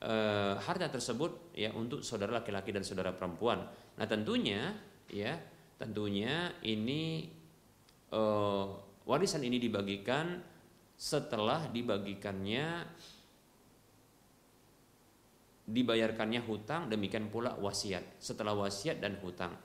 e, 0.04 0.16
harta 0.60 0.92
tersebut 0.92 1.56
ya 1.56 1.72
untuk 1.72 2.04
saudara 2.04 2.44
laki-laki 2.44 2.76
dan 2.76 2.84
saudara 2.84 3.16
perempuan. 3.16 3.64
Nah 3.96 4.06
tentunya 4.06 4.76
ya 5.08 5.40
tentunya 5.80 6.52
ini 6.68 7.32
e, 8.12 8.22
warisan 9.08 9.48
ini 9.48 9.58
dibagikan 9.64 10.44
setelah 11.00 11.72
dibagikannya 11.72 12.86
dibayarkannya 15.64 16.44
hutang 16.44 16.92
demikian 16.92 17.32
pula 17.32 17.56
wasiat. 17.56 18.20
Setelah 18.20 18.52
wasiat 18.52 19.00
dan 19.00 19.16
hutang. 19.24 19.56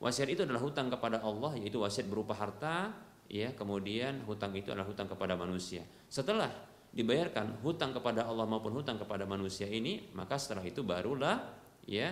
Wasiat 0.00 0.30
itu 0.32 0.46
adalah 0.46 0.62
hutang 0.62 0.88
kepada 0.88 1.20
Allah 1.20 1.58
yaitu 1.58 1.82
wasiat 1.82 2.08
berupa 2.08 2.32
harta 2.32 2.94
ya 3.30 3.52
kemudian 3.54 4.24
hutang 4.26 4.50
itu 4.56 4.72
adalah 4.72 4.88
hutang 4.88 5.10
kepada 5.10 5.34
manusia. 5.36 5.84
Setelah 6.08 6.69
dibayarkan 6.90 7.62
hutang 7.62 7.94
kepada 7.94 8.26
Allah 8.26 8.50
maupun 8.50 8.74
hutang 8.74 8.98
kepada 8.98 9.22
manusia 9.22 9.70
ini 9.70 10.10
maka 10.10 10.34
setelah 10.34 10.66
itu 10.66 10.82
barulah 10.82 11.38
ya 11.86 12.10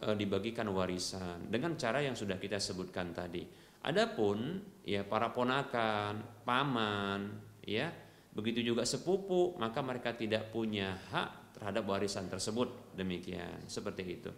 e, 0.00 0.06
dibagikan 0.16 0.68
warisan. 0.72 1.48
Dengan 1.48 1.76
cara 1.80 2.04
yang 2.04 2.12
sudah 2.12 2.36
kita 2.36 2.60
sebutkan 2.60 3.16
tadi. 3.16 3.44
Adapun 3.80 4.60
ya 4.84 5.08
para 5.08 5.32
ponakan 5.32 6.44
paman 6.44 7.32
ya 7.64 7.88
begitu 8.36 8.60
juga 8.60 8.84
sepupu 8.84 9.56
maka 9.56 9.80
mereka 9.80 10.12
tidak 10.12 10.52
punya 10.52 11.00
hak 11.08 11.56
terhadap 11.56 11.88
warisan 11.88 12.28
tersebut. 12.28 12.92
Demikian 12.92 13.64
seperti 13.72 14.04
itu. 14.04 14.30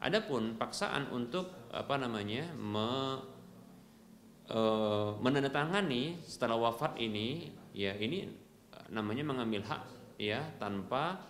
Adapun 0.00 0.56
paksaan 0.56 1.12
untuk 1.12 1.68
apa 1.72 2.00
namanya 2.00 2.56
me, 2.56 3.20
e, 4.48 4.60
menandatangani 5.20 6.24
setelah 6.24 6.56
wafat 6.56 6.96
ini 6.96 7.52
ya 7.76 7.92
ini 8.00 8.45
namanya 8.90 9.24
mengambil 9.26 9.62
hak 9.66 9.82
ya 10.20 10.42
tanpa 10.56 11.20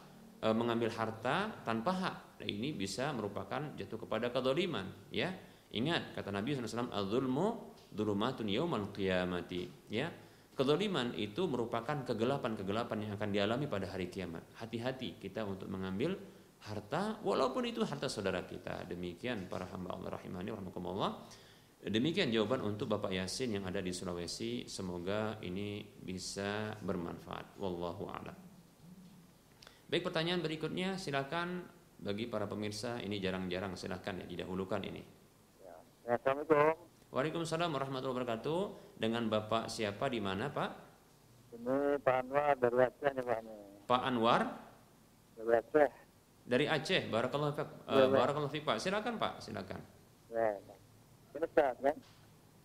e, 0.40 0.48
mengambil 0.52 0.92
harta 0.92 1.52
tanpa 1.62 1.92
hak. 1.92 2.16
Nah, 2.42 2.46
ini 2.46 2.76
bisa 2.76 3.12
merupakan 3.16 3.72
jatuh 3.74 4.06
kepada 4.06 4.28
kedoliman 4.32 5.08
ya. 5.12 5.32
Ingat 5.72 6.14
kata 6.14 6.30
Nabi 6.30 6.54
SAW 6.54 6.88
al-zulmu 6.94 7.74
dulumatun 7.90 8.46
yaumal 8.46 8.94
qiyamati 8.94 9.90
ya 9.90 10.08
Kedoliman 10.56 11.12
itu 11.20 11.44
merupakan 11.44 12.00
kegelapan-kegelapan 12.08 12.96
yang 13.04 13.12
akan 13.20 13.28
dialami 13.28 13.68
pada 13.68 13.92
hari 13.92 14.08
kiamat. 14.08 14.40
Hati-hati 14.56 15.20
kita 15.20 15.44
untuk 15.44 15.68
mengambil 15.68 16.16
harta 16.64 17.20
walaupun 17.20 17.68
itu 17.68 17.84
harta 17.84 18.08
saudara 18.08 18.40
kita. 18.48 18.88
Demikian 18.88 19.52
para 19.52 19.68
hamba 19.68 19.92
Allah 19.92 20.16
rahimani 20.16 20.56
rahimakumullah. 20.56 21.28
Demikian 21.86 22.34
jawaban 22.34 22.66
untuk 22.66 22.90
Bapak 22.90 23.14
Yasin 23.14 23.54
yang 23.54 23.64
ada 23.70 23.78
di 23.78 23.94
Sulawesi. 23.94 24.66
Semoga 24.66 25.38
ini 25.38 25.86
bisa 25.86 26.74
bermanfaat. 26.82 27.54
Wallahu 27.62 28.10
a'lam. 28.10 28.34
Baik 29.86 30.02
pertanyaan 30.02 30.42
berikutnya 30.42 30.98
silakan 30.98 31.62
bagi 32.02 32.26
para 32.26 32.50
pemirsa 32.50 32.98
ini 32.98 33.22
jarang-jarang 33.22 33.78
silakan 33.78 34.18
ya 34.18 34.26
didahulukan 34.26 34.82
ini. 34.82 34.98
Ya. 35.62 35.78
Assalamualaikum. 36.10 36.74
Waalaikumsalam 37.14 37.70
warahmatullahi 37.70 38.18
wabarakatuh. 38.18 38.60
Dengan 38.98 39.30
Bapak 39.30 39.70
siapa 39.70 40.10
di 40.10 40.18
mana, 40.18 40.50
Pak? 40.50 40.70
Ini 41.54 42.02
Pak 42.02 42.14
Anwar 42.26 42.54
dari 42.58 42.78
Aceh 42.82 43.10
nih 43.14 43.22
Pak. 43.22 43.38
Pak 43.86 44.02
Anwar 44.02 44.40
Dari 45.38 45.52
Aceh. 45.54 45.88
dari 46.42 46.64
Aceh. 46.66 47.02
Barakallahu 47.06 47.54
fiik. 47.54 47.68
Ya, 47.86 47.94
Uh, 47.94 48.06
Pak. 48.10 48.18
barakallahu 48.26 48.50
fiik, 48.50 48.64
Pak. 48.66 48.76
Silakan, 48.82 49.22
Pak. 49.22 49.38
Silakan. 49.38 49.80
Ya. 50.34 50.50
Pak 51.44 51.72
kan. 51.84 51.96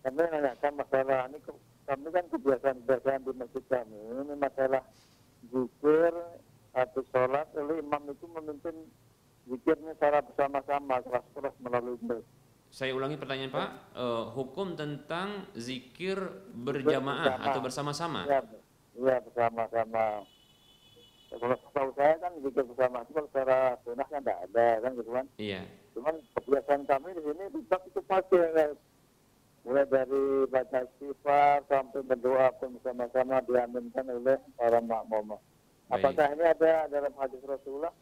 Kami 0.02 0.18
menanyakan 0.18 0.74
masalah 0.80 1.30
ini 1.30 1.38
kami 1.86 2.08
kan 2.10 2.26
kebiasaan-kebiasaan 2.32 3.22
di 3.28 3.34
masjid 3.36 3.64
kami 3.68 3.98
ini 4.00 4.34
masalah 4.40 4.82
zikir 5.50 6.14
atau 6.72 7.02
sholat 7.12 7.48
lalu 7.58 7.84
imam 7.84 8.04
itu 8.08 8.26
memimpin 8.32 8.76
zikirnya 9.50 9.92
secara 9.98 10.24
bersama-sama 10.24 11.04
keras-keras 11.04 11.56
melalui 11.60 12.00
mic. 12.00 12.24
Saya 12.72 12.96
ulangi 12.96 13.20
pertanyaan 13.20 13.52
Pak. 13.52 13.70
Eh, 14.00 14.24
hukum 14.32 14.80
tentang 14.80 15.52
zikir 15.60 16.16
berjamaah 16.56 17.36
Bersama. 17.36 17.46
atau 17.52 17.60
bersama-sama. 17.60 18.22
Iya, 18.24 18.40
iya 18.96 19.18
bersama-sama. 19.20 20.06
Kalau 21.32 21.56
setahu 21.60 21.90
saya 22.00 22.14
kan 22.24 22.32
zikir 22.40 22.64
bersama 22.64 23.04
itu 23.04 23.12
kalau 23.12 23.28
secara 23.28 23.60
sunnah 23.84 24.08
kan 24.08 24.20
tidak 24.24 24.40
ada 24.48 24.68
kan 24.80 24.92
gitu 24.96 25.12
kan. 25.12 25.26
Iya. 25.36 25.62
Cuman 25.92 26.16
kebiasaan 26.40 26.84
kami 26.88 27.14
di 27.16 27.22
sini 27.22 27.44
tetap 27.52 27.82
itu 27.88 28.02
pasti 28.08 28.36
ya. 28.40 28.68
Mulai 29.62 29.86
dari 29.94 30.24
baca 30.50 30.80
istighfar 30.90 31.62
sampai 31.70 32.02
berdoa 32.02 32.50
pun 32.58 32.74
bersama-sama 32.82 33.46
diaminkan 33.46 34.10
oleh 34.10 34.42
para 34.58 34.82
makmum. 34.82 35.38
Apakah 35.94 36.34
ini 36.34 36.44
ada 36.50 36.90
dalam 36.90 37.14
hadis 37.22 37.46
Rasulullah? 37.46 37.94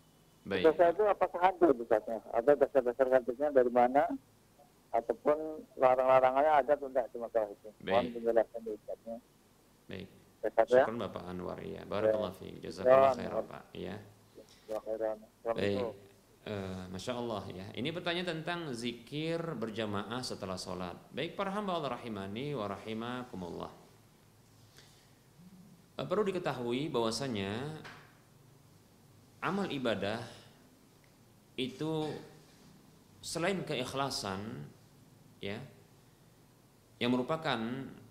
Baik. 0.48 0.64
Dosa 0.72 0.96
itu 0.96 1.04
apakah 1.04 1.52
hadis 1.52 1.76
misalnya? 1.76 2.24
Ada 2.32 2.52
dasar-dasar 2.56 3.08
hadisnya 3.12 3.52
dari 3.52 3.68
mana? 3.68 4.08
Ataupun 4.96 5.68
larang-larangannya 5.78 6.54
ada 6.64 6.72
atau 6.80 6.88
tidak 6.90 7.12
cuma 7.12 7.28
masalah 7.28 7.52
itu? 7.52 7.70
Mohon 7.84 8.06
penjelasan 8.16 8.60
dari 8.64 8.78
Ustaznya. 8.80 9.16
Baik. 9.86 10.08
Ya, 10.40 10.50
ya. 10.50 10.64
Syukran 10.66 10.98
Bapak 11.04 11.24
Anwar 11.28 11.60
ya. 11.60 11.82
Barakallahu 11.84 12.36
fiik. 12.40 12.56
Jazakallah 12.64 13.12
Ya. 13.12 13.18
khairan, 13.20 13.44
Pak. 13.52 13.64
Ya. 13.76 13.96
Ya. 14.72 14.80
Baik. 15.52 16.09
Eh, 16.48 16.84
Masya 16.88 17.20
Allah 17.20 17.44
ya. 17.52 17.68
Ini 17.76 17.92
pertanyaan 17.92 18.40
tentang 18.40 18.72
zikir 18.72 19.38
berjamaah 19.60 20.24
setelah 20.24 20.56
sholat. 20.56 20.96
Baik 21.12 21.36
para 21.36 21.52
hamba 21.52 21.76
Allah 21.76 22.00
rahimani 22.00 22.56
wa 22.56 22.66
rahimakumullah. 22.72 23.72
Eh, 26.00 26.06
perlu 26.08 26.24
diketahui 26.24 26.88
bahwasanya 26.88 27.76
amal 29.44 29.68
ibadah 29.68 30.24
itu 31.60 32.08
selain 33.20 33.60
keikhlasan 33.68 34.64
ya 35.44 35.60
yang 37.04 37.12
merupakan 37.12 37.60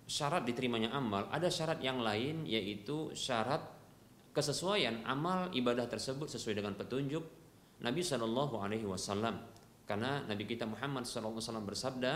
syarat 0.09 0.45
diterimanya 0.45 0.93
amal, 0.93 1.29
ada 1.33 1.49
syarat 1.49 1.81
yang 1.81 2.01
lain 2.01 2.45
yaitu 2.45 3.13
syarat 3.13 3.61
kesesuaian 4.33 5.01
amal 5.05 5.49
ibadah 5.53 5.85
tersebut 5.89 6.29
sesuai 6.29 6.61
dengan 6.61 6.77
petunjuk 6.77 7.38
Nabi 7.79 8.01
Shallallahu 8.03 8.59
Alaihi 8.59 8.85
Wasallam. 8.85 9.39
Karena 9.87 10.21
Nabi 10.27 10.43
kita 10.45 10.67
Muhammad 10.69 11.07
Shallallahu 11.07 11.39
Alaihi 11.39 11.47
Wasallam 11.47 11.67
bersabda 11.67 12.13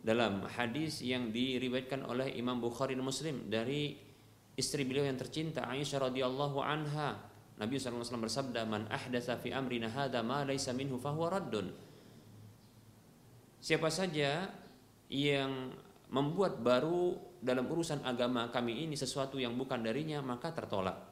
dalam 0.00 0.44
hadis 0.48 1.04
yang 1.04 1.28
diriwayatkan 1.28 2.04
oleh 2.08 2.32
Imam 2.36 2.56
Bukhari 2.60 2.96
dan 2.96 3.04
Muslim 3.04 3.48
dari 3.52 3.96
istri 4.56 4.84
beliau 4.84 5.04
yang 5.04 5.20
tercinta 5.20 5.68
Aisyah 5.68 6.08
radhiyallahu 6.12 6.58
anha. 6.60 7.16
Nabi 7.60 7.76
Wasallam 7.76 8.24
bersabda, 8.24 8.64
"Man 8.64 8.88
ahdatsa 8.88 9.36
fi 9.36 9.52
amrina 9.52 9.92
hadza 9.92 10.24
ma 10.24 10.44
laysa 10.48 10.72
minhu 10.72 10.96
fahuwa 10.96 11.28
raddun." 11.36 11.68
Siapa 13.60 13.92
saja 13.92 14.48
yang 15.12 15.76
membuat 16.08 16.64
baru 16.64 17.20
dalam 17.44 17.68
urusan 17.68 18.00
agama 18.04 18.48
kami 18.48 18.88
ini 18.88 18.96
sesuatu 18.96 19.36
yang 19.36 19.52
bukan 19.56 19.84
darinya 19.84 20.24
maka 20.24 20.52
tertolak. 20.56 21.09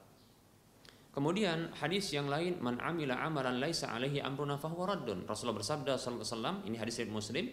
Kemudian 1.19 1.75
hadis 1.75 2.15
yang 2.15 2.31
lain 2.31 2.63
man 2.63 2.79
amila 2.79 3.19
amalan 3.19 3.59
laisa 3.59 3.91
alaihi 3.91 4.23
amruna 4.23 4.55
fahuwa 4.55 4.95
raddun. 4.95 5.27
Rasulullah 5.27 5.59
bersabda 5.59 5.99
sallallahu 5.99 6.23
alaihi 6.23 6.31
wasallam 6.31 6.57
ini 6.63 6.77
hadis 6.79 6.95
riwayat 7.03 7.11
Muslim, 7.11 7.45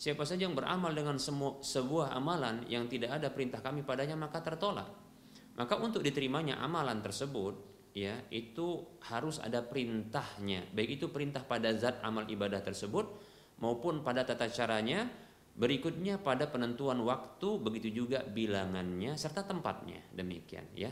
siapa 0.00 0.24
saja 0.24 0.48
yang 0.48 0.56
beramal 0.56 0.88
dengan 0.96 1.20
semu- 1.20 1.60
sebuah 1.60 2.16
amalan 2.16 2.64
yang 2.64 2.88
tidak 2.88 3.20
ada 3.20 3.28
perintah 3.28 3.60
kami 3.60 3.84
padanya 3.84 4.16
maka 4.16 4.40
tertolak. 4.40 4.88
Maka 5.52 5.76
untuk 5.84 6.00
diterimanya 6.00 6.56
amalan 6.64 7.04
tersebut 7.04 7.60
ya 7.92 8.24
itu 8.32 8.96
harus 9.04 9.36
ada 9.36 9.60
perintahnya. 9.60 10.72
Baik 10.72 10.96
itu 10.96 11.12
perintah 11.12 11.44
pada 11.44 11.76
zat 11.76 12.00
amal 12.00 12.24
ibadah 12.24 12.64
tersebut 12.64 13.04
maupun 13.60 14.00
pada 14.00 14.24
tata 14.24 14.48
caranya, 14.48 15.12
berikutnya 15.52 16.24
pada 16.24 16.48
penentuan 16.48 17.04
waktu, 17.04 17.60
begitu 17.60 18.00
juga 18.00 18.24
bilangannya 18.24 19.12
serta 19.12 19.44
tempatnya. 19.44 20.00
Demikian 20.08 20.72
ya. 20.72 20.88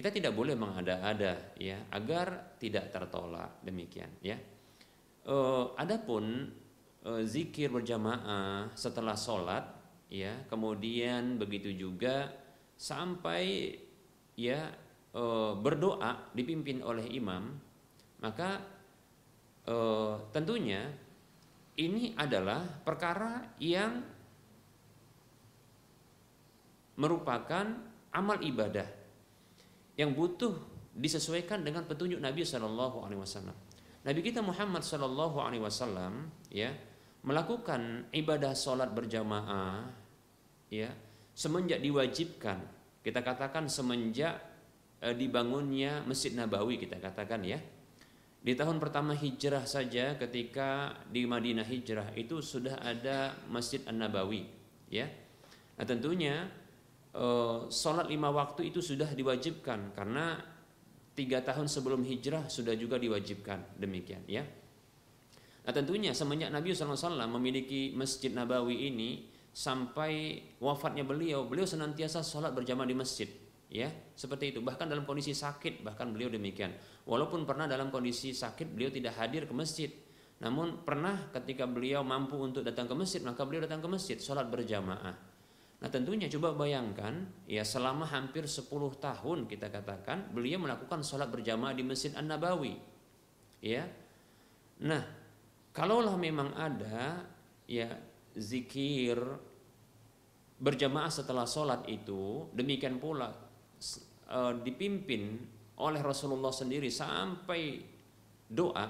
Kita 0.00 0.08
tidak 0.08 0.32
boleh 0.32 0.56
mengada-ada 0.56 1.52
ya 1.60 1.76
agar 1.92 2.56
tidak 2.56 2.88
tertolak 2.88 3.60
demikian 3.60 4.08
ya. 4.24 4.32
Eh, 5.28 5.64
adapun 5.76 6.48
eh, 7.04 7.22
zikir 7.28 7.68
berjamaah 7.68 8.72
setelah 8.72 9.12
sholat 9.12 9.60
ya 10.08 10.48
kemudian 10.48 11.36
begitu 11.36 11.68
juga 11.76 12.32
sampai 12.80 13.76
ya 14.40 14.72
eh, 15.12 15.52
berdoa 15.60 16.32
dipimpin 16.32 16.80
oleh 16.80 17.04
imam 17.12 17.60
maka 18.24 18.56
eh, 19.68 20.14
tentunya 20.32 20.88
ini 21.76 22.16
adalah 22.16 22.64
perkara 22.64 23.52
yang 23.60 24.00
merupakan 26.96 27.68
amal 28.16 28.40
ibadah 28.40 28.99
yang 30.00 30.16
butuh 30.16 30.56
disesuaikan 30.96 31.60
dengan 31.60 31.84
petunjuk 31.84 32.16
Nabi 32.16 32.40
Shallallahu 32.40 33.04
Alaihi 33.04 33.20
Wasallam. 33.20 33.56
Nabi 34.00 34.20
kita 34.24 34.40
Muhammad 34.40 34.80
Shallallahu 34.80 35.36
Alaihi 35.44 35.60
Wasallam 35.60 36.32
ya 36.48 36.72
melakukan 37.20 38.08
ibadah 38.16 38.56
sholat 38.56 38.96
berjamaah 38.96 39.92
ya 40.72 40.88
semenjak 41.36 41.84
diwajibkan. 41.84 42.64
Kita 43.04 43.20
katakan 43.20 43.68
semenjak 43.68 44.40
eh, 45.04 45.12
dibangunnya 45.12 46.00
Masjid 46.08 46.32
Nabawi 46.32 46.80
kita 46.80 46.96
katakan 46.96 47.44
ya. 47.44 47.60
Di 48.40 48.56
tahun 48.56 48.80
pertama 48.80 49.12
hijrah 49.12 49.68
saja 49.68 50.16
ketika 50.16 50.96
di 51.12 51.28
Madinah 51.28 51.68
hijrah 51.68 52.16
itu 52.16 52.40
sudah 52.40 52.80
ada 52.80 53.36
Masjid 53.52 53.84
An 53.84 54.00
Nabawi 54.00 54.48
ya. 54.88 55.04
Nah 55.76 55.84
tentunya 55.84 56.48
sholat 57.70 58.06
lima 58.06 58.30
waktu 58.30 58.70
itu 58.70 58.78
sudah 58.78 59.10
diwajibkan. 59.10 59.94
Karena 59.94 60.38
tiga 61.14 61.42
tahun 61.42 61.66
sebelum 61.66 62.06
hijrah 62.06 62.46
sudah 62.46 62.74
juga 62.78 62.96
diwajibkan. 62.96 63.76
Demikian 63.78 64.24
ya. 64.30 64.46
Nah 65.60 65.72
tentunya 65.76 66.16
semenjak 66.16 66.48
Nabi 66.48 66.72
SAW 66.72 67.28
memiliki 67.28 67.92
Masjid 67.92 68.32
Nabawi 68.32 68.88
ini 68.88 69.28
sampai 69.50 70.40
wafatnya 70.62 71.04
beliau 71.04 71.44
beliau 71.44 71.66
senantiasa 71.68 72.24
sholat 72.24 72.54
berjamaah 72.54 72.88
di 72.88 72.96
masjid 72.96 73.28
ya. 73.68 73.90
Seperti 74.16 74.56
itu. 74.56 74.64
Bahkan 74.64 74.88
dalam 74.88 75.04
kondisi 75.04 75.36
sakit 75.36 75.84
bahkan 75.84 76.08
beliau 76.14 76.32
demikian. 76.32 76.72
Walaupun 77.04 77.44
pernah 77.44 77.68
dalam 77.68 77.92
kondisi 77.92 78.32
sakit 78.32 78.70
beliau 78.70 78.88
tidak 78.88 79.18
hadir 79.20 79.44
ke 79.44 79.52
masjid. 79.52 79.90
Namun 80.40 80.88
pernah 80.88 81.28
ketika 81.36 81.68
beliau 81.68 82.00
mampu 82.00 82.40
untuk 82.40 82.64
datang 82.64 82.88
ke 82.88 82.96
masjid 82.96 83.20
maka 83.20 83.44
beliau 83.44 83.68
datang 83.68 83.84
ke 83.84 83.88
masjid 83.92 84.16
sholat 84.16 84.48
berjamaah 84.48 85.29
nah 85.80 85.88
tentunya 85.88 86.28
coba 86.28 86.52
bayangkan 86.52 87.24
ya 87.48 87.64
selama 87.64 88.04
hampir 88.04 88.44
10 88.44 88.68
tahun 89.00 89.48
kita 89.48 89.72
katakan 89.72 90.28
beliau 90.30 90.60
melakukan 90.60 91.00
sholat 91.00 91.32
berjamaah 91.32 91.72
di 91.72 91.80
masjid 91.80 92.12
An 92.14 92.28
Nabawi 92.28 92.76
ya. 93.64 93.88
Nah 94.84 95.00
kalaulah 95.72 96.16
memang 96.20 96.52
ada 96.52 97.24
ya 97.64 97.88
zikir 98.36 99.16
berjamaah 100.60 101.08
setelah 101.08 101.48
sholat 101.48 101.88
itu 101.88 102.52
demikian 102.52 103.00
pula 103.00 103.32
uh, 104.28 104.52
dipimpin 104.60 105.40
oleh 105.80 106.00
Rasulullah 106.04 106.52
sendiri 106.52 106.92
sampai 106.92 107.80
doa 108.44 108.88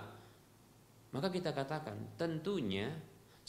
maka 1.10 1.28
kita 1.30 1.54
katakan 1.54 2.18
tentunya 2.18 2.90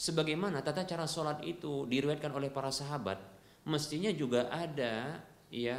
sebagaimana 0.02 0.66
tata 0.66 0.82
cara 0.82 1.06
sholat 1.06 1.46
itu 1.46 1.86
diriwayatkan 1.86 2.34
oleh 2.34 2.50
para 2.50 2.74
sahabat 2.74 3.22
mestinya 3.70 4.10
juga 4.10 4.50
ada 4.50 5.22
ya 5.54 5.78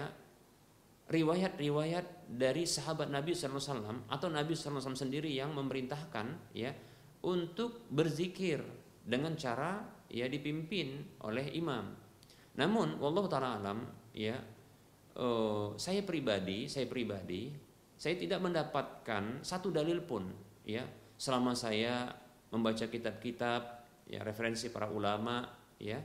riwayat-riwayat 1.11 2.31
dari 2.31 2.63
sahabat 2.63 3.11
Nabi 3.11 3.35
SAW 3.35 4.07
atau 4.07 4.27
Nabi 4.31 4.55
SAW 4.55 4.95
sendiri 4.95 5.27
yang 5.27 5.51
memerintahkan 5.51 6.55
ya 6.55 6.71
untuk 7.27 7.83
berzikir 7.91 8.63
dengan 9.03 9.35
cara 9.35 9.83
ya 10.07 10.31
dipimpin 10.31 11.19
oleh 11.27 11.51
imam. 11.59 11.91
Namun 12.55 13.03
wallahu 13.03 13.27
taala 13.27 13.59
alam 13.59 13.83
ya 14.15 14.39
eh, 15.19 15.67
saya 15.75 16.01
pribadi, 16.07 16.71
saya 16.71 16.87
pribadi 16.87 17.51
saya 17.99 18.15
tidak 18.15 18.39
mendapatkan 18.39 19.43
satu 19.43 19.71
dalil 19.71 20.03
pun 20.03 20.27
ya 20.63 20.87
selama 21.19 21.51
saya 21.55 22.11
membaca 22.51 22.87
kitab-kitab 22.87 23.82
ya 24.07 24.21
referensi 24.21 24.69
para 24.73 24.89
ulama 24.91 25.43
ya. 25.79 25.99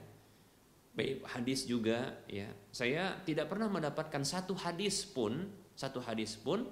Hadis 1.31 1.63
juga 1.71 2.27
ya. 2.27 2.51
Saya 2.75 3.23
tidak 3.23 3.47
pernah 3.47 3.71
mendapatkan 3.71 4.27
satu 4.27 4.59
hadis 4.59 5.07
pun 5.07 5.47
satu 5.79 6.03
hadis 6.03 6.35
pun 6.35 6.67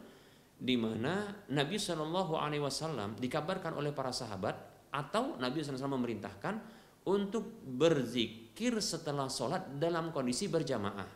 di 0.58 0.74
mana 0.74 1.46
Nabi 1.54 1.78
Shallallahu 1.78 2.34
Alaihi 2.34 2.58
Wasallam 2.58 3.14
dikabarkan 3.22 3.78
oleh 3.78 3.94
para 3.94 4.10
sahabat 4.10 4.58
atau 4.90 5.38
Nabi 5.38 5.62
SAW 5.62 5.94
memerintahkan 5.94 6.58
untuk 7.06 7.62
berzikir 7.62 8.80
setelah 8.82 9.30
sholat 9.30 9.78
dalam 9.78 10.10
kondisi 10.10 10.50
berjamaah. 10.50 11.06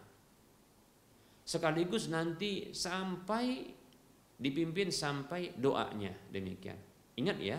Sekaligus 1.43 2.07
nanti 2.07 2.71
sampai 2.71 3.75
dipimpin 4.39 4.95
sampai 4.95 5.57
doanya. 5.59 6.15
Demikian. 6.31 6.79
Ingat 7.19 7.39
ya 7.43 7.59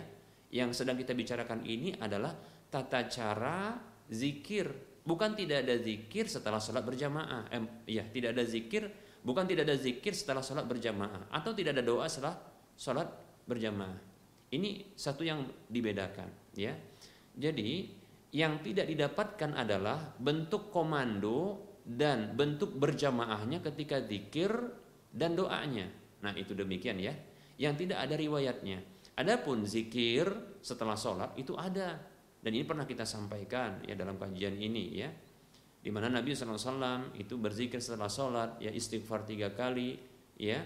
yang 0.52 0.76
sedang 0.76 1.00
kita 1.00 1.16
bicarakan 1.16 1.64
ini 1.64 1.96
adalah 1.96 2.36
tata 2.68 3.08
cara 3.08 3.80
zikir. 4.12 4.68
Bukan 5.02 5.34
tidak 5.34 5.66
ada 5.66 5.76
zikir 5.82 6.28
setelah 6.28 6.60
sholat 6.62 6.84
berjamaah. 6.84 7.50
Eh, 7.50 7.96
ya, 7.98 8.04
tidak 8.12 8.38
ada 8.38 8.44
zikir. 8.46 8.86
Bukan 9.24 9.48
tidak 9.48 9.66
ada 9.66 9.78
zikir 9.80 10.12
setelah 10.12 10.44
sholat 10.44 10.68
berjamaah. 10.68 11.32
Atau 11.32 11.56
tidak 11.56 11.80
ada 11.80 11.84
doa 11.88 12.06
setelah 12.06 12.38
sholat 12.76 13.08
berjamaah. 13.48 13.98
Ini 14.52 14.94
satu 14.94 15.24
yang 15.24 15.48
dibedakan. 15.72 16.28
ya. 16.54 16.76
Jadi 17.32 17.88
yang 18.36 18.60
tidak 18.60 18.92
didapatkan 18.92 19.56
adalah 19.56 20.16
bentuk 20.20 20.68
komando 20.68 21.72
dan 21.88 22.36
bentuk 22.36 22.76
berjamaahnya 22.76 23.64
ketika 23.64 24.04
zikir 24.04 24.52
dan 25.16 25.40
doanya. 25.40 25.88
Nah 26.20 26.36
itu 26.36 26.52
demikian 26.52 27.00
ya. 27.00 27.16
Yang 27.56 27.88
tidak 27.88 27.98
ada 28.04 28.16
riwayatnya. 28.20 28.91
Adapun 29.20 29.68
zikir 29.68 30.30
setelah 30.64 30.96
sholat 30.96 31.36
itu 31.36 31.58
ada. 31.60 32.00
Dan 32.42 32.58
ini 32.58 32.66
pernah 32.66 32.90
kita 32.90 33.06
sampaikan 33.06 33.84
ya 33.86 33.94
dalam 33.94 34.18
kajian 34.18 34.56
ini 34.58 34.86
ya. 34.98 35.10
Di 35.82 35.90
mana 35.90 36.10
Nabi 36.10 36.34
SAW 36.38 37.18
itu 37.18 37.38
berzikir 37.42 37.82
setelah 37.82 38.10
sholat 38.10 38.62
ya 38.62 38.72
istighfar 38.72 39.28
tiga 39.28 39.52
kali 39.52 39.98
ya. 40.38 40.62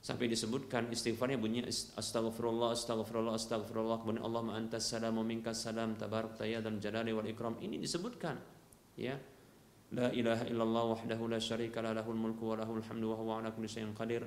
Sampai 0.00 0.32
disebutkan 0.32 0.88
istighfarnya 0.88 1.36
bunyi 1.36 1.68
astagfirullah 1.68 2.72
astagfirullah 2.72 3.36
astagfirullah 3.36 4.00
kemudian 4.00 4.24
Allah 4.24 4.56
antas 4.56 4.88
salam 4.88 5.20
minkas 5.20 5.60
salam 5.60 5.92
tabarak 5.92 6.40
ya 6.40 6.64
dan 6.64 6.80
jalali 6.80 7.12
wal 7.12 7.26
ikram. 7.26 7.60
Ini 7.60 7.76
disebutkan 7.76 8.36
ya. 8.96 9.16
La 9.90 10.06
ilaha 10.14 10.46
illallah 10.46 10.84
wahdahu 10.94 11.26
la 11.26 11.42
syarika 11.42 11.82
lahul 11.82 12.14
mulku 12.14 12.54
wa 12.54 12.62
lahul 12.62 12.78
hamdu 12.78 13.10
wa 13.10 13.16
huwa 13.18 13.32
ala 13.42 13.50
kulli 13.50 13.66
qadir 13.66 14.22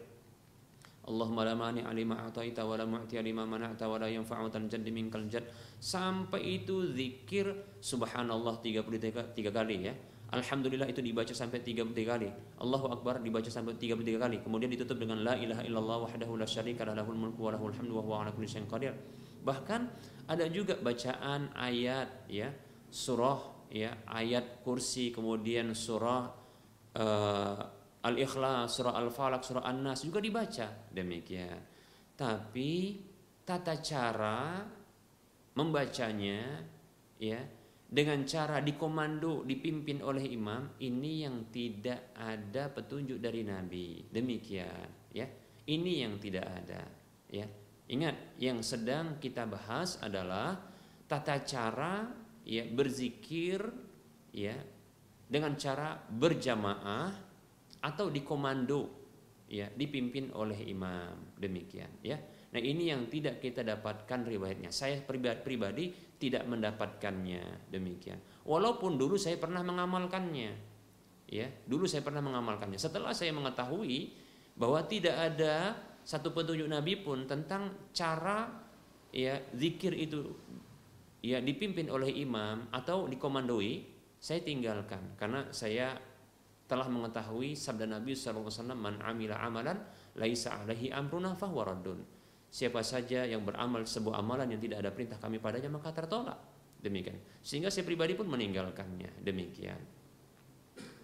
Allahumma 1.03 1.43
la 1.43 1.55
mani 1.55 1.83
alima 1.83 2.23
a'taita 2.23 2.63
wa 2.63 2.79
la 2.79 2.87
mu'ti 2.87 3.19
lima 3.19 3.43
mana'ta 3.43 3.91
wa 3.91 3.99
la 3.99 4.07
yanfa'u 4.07 4.47
jaddi 4.71 4.87
minkal 4.87 5.27
jad 5.27 5.43
sampai 5.75 6.63
itu 6.63 6.95
zikir 6.95 7.75
subhanallah 7.83 8.63
33 8.63 9.35
tiga 9.35 9.51
kali 9.51 9.77
ya 9.83 9.93
Alhamdulillah 10.33 10.89
itu 10.89 10.97
dibaca 10.97 11.29
sampai 11.29 11.61
33 11.61 11.93
kali. 11.93 12.25
Allahu 12.57 12.89
Akbar 12.89 13.21
dibaca 13.21 13.45
sampai 13.53 13.77
33 13.77 14.17
kali. 14.17 14.37
Kemudian 14.41 14.65
ditutup 14.73 14.97
dengan 14.97 15.21
la 15.21 15.37
ilaha 15.37 15.61
illallah 15.61 16.09
wahdahu 16.09 16.41
la 16.41 16.49
syarika 16.49 16.89
lahul 16.89 17.13
mulku 17.13 17.45
wa 17.45 17.53
lahul 17.53 17.69
hamdu 17.69 17.93
wa 17.93 18.01
huwa 18.01 18.15
ala 18.25 18.33
kulli 18.33 18.49
syai'in 18.49 18.65
qadir. 18.65 18.97
Bahkan 19.45 19.81
ada 20.25 20.49
juga 20.49 20.73
bacaan 20.81 21.53
ayat 21.53 22.25
ya, 22.33 22.49
surah 22.89 23.69
ya, 23.69 23.93
ayat 24.09 24.65
kursi 24.65 25.13
kemudian 25.13 25.77
surah 25.77 26.25
uh, 26.97 27.61
Al-Ikhlas, 28.03 28.67
surah 28.75 28.99
Al-Falaq, 28.99 29.41
surah 29.47 29.63
An-Nas 29.63 30.03
juga 30.03 30.19
dibaca 30.19 30.91
demikian. 30.91 31.59
Tapi 32.13 32.99
tata 33.47 33.79
cara 33.79 34.59
membacanya 35.55 36.59
ya 37.15 37.39
dengan 37.93 38.25
cara 38.25 38.57
dikomando 38.59 39.45
dipimpin 39.45 40.01
oleh 40.01 40.25
imam 40.33 40.75
ini 40.81 41.23
yang 41.23 41.47
tidak 41.53 42.11
ada 42.17 42.67
petunjuk 42.73 43.21
dari 43.21 43.45
nabi. 43.45 44.03
Demikian 44.09 45.13
ya. 45.13 45.27
Ini 45.63 46.03
yang 46.03 46.19
tidak 46.19 46.43
ada 46.43 46.83
ya. 47.31 47.47
Ingat 47.87 48.35
yang 48.41 48.59
sedang 48.59 49.15
kita 49.15 49.47
bahas 49.47 49.95
adalah 50.03 50.59
tata 51.07 51.39
cara 51.47 52.03
ya 52.43 52.67
berzikir 52.67 53.63
ya 54.35 54.59
dengan 55.23 55.55
cara 55.55 55.95
berjamaah 55.95 57.22
atau 57.83 58.07
dikomando 58.07 58.87
ya 59.51 59.67
dipimpin 59.67 60.31
oleh 60.31 60.57
imam. 60.71 61.35
Demikian 61.35 61.99
ya. 61.99 62.15
Nah 62.53 62.61
ini 62.61 62.89
yang 62.93 63.11
tidak 63.11 63.43
kita 63.43 63.65
dapatkan 63.65 64.23
riwayatnya. 64.23 64.71
Saya 64.71 65.01
pribadi, 65.03 65.39
pribadi 65.43 65.85
tidak 66.17 66.47
mendapatkannya. 66.47 67.67
Demikian. 67.67 68.17
Walaupun 68.47 68.95
dulu 68.95 69.19
saya 69.19 69.35
pernah 69.35 69.59
mengamalkannya 69.65 70.73
ya 71.33 71.49
dulu 71.65 71.89
saya 71.89 72.05
pernah 72.05 72.21
mengamalkannya. 72.21 72.77
Setelah 72.77 73.09
saya 73.17 73.33
mengetahui 73.33 74.13
bahwa 74.53 74.85
tidak 74.85 75.17
ada 75.17 75.73
satu 76.05 76.29
petunjuk 76.29 76.69
nabi 76.69 77.01
pun 77.01 77.25
tentang 77.25 77.89
cara 77.89 78.53
ya 79.09 79.41
zikir 79.57 79.97
itu 79.97 80.29
ya 81.25 81.41
dipimpin 81.41 81.89
oleh 81.89 82.11
imam 82.21 82.69
atau 82.69 83.09
dikomandoi 83.09 83.81
saya 84.21 84.45
tinggalkan. 84.45 85.17
Karena 85.17 85.49
saya 85.49 85.97
telah 86.73 86.89
mengetahui 86.89 87.53
sabda 87.53 87.85
Nabi 87.85 88.17
SAW 88.17 88.49
man 88.73 88.97
amila 89.05 89.37
amalan 89.45 89.77
laisa 90.17 90.57
alaihi 90.57 90.89
amruna 90.89 91.37
fahuwa 91.37 91.69
raddun. 91.69 92.01
Siapa 92.49 92.81
saja 92.81 93.29
yang 93.29 93.45
beramal 93.45 93.85
sebuah 93.85 94.17
amalan 94.17 94.49
yang 94.57 94.61
tidak 94.61 94.81
ada 94.81 94.89
perintah 94.89 95.21
kami 95.21 95.37
padanya 95.37 95.69
maka 95.69 95.93
tertolak. 95.93 96.41
Demikian. 96.81 97.21
Sehingga 97.45 97.69
saya 97.69 97.85
pribadi 97.85 98.17
pun 98.17 98.25
meninggalkannya. 98.25 99.21
Demikian. 99.21 99.77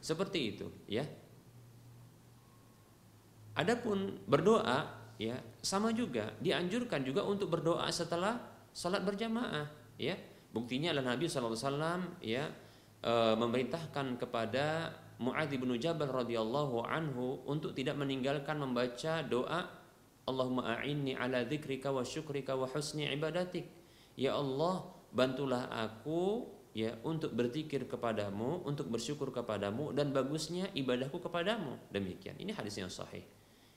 Seperti 0.01 0.57
itu, 0.57 0.67
ya. 0.89 1.05
Adapun 3.53 4.25
berdoa, 4.25 4.89
ya, 5.21 5.37
sama 5.61 5.93
juga 5.93 6.33
dianjurkan 6.41 7.05
juga 7.05 7.21
untuk 7.29 7.53
berdoa 7.53 7.85
setelah 7.93 8.41
salat 8.73 9.05
berjamaah, 9.05 9.69
ya. 10.01 10.17
Buktinya 10.49 10.89
adalah 10.89 11.13
Nabi 11.13 11.29
SAW 11.29 12.17
ya 12.25 12.49
e, 13.05 13.13
memerintahkan 13.37 14.17
kepada 14.17 14.89
Muadz 15.19 15.51
bin 15.51 15.67
Jabal 15.75 16.07
radhiyallahu 16.07 16.87
anhu 16.87 17.43
untuk 17.43 17.75
tidak 17.75 17.99
meninggalkan 17.99 18.55
membaca 18.55 19.19
doa 19.27 19.67
Allahumma 20.23 20.79
a'inni 20.79 21.17
ala 21.17 21.43
dzikrika 21.43 21.91
wa 21.91 22.05
syukrika 22.05 22.53
wa 22.55 22.69
husni 22.69 23.09
ibadatik. 23.09 23.65
Ya 24.15 24.37
Allah, 24.37 24.85
bantulah 25.11 25.67
aku 25.73 26.47
ya 26.71 26.95
untuk 27.01 27.33
berzikir 27.33 27.89
kepadamu, 27.89 28.61
untuk 28.63 28.93
bersyukur 28.93 29.33
kepadamu 29.33 29.89
dan 29.91 30.13
bagusnya 30.13 30.69
ibadahku 30.77 31.17
kepadamu. 31.17 31.75
Demikian. 31.89 32.37
Ini 32.37 32.53
hadis 32.53 32.77
yang 32.77 32.93
sahih. 32.93 33.25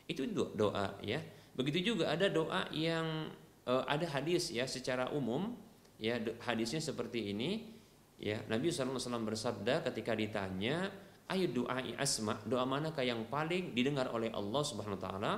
Itu 0.04 0.28
doa 0.30 1.00
ya. 1.00 1.24
Begitu 1.56 1.96
juga 1.96 2.12
ada 2.12 2.28
doa 2.28 2.68
yang 2.70 3.32
uh, 3.66 3.82
ada 3.88 4.04
hadis 4.12 4.52
ya 4.52 4.68
secara 4.68 5.08
umum 5.10 5.56
ya 5.96 6.18
hadisnya 6.42 6.82
seperti 6.82 7.32
ini 7.32 7.70
ya 8.18 8.42
Nabi 8.50 8.74
SAW 8.74 8.98
bersabda 9.22 9.86
ketika 9.90 10.12
ditanya 10.18 10.90
ayo 11.30 11.46
doa 11.52 11.78
asma 12.00 12.40
doa 12.42 12.66
manakah 12.66 13.06
yang 13.06 13.28
paling 13.30 13.76
didengar 13.76 14.10
oleh 14.10 14.32
Allah 14.34 14.62
Subhanahu 14.66 14.98
wa 14.98 15.02
taala? 15.02 15.32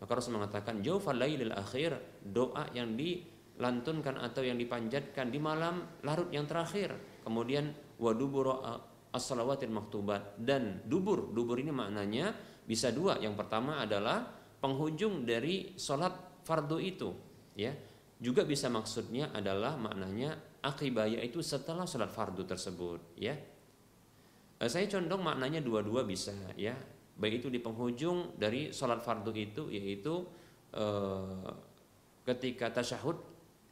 Maka 0.00 0.16
Rasul 0.16 0.40
mengatakan 0.40 0.80
jaufal 0.80 1.20
lailil 1.20 1.52
akhir 1.52 2.20
doa 2.24 2.64
yang 2.72 2.96
dilantunkan 2.96 4.16
atau 4.16 4.40
yang 4.40 4.56
dipanjatkan 4.56 5.28
di 5.28 5.36
malam 5.36 5.84
larut 6.00 6.32
yang 6.32 6.48
terakhir. 6.48 6.96
Kemudian 7.20 7.68
wadubur 8.00 8.64
as-salawatil 9.12 9.68
maktubat. 9.68 10.40
Dan 10.40 10.80
dubur 10.88 11.28
dubur 11.36 11.60
ini 11.60 11.68
maknanya 11.68 12.32
bisa 12.64 12.88
dua. 12.96 13.20
Yang 13.20 13.44
pertama 13.44 13.84
adalah 13.84 14.24
penghujung 14.64 15.28
dari 15.28 15.76
sholat 15.76 16.40
fardu 16.48 16.80
itu 16.80 17.12
ya. 17.52 17.76
Juga 18.16 18.48
bisa 18.48 18.72
maksudnya 18.72 19.36
adalah 19.36 19.76
maknanya 19.76 20.60
akibaya 20.64 21.20
itu 21.20 21.44
setelah 21.44 21.84
sholat 21.84 22.12
fardu 22.12 22.44
tersebut 22.44 23.16
ya 23.16 23.32
saya 24.68 24.84
condong 24.92 25.24
maknanya 25.24 25.64
dua-dua 25.64 26.04
bisa 26.04 26.36
ya. 26.52 26.76
Baik 27.16 27.44
itu 27.44 27.48
di 27.48 27.60
penghujung 27.60 28.36
dari 28.36 28.72
sholat 28.72 29.00
fardu 29.00 29.32
itu 29.32 29.72
yaitu 29.72 30.24
eh, 30.76 31.48
ketika 32.28 32.68
tasyahud 32.68 33.16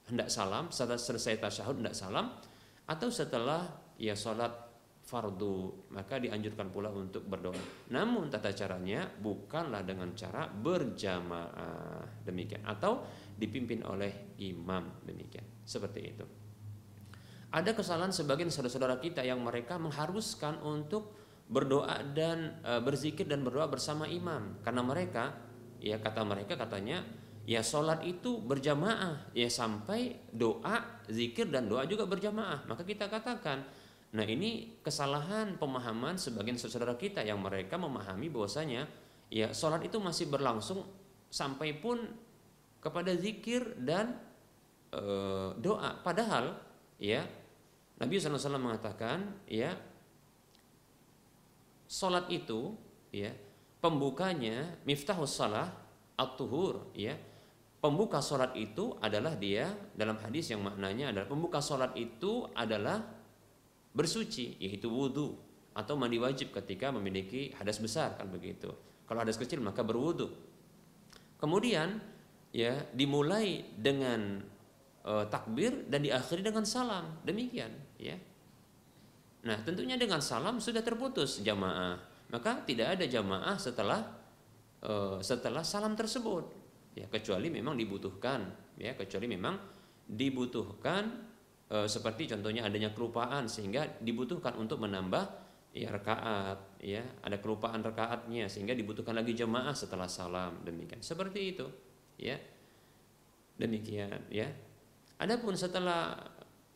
hendak 0.08 0.32
salam 0.32 0.72
setelah 0.72 0.96
selesai 0.96 1.36
tasyahud 1.36 1.84
hendak 1.84 1.92
salam 1.92 2.32
atau 2.88 3.08
setelah 3.12 3.68
ya 4.00 4.16
sholat 4.16 4.52
fardu 5.04 5.88
maka 5.92 6.20
dianjurkan 6.20 6.72
pula 6.72 6.88
untuk 6.88 7.28
berdoa. 7.28 7.88
Namun 7.92 8.32
tata 8.32 8.52
caranya 8.56 9.08
bukanlah 9.08 9.84
dengan 9.84 10.12
cara 10.16 10.48
berjamaah 10.48 12.24
demikian 12.24 12.64
atau 12.64 13.04
dipimpin 13.36 13.84
oleh 13.84 14.36
imam 14.40 15.04
demikian. 15.04 15.44
Seperti 15.68 16.00
itu 16.00 16.47
ada 17.48 17.70
kesalahan 17.72 18.12
sebagian 18.12 18.52
saudara-saudara 18.52 19.00
kita 19.00 19.24
yang 19.24 19.40
mereka 19.40 19.80
mengharuskan 19.80 20.60
untuk 20.60 21.16
berdoa 21.48 22.04
dan 22.12 22.60
e, 22.60 22.76
berzikir 22.84 23.24
dan 23.24 23.40
berdoa 23.40 23.68
bersama 23.72 24.04
imam 24.04 24.60
karena 24.60 24.84
mereka 24.84 25.32
ya 25.80 25.96
kata 25.96 26.20
mereka 26.28 26.60
katanya 26.60 27.08
ya 27.48 27.64
sholat 27.64 28.04
itu 28.04 28.44
berjamaah 28.44 29.32
ya 29.32 29.48
sampai 29.48 30.28
doa 30.28 31.00
zikir 31.08 31.48
dan 31.48 31.64
doa 31.64 31.88
juga 31.88 32.04
berjamaah 32.04 32.68
maka 32.68 32.84
kita 32.84 33.08
katakan 33.08 33.64
Nah 34.08 34.24
ini 34.24 34.80
kesalahan 34.80 35.60
pemahaman 35.60 36.16
sebagian 36.16 36.56
saudara 36.56 36.96
kita 36.96 37.20
yang 37.20 37.44
mereka 37.44 37.76
memahami 37.76 38.32
bahwasanya 38.32 38.88
ya 39.28 39.52
sholat 39.52 39.84
itu 39.84 40.00
masih 40.00 40.32
berlangsung 40.32 40.88
sampai 41.28 41.76
pun 41.76 42.00
kepada 42.80 43.12
zikir 43.12 43.76
dan 43.76 44.16
e, 44.88 45.02
doa. 45.60 46.00
Padahal 46.00 46.56
ya 46.96 47.28
Nabi 47.98 48.14
SAW 48.22 48.62
mengatakan 48.62 49.42
ya 49.50 49.74
sholat 51.90 52.30
itu 52.30 52.76
ya 53.10 53.34
pembukanya 53.82 54.78
miftahus 54.86 55.34
salah 55.34 55.72
at-tuhur 56.14 56.94
ya 56.94 57.18
pembuka 57.82 58.22
sholat 58.22 58.54
itu 58.54 58.94
adalah 59.02 59.34
dia 59.34 59.70
dalam 59.94 60.18
hadis 60.18 60.50
yang 60.50 60.62
maknanya 60.62 61.14
adalah 61.14 61.26
pembuka 61.26 61.58
sholat 61.62 61.94
itu 61.94 62.46
adalah 62.54 63.02
bersuci 63.94 64.58
yaitu 64.62 64.86
wudhu 64.90 65.34
atau 65.74 65.94
mandi 65.94 66.18
wajib 66.18 66.50
ketika 66.50 66.90
memiliki 66.90 67.54
hadas 67.54 67.78
besar 67.78 68.18
kan 68.18 68.26
begitu. 68.26 68.70
Kalau 69.06 69.22
hadas 69.22 69.38
kecil 69.38 69.62
maka 69.62 69.86
berwudhu. 69.86 70.26
Kemudian 71.38 72.02
ya 72.50 72.82
dimulai 72.90 73.62
dengan 73.78 74.42
e, 75.08 75.12
takbir 75.32 75.88
dan 75.88 76.04
diakhiri 76.04 76.44
dengan 76.44 76.68
salam. 76.68 77.16
Demikian 77.24 77.72
ya. 77.96 78.16
Nah, 79.48 79.56
tentunya 79.64 79.96
dengan 79.96 80.20
salam 80.20 80.60
sudah 80.60 80.84
terputus 80.84 81.40
jamaah. 81.40 81.96
Maka 82.28 82.60
tidak 82.68 83.00
ada 83.00 83.08
jamaah 83.08 83.56
setelah 83.56 84.04
e, 84.84 85.24
setelah 85.24 85.64
salam 85.64 85.96
tersebut. 85.96 86.52
Ya, 86.92 87.08
kecuali 87.08 87.48
memang 87.48 87.78
dibutuhkan 87.78 88.52
ya, 88.76 88.92
kecuali 88.92 89.24
memang 89.30 89.56
dibutuhkan 90.04 91.08
e, 91.72 91.88
seperti 91.88 92.28
contohnya 92.36 92.68
adanya 92.68 92.92
kelupaan 92.92 93.48
sehingga 93.48 93.88
dibutuhkan 94.04 94.60
untuk 94.60 94.84
menambah 94.84 95.48
ya 95.72 95.92
rakaat 95.92 96.80
ya 96.80 97.04
ada 97.20 97.36
kelupaan 97.38 97.84
rakaatnya 97.84 98.48
sehingga 98.48 98.72
dibutuhkan 98.72 99.12
lagi 99.12 99.36
jemaah 99.36 99.76
setelah 99.76 100.08
salam 100.08 100.64
demikian 100.64 101.04
seperti 101.04 101.54
itu 101.54 101.66
ya 102.16 102.40
demikian 103.60 104.26
ya 104.32 104.48
adapun 105.18 105.54
setelah 105.58 106.16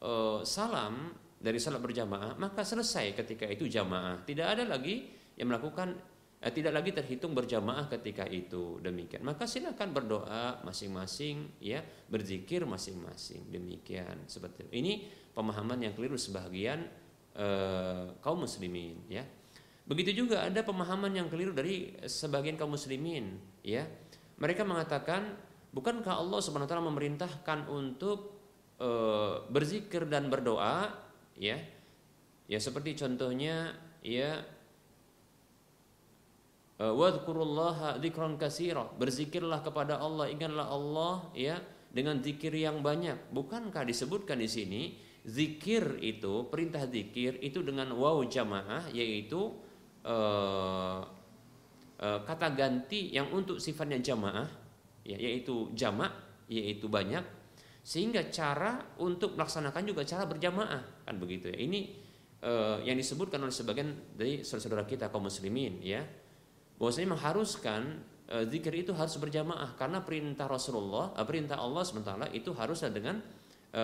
e, 0.03 0.43
salam 0.43 1.15
dari 1.43 1.59
salat 1.59 1.83
berjamaah 1.83 2.39
maka 2.39 2.63
selesai 2.63 3.19
ketika 3.19 3.51
itu 3.51 3.67
jamaah. 3.67 4.23
Tidak 4.23 4.47
ada 4.47 4.63
lagi 4.63 5.11
yang 5.35 5.51
melakukan 5.51 5.99
eh, 6.39 6.53
tidak 6.55 6.73
lagi 6.79 6.91
terhitung 6.95 7.35
berjamaah 7.35 7.91
ketika 7.91 8.23
itu. 8.31 8.79
Demikian. 8.79 9.27
Maka 9.27 9.51
silakan 9.51 9.91
berdoa 9.91 10.63
masing-masing 10.63 11.59
ya 11.59 11.83
berzikir 11.83 12.63
masing-masing. 12.63 13.51
Demikian. 13.51 14.23
Seperti 14.31 14.71
itu. 14.71 14.73
ini 14.79 14.93
pemahaman 15.35 15.83
yang 15.83 15.99
keliru 15.99 16.15
sebagian 16.15 16.87
eh, 17.35 18.07
kaum 18.23 18.47
muslimin 18.47 19.03
ya. 19.11 19.27
Begitu 19.83 20.23
juga 20.25 20.47
ada 20.47 20.63
pemahaman 20.63 21.11
yang 21.11 21.27
keliru 21.27 21.51
dari 21.51 21.99
sebagian 22.07 22.55
kaum 22.55 22.79
muslimin 22.79 23.35
ya. 23.67 23.83
Mereka 24.39 24.63
mengatakan 24.63 25.35
bukankah 25.75 26.23
Allah 26.23 26.39
subhanahu 26.39 26.87
memerintahkan 26.87 27.67
untuk 27.67 28.32
eh, 28.83 29.35
berzikir 29.47 30.11
dan 30.11 30.27
berdoa 30.27 30.91
ya. 31.39 31.57
Ya 32.51 32.59
seperti 32.59 32.99
contohnya 32.99 33.79
ya 34.03 34.43
Eh, 36.83 36.91
wadhkurullaha 36.91 38.03
dzikran 38.03 38.35
katsira. 38.35 38.83
Berzikirlah 38.99 39.63
kepada 39.63 40.03
Allah 40.03 40.27
ingatlah 40.27 40.67
Allah 40.67 41.31
ya 41.31 41.63
dengan 41.95 42.19
zikir 42.19 42.51
yang 42.51 42.83
banyak. 42.83 43.31
Bukankah 43.31 43.87
disebutkan 43.87 44.43
di 44.43 44.51
sini 44.51 44.83
zikir 45.23 46.03
itu 46.03 46.51
perintah 46.51 46.83
zikir 46.91 47.39
itu 47.39 47.63
dengan 47.63 47.95
waw 47.95 48.27
jamaah 48.27 48.91
yaitu 48.91 49.55
uh, 50.03 51.07
uh, 52.03 52.19
kata 52.27 52.51
ganti 52.59 53.15
yang 53.15 53.31
untuk 53.31 53.63
sifatnya 53.63 54.03
jamaah 54.03 54.51
ya, 55.07 55.15
yaitu 55.23 55.71
jamak 55.79 56.11
yaitu 56.51 56.91
banyak 56.91 57.23
sehingga 57.83 58.31
cara 58.31 58.95
untuk 59.03 59.35
melaksanakan 59.35 59.83
juga 59.83 60.07
cara 60.07 60.25
berjamaah. 60.25 61.07
Kan 61.07 61.19
begitu 61.19 61.51
ya. 61.51 61.59
Ini 61.59 61.81
uh, 62.47 62.79
yang 62.87 62.95
disebutkan 62.95 63.43
oleh 63.43 63.51
sebagian 63.51 63.91
dari 64.15 64.47
saudara-saudara 64.47 64.87
kita 64.87 65.11
kaum 65.11 65.27
muslimin 65.27 65.83
ya. 65.83 66.07
Bahwasanya 66.79 67.15
mengharuskan 67.15 68.03
e, 68.33 68.37
zikir 68.49 68.73
itu 68.75 68.93
harus 68.97 69.15
berjamaah. 69.21 69.77
Karena 69.77 70.01
perintah 70.01 70.49
Rasulullah, 70.49 71.13
e, 71.15 71.21
perintah 71.29 71.61
Allah 71.61 71.85
sementara 71.85 72.27
itu 72.33 72.51
harusnya 72.57 72.89
dengan 72.89 73.21
e, 73.71 73.83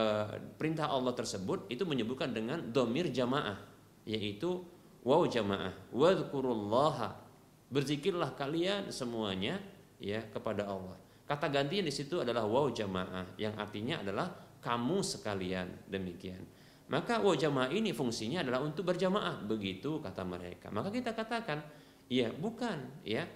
perintah 0.56 0.88
Allah 0.88 1.12
tersebut 1.12 1.68
itu 1.68 1.84
menyebutkan 1.84 2.32
dengan 2.32 2.64
domir 2.72 3.12
jamaah 3.12 3.60
yaitu 4.08 4.64
waw 5.04 5.28
jamaah. 5.28 5.76
Wadhkurullaha. 5.92 7.28
Berzikirlah 7.68 8.32
kalian 8.32 8.88
semuanya 8.88 9.60
ya 10.00 10.24
kepada 10.32 10.64
Allah. 10.64 10.96
Kata 11.28 11.52
gantinya 11.52 11.84
di 11.84 11.92
situ 11.92 12.24
adalah 12.24 12.48
waw 12.48 12.72
jamaah 12.72 13.36
yang 13.36 13.52
artinya 13.60 14.00
adalah 14.00 14.32
kamu 14.64 15.04
sekalian 15.04 15.84
demikian. 15.84 16.40
Maka 16.88 17.20
waw 17.20 17.36
jamaah 17.36 17.68
ini 17.68 17.92
fungsinya 17.92 18.40
adalah 18.40 18.64
untuk 18.64 18.88
berjamaah 18.88 19.44
begitu 19.44 20.00
kata 20.00 20.24
mereka. 20.24 20.72
Maka 20.72 20.88
kita 20.88 21.12
katakan 21.12 21.60
Iya, 22.08 22.32
bukan, 22.32 23.04
ya. 23.04 23.28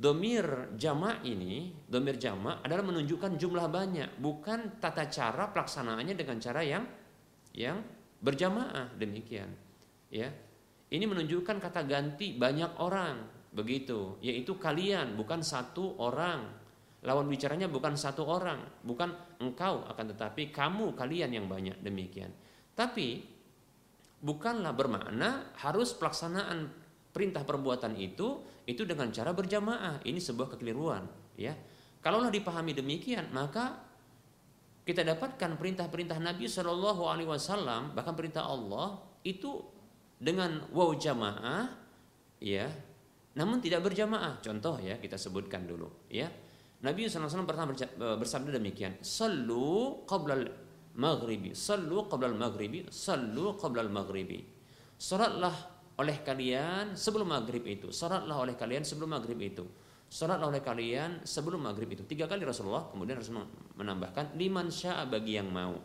Domir 0.00 0.72
jama 0.80 1.20
ini, 1.28 1.76
domir 1.84 2.16
jama 2.16 2.64
adalah 2.64 2.80
menunjukkan 2.88 3.36
jumlah 3.36 3.68
banyak, 3.68 4.16
bukan 4.16 4.80
tata 4.80 5.04
cara 5.12 5.52
pelaksanaannya 5.52 6.14
dengan 6.16 6.40
cara 6.40 6.64
yang 6.64 6.88
yang 7.52 7.84
berjamaah 8.22 8.96
demikian. 8.96 9.50
Ya. 10.08 10.32
Ini 10.88 11.04
menunjukkan 11.04 11.60
kata 11.60 11.84
ganti 11.84 12.32
banyak 12.32 12.80
orang, 12.80 13.28
begitu, 13.52 14.16
yaitu 14.24 14.56
kalian 14.56 15.20
bukan 15.20 15.44
satu 15.44 16.00
orang. 16.00 16.48
Lawan 17.00 17.32
bicaranya 17.32 17.64
bukan 17.64 17.96
satu 17.96 18.28
orang, 18.28 18.60
bukan 18.84 19.08
engkau 19.40 19.88
akan 19.88 20.12
tetapi 20.12 20.52
kamu 20.52 20.92
kalian 20.92 21.32
yang 21.32 21.46
banyak 21.48 21.80
demikian. 21.80 22.28
Tapi 22.76 23.24
bukanlah 24.20 24.76
bermakna 24.76 25.56
harus 25.64 25.96
pelaksanaan 25.96 26.68
perintah 27.10 27.42
perbuatan 27.42 27.96
itu 27.96 28.44
itu 28.68 28.84
dengan 28.84 29.08
cara 29.10 29.32
berjamaah. 29.32 30.04
Ini 30.04 30.20
sebuah 30.20 30.54
kekeliruan, 30.56 31.08
ya. 31.40 31.56
Kalaulah 32.04 32.28
dipahami 32.28 32.76
demikian, 32.76 33.32
maka 33.32 33.80
kita 34.84 35.04
dapatkan 35.04 35.56
perintah-perintah 35.56 36.16
Nabi 36.20 36.48
Shallallahu 36.48 37.08
Alaihi 37.08 37.28
Wasallam, 37.28 37.92
bahkan 37.96 38.16
perintah 38.16 38.44
Allah 38.44 39.00
itu 39.24 39.60
dengan 40.20 40.68
waw 40.72 40.96
jamaah, 40.96 41.68
ya, 42.40 42.68
namun 43.36 43.60
tidak 43.60 43.84
berjamaah. 43.88 44.40
Contoh 44.40 44.80
ya, 44.80 44.96
kita 45.00 45.16
sebutkan 45.20 45.64
dulu, 45.64 45.88
ya. 46.08 46.28
Nabi 46.80 47.12
SAW 47.12 47.44
pernah 47.44 47.68
bersabda 48.16 48.56
demikian, 48.56 48.96
Sallu 49.04 50.04
qablal 50.08 50.48
maghribi, 50.96 51.52
sallu 51.52 52.08
qablal 52.08 52.34
maghribi, 52.34 52.88
sallu 52.88 53.54
qablal 53.60 53.92
maghribi. 53.92 54.40
Salatlah 55.00 55.80
oleh 56.00 56.20
kalian 56.24 56.96
sebelum 56.96 57.32
maghrib 57.32 57.64
itu. 57.64 57.92
Salatlah 57.92 58.36
oleh 58.36 58.56
kalian 58.56 58.84
sebelum 58.84 59.12
maghrib 59.12 59.36
itu. 59.40 59.64
Salatlah 60.10 60.48
oleh 60.48 60.60
kalian 60.64 61.24
sebelum 61.24 61.60
maghrib 61.64 61.88
itu. 61.92 62.04
Tiga 62.04 62.28
kali 62.28 62.44
Rasulullah 62.44 62.88
kemudian 62.88 63.20
Rasulullah 63.20 63.48
menambahkan 63.76 64.36
liman 64.36 64.68
sya'a 64.68 65.08
bagi 65.08 65.36
yang 65.40 65.48
mau. 65.48 65.76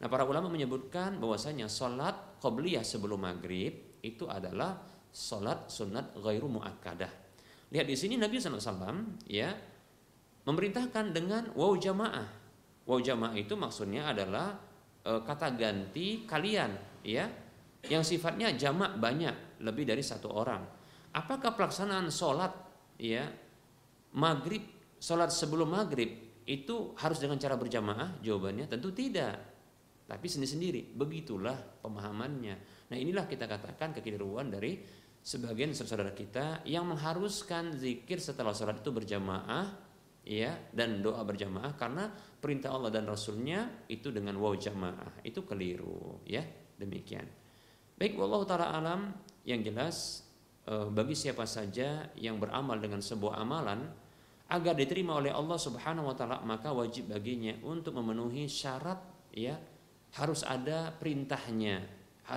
Nah 0.00 0.08
para 0.08 0.24
ulama 0.24 0.48
menyebutkan 0.48 1.20
bahwasanya 1.20 1.68
salat 1.68 2.40
qobliyah 2.40 2.84
sebelum 2.84 3.20
maghrib 3.20 4.00
itu 4.00 4.24
adalah 4.24 4.80
salat 5.12 5.68
sunat 5.68 6.16
ghairu 6.20 6.48
muakkadah. 6.48 7.12
Lihat 7.70 7.86
di 7.86 7.94
sini 7.94 8.16
Nabi 8.16 8.40
SAW 8.40 9.22
ya 9.28 9.54
memerintahkan 10.44 11.12
dengan 11.12 11.52
waw 11.52 11.76
jamaah. 11.76 12.28
Waw 12.88 12.98
jamaah 13.00 13.36
itu 13.36 13.54
maksudnya 13.54 14.10
adalah 14.10 14.56
e, 15.04 15.12
kata 15.20 15.52
ganti 15.56 16.24
kalian 16.24 17.02
ya 17.04 17.28
yang 17.88 18.04
sifatnya 18.04 18.52
jamak 18.56 19.00
banyak 19.00 19.60
lebih 19.64 19.88
dari 19.88 20.04
satu 20.04 20.28
orang. 20.32 20.62
Apakah 21.16 21.56
pelaksanaan 21.56 22.12
sholat 22.12 22.52
ya 23.00 23.26
maghrib 24.16 24.62
sholat 25.00 25.32
sebelum 25.32 25.72
maghrib 25.72 26.42
itu 26.44 26.92
harus 27.00 27.18
dengan 27.20 27.40
cara 27.40 27.56
berjamaah? 27.56 28.20
Jawabannya 28.20 28.68
tentu 28.68 28.92
tidak. 28.92 29.36
Tapi 30.10 30.26
sendiri-sendiri. 30.26 30.90
Begitulah 30.98 31.54
pemahamannya. 31.86 32.54
Nah 32.90 32.96
inilah 32.98 33.30
kita 33.30 33.46
katakan 33.46 33.94
kekeliruan 33.94 34.50
dari 34.50 34.82
sebagian 35.22 35.70
saudara 35.76 36.10
kita 36.10 36.66
yang 36.66 36.88
mengharuskan 36.88 37.76
zikir 37.76 38.18
setelah 38.18 38.50
sholat 38.50 38.82
itu 38.82 38.90
berjamaah 38.90 39.89
ya 40.24 40.52
dan 40.72 41.00
doa 41.00 41.24
berjamaah 41.24 41.74
karena 41.76 42.12
perintah 42.12 42.72
Allah 42.72 42.92
dan 42.92 43.08
Rasulnya 43.08 43.86
itu 43.88 44.12
dengan 44.12 44.36
waw 44.40 44.56
jamaah. 44.56 45.24
Itu 45.24 45.44
keliru 45.44 46.24
ya. 46.28 46.44
Demikian. 46.80 47.28
Baik 48.00 48.16
wallahu 48.16 48.48
taala 48.48 48.72
alam. 48.72 49.12
Yang 49.44 49.60
jelas 49.72 49.96
eh, 50.68 50.88
bagi 50.88 51.16
siapa 51.16 51.44
saja 51.48 52.08
yang 52.16 52.36
beramal 52.40 52.76
dengan 52.80 53.00
sebuah 53.00 53.40
amalan 53.40 53.84
agar 54.50 54.74
diterima 54.74 55.16
oleh 55.16 55.32
Allah 55.32 55.56
Subhanahu 55.56 56.10
wa 56.10 56.16
taala 56.16 56.42
maka 56.42 56.74
wajib 56.74 57.12
baginya 57.12 57.56
untuk 57.64 57.96
memenuhi 57.96 58.48
syarat 58.48 59.00
ya. 59.32 59.56
Harus 60.16 60.42
ada 60.42 60.90
perintahnya. 60.90 61.86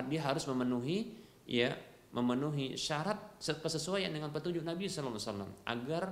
Dia 0.10 0.22
harus 0.26 0.46
memenuhi 0.46 1.14
ya 1.50 1.74
memenuhi 2.14 2.78
syarat 2.78 3.42
kesesuaian 3.42 4.14
dengan 4.14 4.30
petunjuk 4.30 4.62
Nabi 4.62 4.86
Sallallahu 4.86 5.18
Alaihi 5.18 5.28
Wasallam 5.34 5.52
agar 5.66 6.04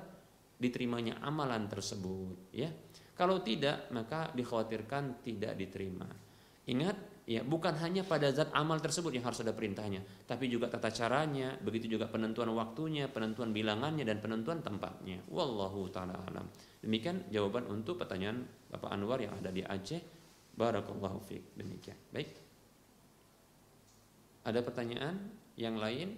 diterimanya 0.62 1.18
amalan 1.26 1.66
tersebut 1.66 2.54
ya. 2.54 2.70
Kalau 3.18 3.42
tidak 3.42 3.90
maka 3.90 4.30
dikhawatirkan 4.38 5.26
tidak 5.26 5.58
diterima. 5.58 6.06
Ingat 6.70 7.26
ya 7.26 7.42
bukan 7.42 7.74
hanya 7.82 8.06
pada 8.06 8.30
zat 8.30 8.54
amal 8.54 8.78
tersebut 8.78 9.14
yang 9.14 9.26
harus 9.26 9.42
ada 9.42 9.54
perintahnya 9.54 10.02
tapi 10.26 10.50
juga 10.50 10.70
tata 10.70 10.90
caranya 10.90 11.54
begitu 11.62 11.98
juga 11.98 12.10
penentuan 12.10 12.50
waktunya 12.54 13.06
penentuan 13.10 13.50
bilangannya 13.50 14.06
dan 14.06 14.22
penentuan 14.22 14.62
tempatnya. 14.62 15.26
Wallahu 15.34 15.90
taala 15.90 16.22
alam. 16.30 16.46
Demikian 16.82 17.26
jawaban 17.34 17.66
untuk 17.70 17.98
pertanyaan 17.98 18.46
Bapak 18.70 18.90
Anwar 18.94 19.18
yang 19.18 19.34
ada 19.38 19.50
di 19.50 19.66
Aceh. 19.66 20.02
Barakallahu 20.52 21.18
fiik. 21.26 21.58
Demikian. 21.58 21.98
Baik. 22.14 22.38
Ada 24.42 24.60
pertanyaan 24.66 25.16
yang 25.58 25.78
lain? 25.78 26.18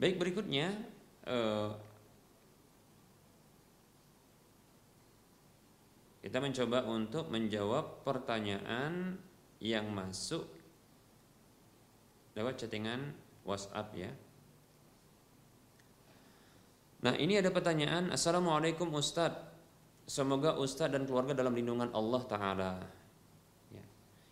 Baik 0.00 0.16
berikutnya 0.16 0.72
eh, 1.28 1.68
Kita 6.20 6.36
mencoba 6.36 6.84
untuk 6.84 7.32
menjawab 7.32 8.04
pertanyaan 8.04 9.16
yang 9.56 9.88
masuk 9.88 10.44
lewat 12.36 12.60
chattingan 12.60 13.16
WhatsApp 13.48 13.88
ya. 13.96 14.12
Nah 17.00 17.16
ini 17.16 17.40
ada 17.40 17.48
pertanyaan 17.48 18.12
Assalamualaikum 18.12 18.92
Ustadz. 18.92 19.48
Semoga 20.04 20.60
Ustadz 20.60 20.92
dan 20.92 21.08
keluarga 21.08 21.32
dalam 21.32 21.56
lindungan 21.56 21.88
Allah 21.96 22.22
Ta'ala. 22.28 22.72
Ya. 23.72 23.84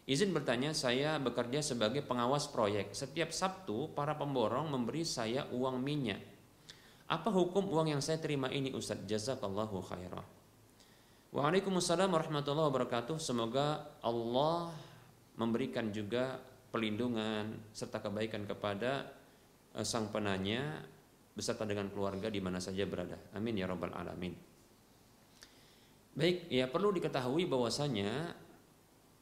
Izin 0.04 0.36
bertanya 0.36 0.76
saya 0.76 1.16
bekerja 1.16 1.64
sebagai 1.64 2.04
pengawas 2.04 2.52
proyek. 2.52 2.92
Setiap 2.92 3.32
Sabtu 3.32 3.88
para 3.96 4.12
pemborong 4.12 4.68
memberi 4.68 5.08
saya 5.08 5.48
uang 5.48 5.80
minyak. 5.80 6.20
Apa 7.08 7.32
hukum 7.32 7.64
uang 7.72 7.96
yang 7.96 8.04
saya 8.04 8.20
terima 8.20 8.52
ini 8.52 8.76
Ustadz? 8.76 9.08
Jazakallahu 9.08 9.80
khairah 9.80 10.37
Waalaikumsalam 11.28 12.08
warahmatullahi 12.08 12.72
wabarakatuh. 12.72 13.20
Semoga 13.20 13.84
Allah 14.00 14.72
memberikan 15.36 15.92
juga 15.92 16.40
pelindungan 16.72 17.52
serta 17.76 18.00
kebaikan 18.00 18.48
kepada 18.48 19.04
eh, 19.76 19.84
sang 19.84 20.08
penanya 20.08 20.80
beserta 21.36 21.68
dengan 21.68 21.92
keluarga 21.92 22.32
di 22.32 22.40
mana 22.40 22.64
saja 22.64 22.88
berada. 22.88 23.20
Amin 23.36 23.60
ya 23.60 23.68
rabbal 23.68 23.92
alamin. 23.92 24.32
Baik, 26.16 26.48
ya 26.48 26.64
perlu 26.66 26.90
diketahui 26.90 27.46
bahwasanya 27.46 28.34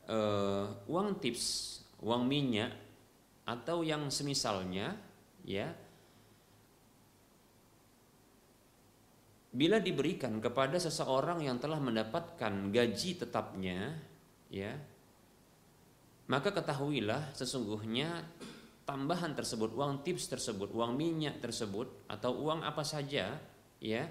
uh, 0.09 0.65
uang 0.89 1.21
tips, 1.21 1.85
uang 2.01 2.25
minyak 2.25 2.73
atau 3.45 3.85
yang 3.85 4.09
semisalnya 4.09 4.97
ya 5.45 5.77
bila 9.57 9.81
diberikan 9.81 10.37
kepada 10.37 10.77
seseorang 10.77 11.41
yang 11.41 11.57
telah 11.57 11.81
mendapatkan 11.81 12.69
gaji 12.69 13.11
tetapnya 13.17 13.97
ya 14.53 14.77
maka 16.29 16.53
ketahuilah 16.53 17.33
sesungguhnya 17.33 18.21
tambahan 18.85 19.33
tersebut 19.33 19.73
uang 19.73 20.05
tips 20.05 20.29
tersebut 20.29 20.69
uang 20.77 20.93
minyak 20.93 21.41
tersebut 21.41 22.05
atau 22.13 22.37
uang 22.37 22.69
apa 22.69 22.85
saja 22.85 23.33
ya 23.81 24.05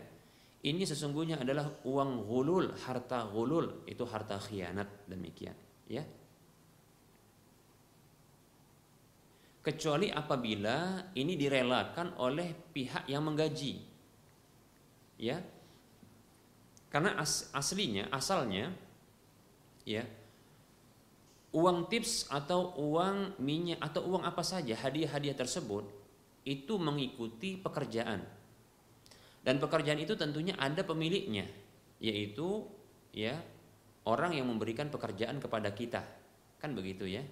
ini 0.66 0.82
sesungguhnya 0.82 1.46
adalah 1.46 1.70
uang 1.86 2.26
gulul 2.26 2.74
harta 2.90 3.30
gulul 3.30 3.86
itu 3.86 4.02
harta 4.02 4.42
khianat 4.42 5.06
demikian 5.06 5.54
ya. 5.86 6.02
Kecuali 9.62 10.14
apabila 10.14 11.10
ini 11.18 11.34
direlakan 11.34 12.22
oleh 12.22 12.54
pihak 12.54 13.10
yang 13.10 13.26
menggaji 13.26 13.95
ya. 15.20 15.42
Karena 16.92 17.20
as, 17.20 17.52
aslinya 17.52 18.08
asalnya 18.08 18.72
ya 19.84 20.08
uang 21.52 21.92
tips 21.92 22.32
atau 22.32 22.76
uang 22.80 23.40
minyak 23.40 23.80
atau 23.84 24.08
uang 24.12 24.24
apa 24.24 24.44
saja 24.44 24.76
hadiah-hadiah 24.80 25.36
tersebut 25.36 25.88
itu 26.48 26.74
mengikuti 26.80 27.60
pekerjaan. 27.60 28.24
Dan 29.46 29.62
pekerjaan 29.62 30.02
itu 30.02 30.18
tentunya 30.18 30.58
ada 30.58 30.82
pemiliknya 30.88 31.46
yaitu 32.00 32.66
ya 33.16 33.40
orang 34.08 34.36
yang 34.36 34.48
memberikan 34.48 34.88
pekerjaan 34.88 35.40
kepada 35.40 35.72
kita. 35.76 36.02
Kan 36.60 36.76
begitu 36.76 37.08
ya? 37.08 37.24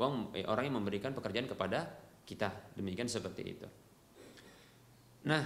Uang 0.00 0.34
eh, 0.34 0.48
orang 0.48 0.72
yang 0.72 0.76
memberikan 0.80 1.12
pekerjaan 1.14 1.46
kepada 1.46 1.86
kita. 2.24 2.50
Demikian 2.74 3.06
seperti 3.06 3.42
itu 3.44 3.68
Nah, 5.24 5.44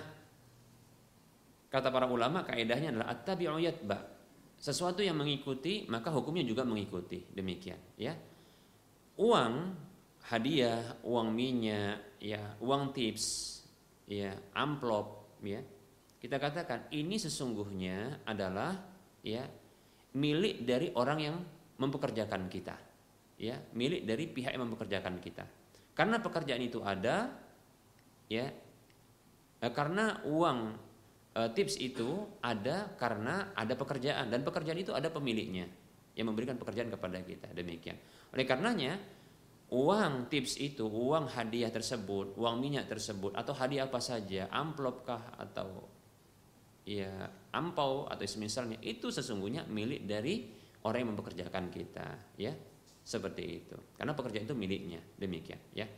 kata 1.71 1.89
para 1.95 2.11
ulama 2.11 2.43
kaidahnya 2.43 2.95
adalah 2.95 3.09
at-tabi'u 3.15 3.59
yatba. 3.63 3.99
Sesuatu 4.59 5.07
yang 5.07 5.15
mengikuti 5.15 5.87
maka 5.87 6.11
hukumnya 6.11 6.43
juga 6.43 6.67
mengikuti. 6.67 7.23
Demikian, 7.31 7.79
ya. 7.95 8.15
Uang 9.19 9.75
hadiah, 10.27 10.99
uang 11.07 11.31
minyak, 11.31 12.19
ya, 12.19 12.59
uang 12.59 12.91
tips, 12.91 13.59
ya, 14.11 14.35
amplop, 14.59 15.39
ya. 15.47 15.63
Kita 16.19 16.43
katakan 16.43 16.91
ini 16.91 17.15
sesungguhnya 17.15 18.27
adalah 18.27 18.75
ya 19.23 19.47
milik 20.19 20.67
dari 20.67 20.91
orang 20.99 21.19
yang 21.23 21.37
mempekerjakan 21.79 22.51
kita. 22.51 22.75
Ya, 23.39 23.55
milik 23.79 24.03
dari 24.03 24.27
pihak 24.27 24.51
yang 24.51 24.67
mempekerjakan 24.67 25.23
kita. 25.23 25.47
Karena 25.95 26.19
pekerjaan 26.19 26.59
itu 26.59 26.83
ada 26.83 27.31
ya 28.27 28.51
Eh, 29.59 29.73
karena 29.75 30.23
uang 30.23 30.59
eh, 31.35 31.51
tips 31.51 31.83
itu 31.83 32.39
ada 32.39 32.95
karena 32.95 33.51
ada 33.59 33.75
pekerjaan 33.75 34.31
dan 34.31 34.47
pekerjaan 34.47 34.79
itu 34.79 34.95
ada 34.95 35.11
pemiliknya 35.11 35.67
yang 36.15 36.31
memberikan 36.31 36.59
pekerjaan 36.59 36.91
kepada 36.91 37.19
kita. 37.23 37.51
Demikian. 37.51 37.99
Oleh 38.35 38.47
karenanya 38.47 38.99
uang 39.75 40.31
tips 40.31 40.59
itu, 40.63 40.87
uang 40.87 41.31
hadiah 41.35 41.71
tersebut, 41.75 42.39
uang 42.39 42.57
minyak 42.59 42.87
tersebut 42.87 43.35
atau 43.35 43.55
hadiah 43.55 43.91
apa 43.91 43.99
saja, 43.99 44.47
amplopkah 44.51 45.35
atau 45.39 45.87
ya 46.89 47.29
ampau 47.53 48.09
atau 48.09 48.25
semisalnya 48.25 48.81
itu 48.81 49.13
sesungguhnya 49.13 49.69
milik 49.69 50.09
dari 50.09 50.49
orang 50.87 50.99
yang 51.03 51.11
mempekerjakan 51.15 51.67
kita 51.71 52.39
ya. 52.39 52.55
Seperti 53.09 53.41
itu. 53.41 53.77
Karena 53.97 54.13
pekerjaan 54.13 54.45
itu 54.45 54.53
miliknya. 54.53 55.01
Demikian 55.17 55.57
ya 55.73 55.89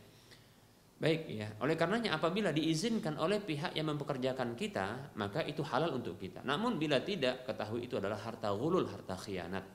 Baik 1.01 1.33
ya. 1.33 1.49
Oleh 1.65 1.73
karenanya 1.73 2.13
apabila 2.13 2.53
diizinkan 2.53 3.17
oleh 3.17 3.41
pihak 3.41 3.73
yang 3.73 3.89
mempekerjakan 3.89 4.53
kita, 4.53 5.17
maka 5.17 5.41
itu 5.41 5.65
halal 5.65 5.97
untuk 5.97 6.21
kita. 6.21 6.45
Namun 6.45 6.77
bila 6.77 7.01
tidak, 7.01 7.41
ketahui 7.41 7.89
itu 7.89 7.97
adalah 7.97 8.21
harta 8.21 8.53
gulul, 8.53 8.85
harta 8.85 9.17
khianat. 9.17 9.65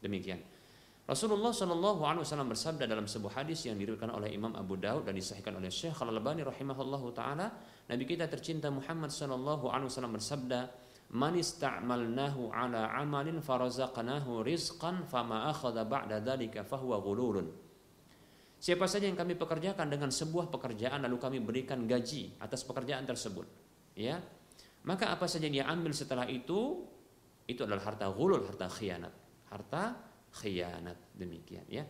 Demikian. 0.00 0.40
Rasulullah 1.04 1.52
Shallallahu 1.52 2.08
Alaihi 2.08 2.24
Wasallam 2.24 2.48
bersabda 2.48 2.88
dalam 2.88 3.04
sebuah 3.04 3.44
hadis 3.44 3.68
yang 3.68 3.76
diriwayatkan 3.76 4.16
oleh 4.16 4.32
Imam 4.32 4.56
Abu 4.56 4.80
Daud 4.80 5.04
dan 5.04 5.12
disahihkan 5.12 5.60
oleh 5.60 5.68
Syekh 5.68 6.00
Al 6.00 6.08
Albani 6.08 6.40
rahimahullahu 6.40 7.12
taala, 7.12 7.52
Nabi 7.92 8.08
kita 8.08 8.24
tercinta 8.32 8.72
Muhammad 8.72 9.12
Shallallahu 9.12 9.68
Alaihi 9.68 9.92
Wasallam 9.92 10.16
bersabda, 10.16 10.72
"Man 11.12 11.36
ista'malnahu 11.36 12.48
ala 12.48 12.96
amalin 12.96 13.44
farazaqnahu 13.44 14.40
rizqan 14.40 15.04
fama 15.04 15.52
akhadha 15.52 15.84
ba'da 15.84 16.24
dzalika 16.24 16.64
fahuwa 16.64 16.96
ghululun." 17.04 17.61
Siapa 18.62 18.86
saja 18.86 19.10
yang 19.10 19.18
kami 19.18 19.34
pekerjakan 19.34 19.90
dengan 19.90 20.14
sebuah 20.14 20.46
pekerjaan 20.46 21.02
lalu 21.02 21.18
kami 21.18 21.38
berikan 21.42 21.82
gaji 21.82 22.38
atas 22.38 22.62
pekerjaan 22.62 23.02
tersebut, 23.02 23.42
ya. 23.98 24.22
Maka 24.86 25.10
apa 25.10 25.26
saja 25.26 25.50
yang 25.50 25.62
dia 25.62 25.66
ambil 25.66 25.90
setelah 25.90 26.30
itu 26.30 26.86
itu 27.50 27.60
adalah 27.66 27.82
harta 27.82 28.06
gulul, 28.14 28.46
harta 28.46 28.70
khianat. 28.70 29.10
Harta 29.50 29.98
khianat 30.30 30.94
demikian, 31.18 31.66
ya. 31.66 31.82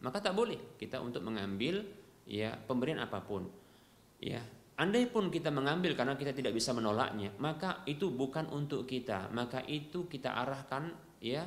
Maka 0.00 0.24
tak 0.24 0.32
boleh 0.32 0.80
kita 0.80 1.04
untuk 1.04 1.20
mengambil 1.20 1.84
ya 2.24 2.56
pemberian 2.56 3.04
apa 3.04 3.20
pun. 3.20 3.44
Ya, 4.24 4.40
andai 4.80 5.04
pun 5.04 5.28
kita 5.28 5.52
mengambil 5.52 5.92
karena 5.92 6.16
kita 6.16 6.32
tidak 6.32 6.56
bisa 6.56 6.72
menolaknya, 6.72 7.36
maka 7.36 7.84
itu 7.84 8.08
bukan 8.08 8.48
untuk 8.48 8.88
kita, 8.88 9.28
maka 9.36 9.60
itu 9.68 10.08
kita 10.08 10.32
arahkan 10.32 10.96
ya 11.20 11.44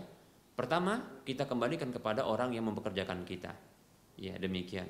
Pertama, 0.58 1.22
kita 1.22 1.46
kembalikan 1.46 1.94
kepada 1.94 2.26
orang 2.26 2.50
yang 2.50 2.66
mempekerjakan 2.66 3.22
kita. 3.30 3.67
Ya, 4.18 4.36
demikian. 4.42 4.90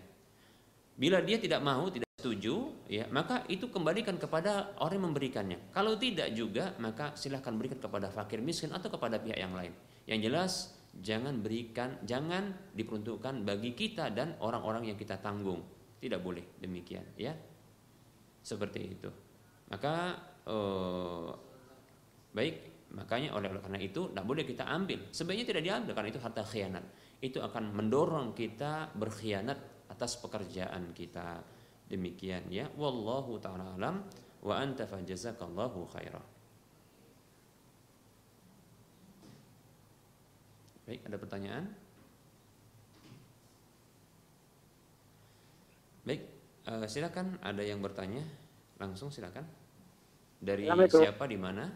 Bila 0.97 1.21
dia 1.21 1.37
tidak 1.37 1.61
mau, 1.61 1.85
tidak 1.93 2.07
setuju, 2.17 2.73
ya, 2.89 3.05
maka 3.13 3.45
itu 3.51 3.69
kembalikan 3.69 4.17
kepada 4.17 4.73
orang 4.81 4.97
yang 4.97 5.05
memberikannya. 5.13 5.59
Kalau 5.69 5.93
tidak 5.99 6.33
juga, 6.33 6.73
maka 6.81 7.13
silahkan 7.13 7.53
berikan 7.53 7.77
kepada 7.77 8.09
fakir 8.09 8.41
miskin 8.41 8.73
atau 8.73 8.89
kepada 8.89 9.21
pihak 9.21 9.37
yang 9.37 9.53
lain. 9.53 9.69
Yang 10.09 10.19
jelas, 10.25 10.51
jangan 10.97 11.43
berikan, 11.45 12.01
jangan 12.01 12.57
diperuntukkan 12.73 13.45
bagi 13.45 13.77
kita 13.77 14.09
dan 14.09 14.33
orang-orang 14.41 14.89
yang 14.89 14.97
kita 14.97 15.21
tanggung. 15.21 15.61
Tidak 16.01 16.17
boleh 16.17 16.57
demikian, 16.57 17.05
ya. 17.13 17.37
Seperti 18.41 18.79
itu. 18.97 19.09
Maka 19.69 20.17
eh, 20.47 21.29
baik, 22.33 22.55
makanya 22.95 23.35
oleh 23.35 23.51
karena 23.61 23.79
itu 23.83 24.09
tidak 24.09 24.25
boleh 24.25 24.43
kita 24.47 24.63
ambil. 24.65 24.99
Sebaiknya 25.13 25.45
tidak 25.45 25.63
diambil 25.67 25.93
karena 25.93 26.09
itu 26.09 26.21
harta 26.23 26.41
khianat. 26.41 26.85
Itu 27.17 27.41
akan 27.41 27.73
mendorong 27.73 28.37
kita 28.37 28.93
berkhianat 28.93 29.57
atas 29.89 30.21
pekerjaan 30.21 30.93
kita. 30.93 31.41
Demikian 31.87 32.45
ya. 32.51 32.67
Wallahu 32.75 33.39
taala 33.39 33.73
alam 33.73 34.03
wa 34.43 34.53
anta 34.59 34.85
fajazakallahu 34.85 35.87
khairah. 35.89 36.25
Baik, 40.87 41.03
ada 41.03 41.17
pertanyaan? 41.19 41.65
Baik, 46.07 46.23
uh, 46.63 46.87
silakan 46.87 47.35
ada 47.43 47.59
yang 47.59 47.83
bertanya 47.83 48.23
langsung 48.79 49.11
silakan. 49.11 49.43
Dari 50.39 50.69
siapa 50.87 51.27
di 51.27 51.35
mana? 51.35 51.67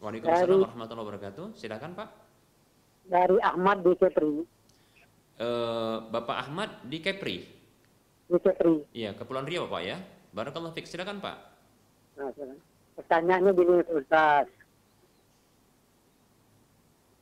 Waalaikumsalam 0.00 0.66
warahmatullahi 0.66 1.06
wabarakatuh. 1.06 1.46
Silakan 1.54 1.92
Pak. 1.94 2.29
Dari 3.10 3.38
Ahmad 3.42 3.82
di 3.82 3.92
Kepri. 3.98 4.46
Uh, 5.40 6.06
Bapak 6.14 6.46
Ahmad 6.46 6.70
di 6.86 7.02
Kepri. 7.02 7.42
Di 8.30 8.38
Kepri. 8.38 8.86
Iya, 8.94 9.18
Kepulauan 9.18 9.50
Riau 9.50 9.66
Pak 9.66 9.82
ya. 9.82 9.98
Barakallah 10.30 10.70
fik. 10.70 10.86
Silakan 10.86 11.18
Pak. 11.18 11.36
Nah, 12.14 12.30
pertanyaannya 12.94 13.50
gini 13.50 13.82
Ustaz. 13.90 14.46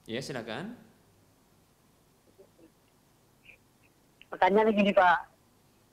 Ya, 0.05 0.21
silakan. 0.21 0.77
Pertanyaannya 4.29 4.77
gini 4.77 4.93
Pak, 4.93 5.19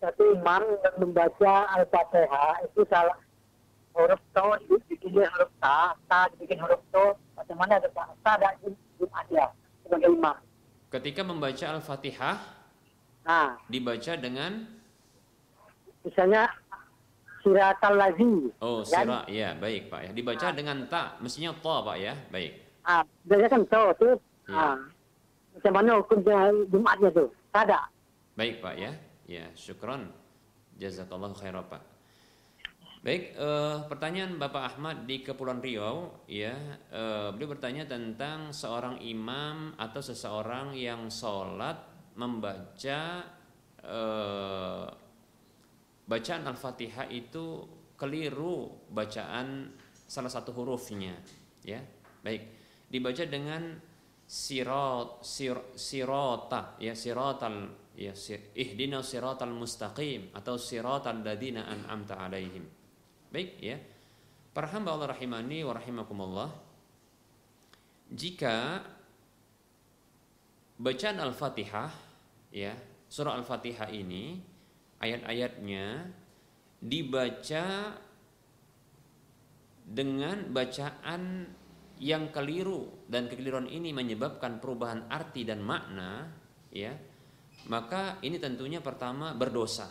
satu 0.03 0.35
imam 0.35 0.63
yang 0.83 0.95
membaca 0.99 1.53
Al-Fatihah 1.79 2.67
itu 2.67 2.83
salah 2.91 3.15
huruf 3.95 4.19
to 4.35 4.43
dibikin 4.67 5.23
huruf 5.23 5.51
ta, 5.63 5.95
ta 6.11 6.27
dibikin 6.35 6.59
huruf 6.59 6.83
to, 6.91 7.15
bagaimana 7.39 7.79
ada 7.79 7.87
ta, 7.95 8.11
ta 8.27 8.35
ada 8.35 8.51
ada 8.59 9.55
sebagai 9.85 10.09
imam. 10.09 10.37
Ketika 10.89 11.21
membaca 11.21 11.65
Al-Fatihah, 11.77 12.37
nah, 13.25 13.49
dibaca 13.69 14.13
dengan 14.17 14.65
misalnya 16.01 16.49
siratal 17.45 17.93
lazi. 17.93 18.49
Oh, 18.57 18.81
sira, 18.81 19.21
ya, 19.29 19.53
baik 19.53 19.93
Pak 19.93 20.01
ya. 20.01 20.11
Dibaca 20.11 20.47
nah. 20.49 20.55
dengan 20.57 20.77
ta, 20.89 21.03
mestinya 21.21 21.53
to 21.53 21.75
Pak 21.85 21.97
ya, 22.01 22.13
baik. 22.33 22.51
Ah, 22.85 23.05
biasanya 23.25 23.49
kan 23.49 23.61
to 23.69 23.83
tuh. 24.01 24.15
Ya. 24.45 24.57
Ah, 24.57 24.77
macam 25.57 25.71
mana 25.73 25.91
hukumnya 26.01 26.37
Jumatnya 26.69 27.09
tuh? 27.13 27.29
Ada. 27.53 27.79
Baik 28.37 28.61
Pak 28.61 28.75
ya. 28.77 28.91
Ya, 29.25 29.45
syukron. 29.57 30.13
Jazakallah 30.77 31.33
khairan 31.33 31.65
Pak. 31.65 31.94
Baik, 33.05 33.37
uh, 33.37 33.85
pertanyaan 33.85 34.41
Bapak 34.41 34.73
Ahmad 34.73 35.05
di 35.05 35.21
Kepulauan 35.21 35.61
Riau, 35.61 36.25
ya, 36.25 36.57
uh, 36.89 37.29
beliau 37.29 37.53
bertanya 37.53 37.85
tentang 37.85 38.49
seorang 38.49 38.97
imam 38.97 39.77
atau 39.77 40.01
seseorang 40.01 40.73
yang 40.73 41.05
sholat 41.13 41.85
membaca 42.17 43.21
uh, 43.85 44.89
bacaan 46.09 46.49
Al-Fatihah 46.49 47.05
itu 47.13 47.61
keliru 47.93 48.89
bacaan 48.89 49.69
salah 49.93 50.33
satu 50.33 50.49
hurufnya, 50.57 51.13
ya. 51.61 51.85
Baik, 52.25 52.41
dibaca 52.89 53.21
dengan 53.29 53.69
sirot 54.25 55.21
sir, 55.21 55.77
sirota 55.77 56.73
ya 56.81 56.97
sirotal 56.97 57.69
ya 57.93 58.17
ihdina 58.57 59.05
siratal 59.05 59.53
mustaqim 59.53 60.33
atau 60.33 60.57
siratal 60.57 61.21
ladina 61.21 61.69
an'amta 61.69 62.17
alaihim. 62.17 62.84
Baik 63.29 63.57
ya. 63.61 63.77
Para 64.55 64.71
hamba 64.71 64.95
Allah 64.95 65.15
rahimani 65.15 65.63
wa 65.63 65.73
rahimakumullah. 65.75 66.49
Jika 68.11 68.85
bacaan 70.79 71.17
Al-Fatihah 71.19 71.91
ya, 72.53 72.73
surah 73.09 73.35
Al-Fatihah 73.35 73.89
ini 73.91 74.39
ayat-ayatnya 75.01 76.07
dibaca 76.79 77.65
dengan 79.85 80.37
bacaan 80.53 81.45
yang 81.99 82.29
keliru 82.29 83.07
dan 83.07 83.31
kekeliruan 83.31 83.71
ini 83.71 83.95
menyebabkan 83.95 84.59
perubahan 84.59 85.07
arti 85.07 85.47
dan 85.47 85.63
makna 85.63 86.27
ya 86.73 86.91
maka 87.65 88.21
ini 88.21 88.37
tentunya 88.37 88.77
pertama 88.83 89.33
berdosa. 89.33 89.89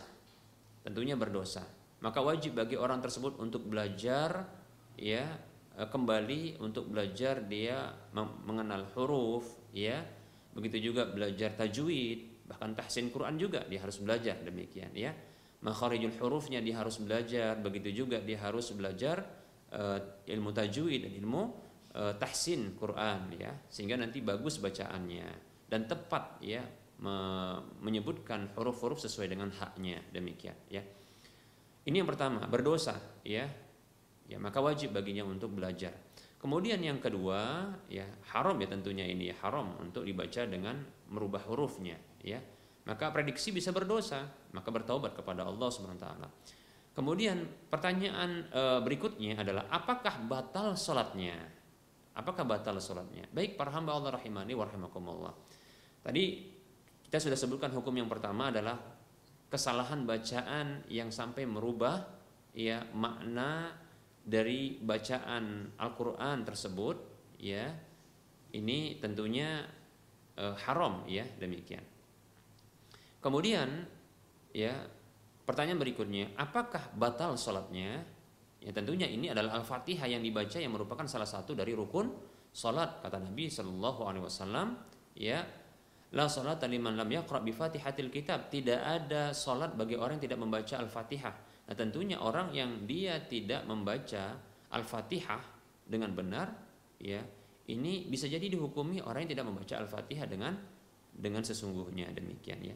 Tentunya 0.85 1.19
berdosa. 1.19 1.65
Maka 2.05 2.21
wajib 2.21 2.53
bagi 2.53 2.77
orang 2.77 3.01
tersebut 3.01 3.41
untuk 3.41 3.65
belajar 3.65 4.45
ya 4.93 5.25
e, 5.73 5.81
kembali 5.89 6.61
untuk 6.61 6.93
belajar 6.93 7.41
dia 7.49 7.89
mengenal 8.45 8.85
huruf 8.93 9.49
ya. 9.73 10.05
Begitu 10.53 10.93
juga 10.93 11.09
belajar 11.09 11.57
tajwid, 11.57 12.45
bahkan 12.45 12.77
tahsin 12.77 13.09
Quran 13.09 13.41
juga 13.41 13.65
dia 13.65 13.81
harus 13.81 13.97
belajar 13.97 14.37
demikian 14.37 14.93
ya. 14.93 15.17
Makharijul 15.65 16.13
hurufnya 16.21 16.61
dia 16.61 16.77
harus 16.77 17.01
belajar, 17.01 17.57
begitu 17.57 18.05
juga 18.05 18.21
dia 18.21 18.37
harus 18.37 18.69
belajar 18.69 19.25
uh, 19.73 19.97
ilmu 20.29 20.53
tajwid 20.53 21.09
dan 21.09 21.11
ilmu 21.25 21.43
uh, 21.97 22.13
tahsin 22.21 22.77
Quran 22.77 23.33
ya, 23.33 23.49
sehingga 23.65 23.97
nanti 23.97 24.21
bagus 24.21 24.61
bacaannya 24.61 25.25
dan 25.65 25.89
tepat 25.89 26.37
ya 26.45 26.61
menyebutkan 27.83 28.55
huruf-huruf 28.55 29.03
sesuai 29.03 29.27
dengan 29.27 29.51
haknya 29.51 29.99
demikian 30.15 30.55
ya 30.71 30.79
ini 31.85 32.01
yang 32.01 32.09
pertama 32.09 32.45
berdosa 32.49 32.97
ya. 33.21 33.45
Ya 34.25 34.41
maka 34.41 34.57
wajib 34.57 34.89
baginya 34.89 35.21
untuk 35.21 35.53
belajar. 35.53 35.93
Kemudian 36.41 36.81
yang 36.81 36.97
kedua 36.97 37.69
ya 37.85 38.05
haram 38.33 38.57
ya 38.57 38.67
tentunya 38.69 39.05
ini 39.05 39.29
ya 39.29 39.37
haram 39.45 39.77
untuk 39.77 40.01
dibaca 40.01 40.45
dengan 40.49 40.81
merubah 41.13 41.45
hurufnya 41.45 41.97
ya. 42.25 42.41
Maka 42.85 43.13
prediksi 43.13 43.53
bisa 43.53 43.69
berdosa 43.69 44.25
maka 44.53 44.69
bertaubat 44.73 45.13
kepada 45.13 45.45
Allah 45.45 45.69
subhanahu 45.69 46.01
taala. 46.01 46.29
Kemudian 46.95 47.43
pertanyaan 47.67 48.47
e, 48.49 48.61
berikutnya 48.81 49.41
adalah 49.41 49.67
apakah 49.67 50.25
batal 50.25 50.79
sholatnya? 50.79 51.37
Apakah 52.15 52.47
batal 52.47 52.79
sholatnya? 52.79 53.27
Baik 53.29 53.59
para 53.59 53.69
hamba 53.75 53.93
Allah 53.93 54.15
rahimani 54.15 54.55
warahmatullah. 54.55 55.33
Tadi 56.01 56.23
kita 57.03 57.19
sudah 57.19 57.37
sebutkan 57.37 57.69
hukum 57.75 57.93
yang 57.93 58.07
pertama 58.07 58.47
adalah 58.47 58.94
kesalahan 59.55 60.03
bacaan 60.03 60.83
yang 60.91 61.15
sampai 61.15 61.47
merubah 61.47 62.03
ya 62.51 62.83
makna 62.91 63.71
dari 64.19 64.75
bacaan 64.75 65.71
Al-Qur'an 65.79 66.43
tersebut 66.43 66.99
ya. 67.39 67.71
Ini 68.51 68.99
tentunya 68.99 69.63
eh, 70.35 70.55
haram 70.67 71.07
ya 71.07 71.23
demikian. 71.39 71.83
Kemudian 73.23 73.87
ya 74.51 74.75
pertanyaan 75.47 75.79
berikutnya, 75.79 76.35
apakah 76.35 76.91
batal 76.95 77.39
sholatnya? 77.39 78.03
Ya 78.59 78.71
tentunya 78.75 79.07
ini 79.07 79.31
adalah 79.31 79.61
Al-Fatihah 79.61 80.09
yang 80.09 80.19
dibaca 80.19 80.57
yang 80.59 80.75
merupakan 80.75 81.07
salah 81.07 81.27
satu 81.27 81.55
dari 81.55 81.71
rukun 81.71 82.11
sholat 82.55 83.03
kata 83.03 83.21
Nabi 83.21 83.45
Shallallahu 83.51 84.01
Alaihi 84.07 84.23
Wasallam 84.25 84.67
ya 85.13 85.43
La 86.13 86.29
salat 86.29 86.61
liman 86.69 86.93
lam 86.93 87.09
yaqra 87.09 87.41
bi 87.41 87.49
Fatihatil 87.49 88.13
Kitab. 88.13 88.53
Tidak 88.53 88.77
ada 88.77 89.33
salat 89.33 89.73
bagi 89.73 89.97
orang 89.97 90.21
yang 90.21 90.25
tidak 90.29 90.39
membaca 90.39 90.75
Al-Fatihah. 90.77 91.35
Nah, 91.65 91.73
tentunya 91.73 92.21
orang 92.21 92.53
yang 92.53 92.85
dia 92.85 93.17
tidak 93.25 93.65
membaca 93.65 94.37
Al-Fatihah 94.69 95.41
dengan 95.85 96.13
benar, 96.13 96.53
ya, 97.01 97.21
ini 97.65 98.05
bisa 98.05 98.29
jadi 98.29 98.45
dihukumi 98.45 99.01
orang 99.01 99.25
yang 99.25 99.31
tidak 99.37 99.47
membaca 99.49 99.73
Al-Fatihah 99.81 100.27
dengan 100.29 100.53
dengan 101.15 101.41
sesungguhnya 101.41 102.11
demikian 102.11 102.59
ya. 102.61 102.75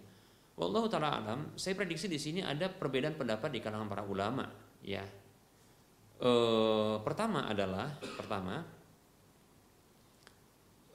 Wallahu 0.60 0.92
taala 0.92 1.24
alam, 1.24 1.56
saya 1.56 1.72
prediksi 1.78 2.12
di 2.12 2.20
sini 2.20 2.44
ada 2.44 2.68
perbedaan 2.68 3.16
pendapat 3.16 3.48
di 3.54 3.60
kalangan 3.64 3.88
para 3.88 4.04
ulama, 4.04 4.44
ya. 4.84 5.04
E, 6.20 6.32
pertama 7.00 7.48
adalah 7.48 7.96
pertama 8.20 8.60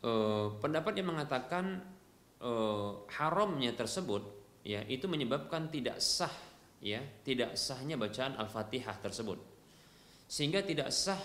e, 0.04 0.10
pendapat 0.60 0.92
yang 1.00 1.16
mengatakan 1.16 1.80
uh, 2.44 3.08
haramnya 3.08 3.72
tersebut 3.72 4.22
ya 4.64 4.84
itu 4.84 5.08
menyebabkan 5.08 5.72
tidak 5.72 6.00
sah 6.00 6.32
ya 6.84 7.00
tidak 7.24 7.56
sahnya 7.56 7.96
bacaan 7.96 8.36
al-fatihah 8.36 9.00
tersebut. 9.00 9.40
Sehingga 10.28 10.60
tidak 10.60 10.92
sah 10.92 11.20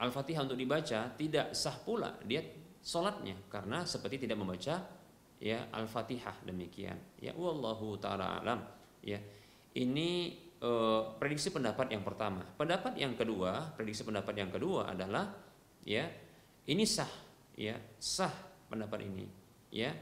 al-fatihah 0.00 0.44
untuk 0.44 0.60
dibaca 0.60 1.16
tidak 1.16 1.56
sah 1.56 1.76
pula 1.80 2.20
dia 2.24 2.44
sholatnya 2.84 3.48
karena 3.48 3.88
seperti 3.88 4.28
tidak 4.28 4.36
membaca 4.36 4.84
ya 5.40 5.72
al-fatihah 5.72 6.44
demikian. 6.44 6.96
Ya 7.16 7.32
wallahu 7.32 7.96
taala 7.96 8.44
alam 8.44 8.60
ya. 9.00 9.16
Ini 9.74 10.10
uh, 10.62 11.18
prediksi 11.18 11.50
pendapat 11.50 11.90
yang 11.90 12.06
pertama. 12.06 12.44
Pendapat 12.44 12.94
yang 13.00 13.16
kedua 13.16 13.74
prediksi 13.74 14.04
pendapat 14.04 14.36
yang 14.36 14.52
kedua 14.52 14.92
adalah 14.92 15.32
ya 15.82 16.04
ini 16.68 16.84
sah 16.84 17.10
ya 17.56 17.76
sah 17.98 18.32
pendapat 18.68 19.04
ini 19.04 19.26
ya 19.74 19.92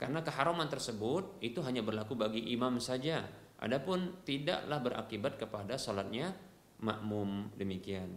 karena 0.00 0.24
keharaman 0.24 0.64
tersebut 0.72 1.44
itu 1.44 1.60
hanya 1.60 1.84
berlaku 1.84 2.16
bagi 2.16 2.40
imam 2.56 2.80
saja. 2.80 3.20
Adapun 3.60 4.24
tidaklah 4.24 4.80
berakibat 4.80 5.36
kepada 5.36 5.76
salatnya 5.76 6.32
makmum 6.80 7.52
demikian. 7.60 8.16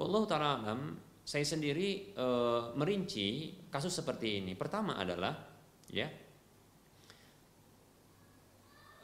Wallahu 0.00 0.24
taala 0.24 0.64
alam, 0.64 0.96
saya 1.20 1.44
sendiri 1.44 2.16
e, 2.16 2.26
merinci 2.72 3.52
kasus 3.68 3.92
seperti 3.92 4.40
ini. 4.40 4.56
Pertama 4.56 4.96
adalah 4.96 5.36
Ya. 5.88 6.08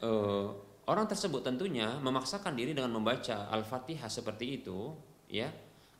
Uh, 0.05 0.53
orang 0.85 1.09
tersebut 1.09 1.41
tentunya 1.41 1.97
memaksakan 1.97 2.53
diri 2.53 2.77
dengan 2.77 2.93
membaca 2.93 3.49
Al-Fatihah 3.49 4.09
seperti 4.11 4.61
itu, 4.61 4.93
ya. 5.25 5.49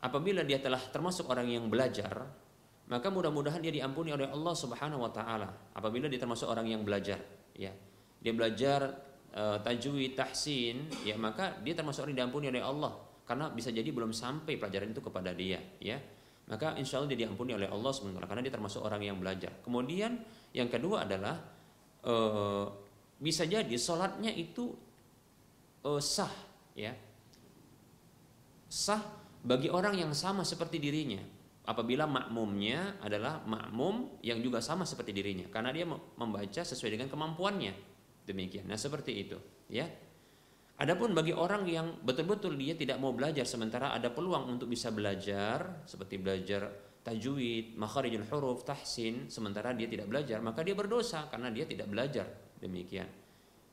Apabila 0.06 0.46
dia 0.46 0.62
telah 0.62 0.78
termasuk 0.94 1.26
orang 1.26 1.50
yang 1.50 1.66
belajar, 1.66 2.30
maka 2.86 3.08
mudah-mudahan 3.10 3.62
dia 3.62 3.74
diampuni 3.74 4.14
oleh 4.14 4.30
Allah 4.30 4.54
Subhanahu 4.54 5.02
wa 5.02 5.12
taala. 5.12 5.74
Apabila 5.74 6.06
dia 6.06 6.22
termasuk 6.22 6.46
orang 6.46 6.70
yang 6.70 6.86
belajar, 6.86 7.18
ya. 7.58 7.74
Dia 8.22 8.34
belajar 8.34 8.90
uh, 9.34 9.58
tajwid, 9.62 10.18
tahsin, 10.18 10.90
ya 11.06 11.18
maka 11.18 11.58
dia 11.62 11.78
termasuk 11.78 12.06
orang 12.06 12.18
yang 12.18 12.22
diampuni 12.30 12.50
oleh 12.50 12.64
Allah 12.66 12.94
karena 13.26 13.50
bisa 13.50 13.74
jadi 13.74 13.90
belum 13.90 14.14
sampai 14.14 14.58
pelajaran 14.58 14.94
itu 14.94 15.02
kepada 15.02 15.34
dia, 15.34 15.58
ya 15.82 15.98
maka 16.46 16.78
insya 16.78 17.02
Allah 17.02 17.10
dia 17.10 17.26
diampuni 17.26 17.58
oleh 17.58 17.66
Allah 17.66 17.90
SWT 17.90 18.22
karena 18.22 18.44
dia 18.46 18.54
termasuk 18.54 18.86
orang 18.86 19.02
yang 19.02 19.18
belajar. 19.18 19.50
Kemudian 19.66 20.22
yang 20.54 20.70
kedua 20.70 21.10
adalah 21.10 21.42
e, 22.06 22.14
bisa 23.18 23.50
jadi 23.50 23.74
sholatnya 23.74 24.30
itu 24.30 24.70
e, 25.82 25.92
sah, 25.98 26.30
ya 26.78 26.94
sah 28.70 29.02
bagi 29.42 29.74
orang 29.74 29.98
yang 29.98 30.14
sama 30.14 30.46
seperti 30.46 30.78
dirinya. 30.78 31.22
Apabila 31.66 32.06
makmumnya 32.06 33.02
adalah 33.02 33.42
makmum 33.42 34.22
yang 34.22 34.38
juga 34.40 34.62
sama 34.62 34.86
seperti 34.86 35.12
dirinya, 35.12 35.50
karena 35.50 35.74
dia 35.74 35.86
membaca 35.90 36.62
sesuai 36.62 36.94
dengan 36.94 37.10
kemampuannya. 37.10 37.74
Demikian. 38.26 38.70
Nah 38.70 38.78
seperti 38.78 39.26
itu, 39.26 39.38
ya. 39.70 39.90
Adapun 40.76 41.16
bagi 41.16 41.32
orang 41.32 41.64
yang 41.66 42.04
betul-betul 42.04 42.54
dia 42.60 42.76
tidak 42.76 43.00
mau 43.00 43.16
belajar 43.16 43.48
sementara 43.48 43.96
ada 43.96 44.12
peluang 44.12 44.60
untuk 44.60 44.68
bisa 44.68 44.92
belajar 44.92 45.88
seperti 45.88 46.20
belajar 46.20 46.68
tajwid, 47.06 47.78
makharijul 47.78 48.26
huruf, 48.28 48.66
tahsin 48.66 49.30
sementara 49.30 49.72
dia 49.72 49.86
tidak 49.86 50.10
belajar, 50.10 50.42
maka 50.42 50.66
dia 50.66 50.74
berdosa 50.74 51.30
karena 51.30 51.54
dia 51.54 51.70
tidak 51.70 51.88
belajar. 51.88 52.28
Demikian. 52.60 53.08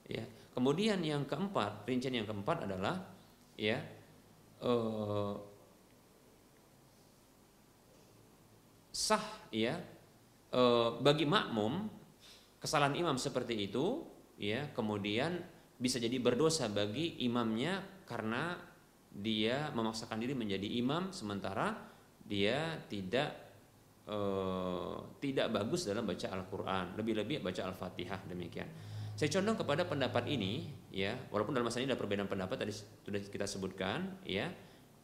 Ya. 0.06 0.24
Kemudian 0.52 1.00
yang 1.00 1.24
keempat, 1.24 1.88
rincian 1.88 2.12
yang 2.12 2.28
keempat 2.28 2.68
adalah 2.68 3.08
ya 3.56 3.80
uh, 4.60 5.32
sah 8.92 9.48
ya 9.48 9.80
uh, 10.52 11.00
bagi 11.00 11.24
makmum 11.24 11.88
kesalahan 12.60 12.94
imam 12.94 13.16
seperti 13.16 13.72
itu 13.72 14.04
ya 14.36 14.68
kemudian 14.76 15.40
bisa 15.80 15.98
jadi 15.98 16.14
berdosa 16.20 16.70
bagi 16.70 17.24
imamnya 17.24 17.82
karena 18.06 18.54
dia 19.12 19.72
memaksakan 19.74 20.20
diri 20.20 20.36
menjadi 20.36 20.68
imam 20.78 21.10
sementara 21.10 21.74
dia 22.22 22.78
tidak 22.86 23.34
uh, 24.06 25.18
tidak 25.18 25.50
bagus 25.52 25.86
dalam 25.86 26.06
baca 26.06 26.26
Al-Qur'an, 26.30 26.94
lebih-lebih 26.96 27.42
baca 27.42 27.62
Al-Fatihah 27.66 28.24
demikian. 28.30 28.68
Saya 29.12 29.28
condong 29.28 29.60
kepada 29.60 29.84
pendapat 29.84 30.24
ini 30.32 30.64
ya, 30.88 31.12
walaupun 31.28 31.52
dalam 31.52 31.68
masalah 31.68 31.84
ini 31.84 31.92
ada 31.92 32.00
perbedaan 32.00 32.30
pendapat 32.30 32.56
tadi 32.64 32.72
sudah 32.72 33.20
kita 33.20 33.44
sebutkan 33.44 34.22
ya. 34.24 34.48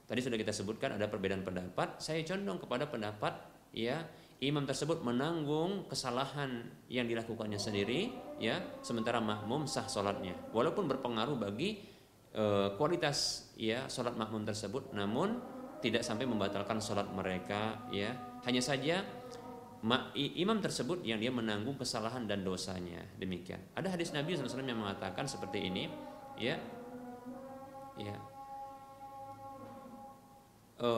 Tadi 0.08 0.24
sudah 0.24 0.40
kita 0.40 0.56
sebutkan 0.56 0.96
ada 0.96 1.04
perbedaan 1.04 1.44
pendapat, 1.44 2.00
saya 2.00 2.24
condong 2.24 2.64
kepada 2.64 2.88
pendapat 2.88 3.36
ya 3.72 4.04
imam 4.38 4.62
tersebut 4.62 5.02
menanggung 5.02 5.90
kesalahan 5.90 6.62
yang 6.86 7.10
dilakukannya 7.10 7.58
sendiri 7.58 8.14
ya 8.38 8.62
sementara 8.86 9.18
makmum 9.18 9.66
sah 9.66 9.90
sholatnya. 9.90 10.34
Walaupun 10.54 10.86
berpengaruh 10.86 11.34
bagi 11.34 11.82
e, 12.30 12.44
kualitas 12.78 13.50
ya 13.58 13.90
sholat 13.90 14.14
makmum 14.14 14.46
tersebut 14.46 14.94
namun 14.94 15.42
tidak 15.82 16.06
sampai 16.06 16.26
membatalkan 16.30 16.78
sholat 16.78 17.10
mereka 17.10 17.82
ya. 17.90 18.14
Hanya 18.46 18.62
saja 18.62 19.02
ma, 19.82 20.14
imam 20.14 20.62
tersebut 20.62 21.02
yang 21.02 21.18
dia 21.18 21.34
menanggung 21.34 21.74
kesalahan 21.74 22.22
dan 22.30 22.46
dosanya. 22.46 23.02
Demikian. 23.18 23.58
Ada 23.74 23.98
hadis 23.98 24.14
Nabi 24.14 24.38
SAW 24.38 24.62
yang 24.62 24.78
mengatakan 24.78 25.26
seperti 25.26 25.66
ini 25.66 25.90
ya. 26.38 26.54
Ya. 27.98 28.14
E, 30.78 30.90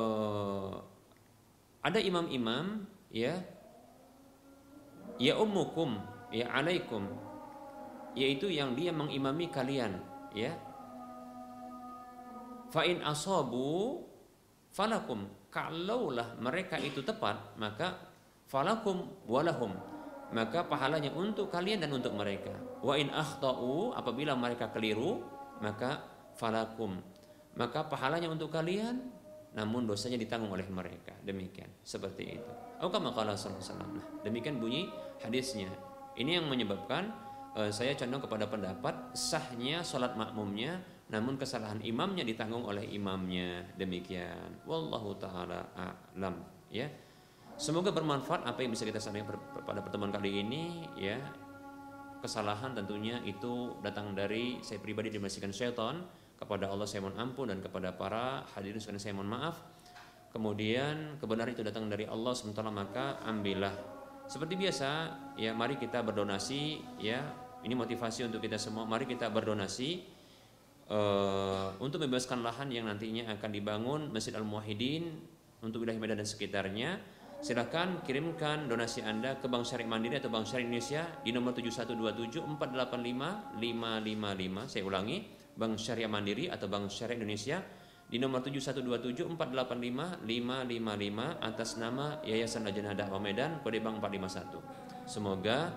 ada 1.81 1.99
imam-imam 2.01 2.85
ya. 3.09 3.41
Ya 5.21 5.37
ummukum 5.37 6.01
ya 6.33 6.49
alaikum. 6.53 7.09
Yaitu 8.17 8.49
yang 8.53 8.77
dia 8.77 8.93
mengimami 8.93 9.49
kalian 9.49 10.01
ya. 10.33 10.53
Fa 12.73 12.85
in 12.85 13.01
asabu 13.05 14.05
falakum. 14.73 15.29
Kalaulah 15.51 16.39
mereka 16.39 16.79
itu 16.79 17.03
tepat 17.03 17.59
maka 17.59 17.99
falakum 18.47 19.11
walahum. 19.27 19.75
Maka 20.31 20.63
pahalanya 20.63 21.11
untuk 21.11 21.51
kalian 21.51 21.83
dan 21.83 21.91
untuk 21.91 22.15
mereka. 22.15 22.55
Wa 22.79 22.95
in 22.95 23.11
akhtau 23.11 23.91
apabila 23.99 24.39
mereka 24.39 24.71
keliru 24.71 25.27
maka 25.59 26.07
falakum. 26.39 27.03
Maka 27.59 27.83
pahalanya 27.91 28.31
untuk 28.31 28.55
kalian 28.55 29.20
namun 29.55 29.87
dosanya 29.87 30.19
ditanggung 30.21 30.55
oleh 30.55 30.67
mereka. 30.71 31.15
Demikian. 31.27 31.69
Seperti 31.83 32.39
itu. 32.39 32.53
Nah, 33.99 34.23
demikian 34.23 34.63
bunyi 34.63 34.89
hadisnya. 35.21 35.69
Ini 36.15 36.41
yang 36.43 36.47
menyebabkan 36.47 37.11
uh, 37.59 37.71
saya 37.71 37.95
condong 37.99 38.23
kepada 38.23 38.47
pendapat 38.47 38.95
sahnya 39.15 39.83
sholat 39.83 40.15
makmumnya 40.15 40.79
namun 41.11 41.35
kesalahan 41.35 41.83
imamnya 41.83 42.23
ditanggung 42.23 42.63
oleh 42.63 42.87
imamnya. 42.87 43.67
Demikian. 43.75 44.63
Wallahu 44.63 45.19
taala 45.19 45.67
alam. 45.75 46.39
Ya. 46.71 46.87
Semoga 47.59 47.93
bermanfaat 47.93 48.47
apa 48.47 48.63
yang 48.65 48.73
bisa 48.73 48.87
kita 48.89 49.03
sampaikan 49.03 49.37
pada 49.67 49.83
pertemuan 49.83 50.15
kali 50.15 50.41
ini 50.47 50.87
ya. 50.95 51.19
Kesalahan 52.23 52.79
tentunya 52.79 53.19
itu 53.27 53.75
datang 53.83 54.15
dari 54.15 54.63
saya 54.63 54.79
pribadi 54.79 55.11
dimasukkan 55.11 55.51
syaitan 55.51 56.05
kepada 56.41 56.73
Allah 56.73 56.89
saya 56.89 57.05
mohon 57.05 57.21
ampun 57.21 57.53
dan 57.53 57.61
kepada 57.61 57.93
para 57.93 58.49
hadirin 58.57 58.81
sekalian 58.81 59.03
saya 59.05 59.13
mohon 59.13 59.29
maaf. 59.29 59.61
Kemudian 60.33 61.21
kebenaran 61.21 61.53
itu 61.53 61.61
datang 61.61 61.85
dari 61.93 62.09
Allah 62.09 62.33
sementara 62.33 62.73
maka 62.73 63.21
ambillah. 63.29 64.01
Seperti 64.25 64.57
biasa, 64.57 64.91
ya 65.37 65.53
mari 65.53 65.77
kita 65.77 66.01
berdonasi 66.01 66.81
ya. 67.03 67.21
Ini 67.61 67.77
motivasi 67.77 68.25
untuk 68.25 68.41
kita 68.41 68.57
semua. 68.57 68.89
Mari 68.89 69.05
kita 69.05 69.29
berdonasi 69.29 70.01
uh, 70.89 71.77
untuk 71.77 72.01
membebaskan 72.01 72.41
lahan 72.41 72.73
yang 72.73 72.89
nantinya 72.89 73.37
akan 73.37 73.51
dibangun 73.53 74.01
Masjid 74.09 74.33
Al 74.33 74.49
Muwahhidin 74.49 75.13
untuk 75.61 75.85
wilayah 75.85 76.01
Medan 76.01 76.25
dan 76.25 76.29
sekitarnya. 76.31 76.97
Silakan 77.41 78.05
kirimkan 78.05 78.69
donasi 78.69 79.01
Anda 79.01 79.41
ke 79.41 79.49
Bank 79.49 79.65
Syariah 79.65 79.89
Mandiri 79.89 80.21
atau 80.21 80.29
Bank 80.29 80.45
Syariah 80.45 80.69
Indonesia 80.73 81.03
di 81.25 81.33
nomor 81.33 81.57
7127 81.57 82.41
485 82.61 83.61
555. 83.61 84.73
Saya 84.73 84.83
ulangi, 84.85 85.25
Bank 85.61 85.77
Syariah 85.77 86.09
Mandiri 86.09 86.49
atau 86.49 86.73
Bank 86.73 86.89
Syariah 86.89 87.21
Indonesia 87.21 87.61
di 88.11 88.19
nomor 88.19 88.43
7127485555 88.43 90.27
atas 91.39 91.79
nama 91.79 92.19
Yayasan 92.27 92.67
Lajnah 92.67 92.97
Dakwah 92.97 93.23
Medan 93.23 93.63
kode 93.63 93.79
bank 93.79 94.03
451. 94.03 95.07
Semoga 95.07 95.71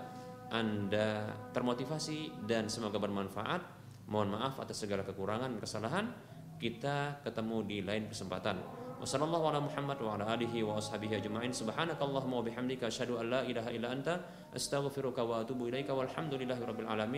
Anda 0.50 1.30
termotivasi 1.54 2.48
dan 2.48 2.66
semoga 2.72 2.98
bermanfaat. 2.98 3.62
Mohon 4.10 4.40
maaf 4.40 4.58
atas 4.58 4.82
segala 4.82 5.06
kekurangan 5.06 5.52
dan 5.52 5.60
kesalahan. 5.62 6.10
Kita 6.58 7.22
ketemu 7.22 7.56
di 7.68 7.78
lain 7.86 8.10
kesempatan. 8.10 8.56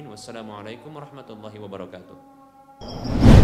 Wassalamualaikum 0.06 0.90
warahmatullahi 0.92 1.58
wabarakatuh. 1.62 2.45
you 2.80 3.35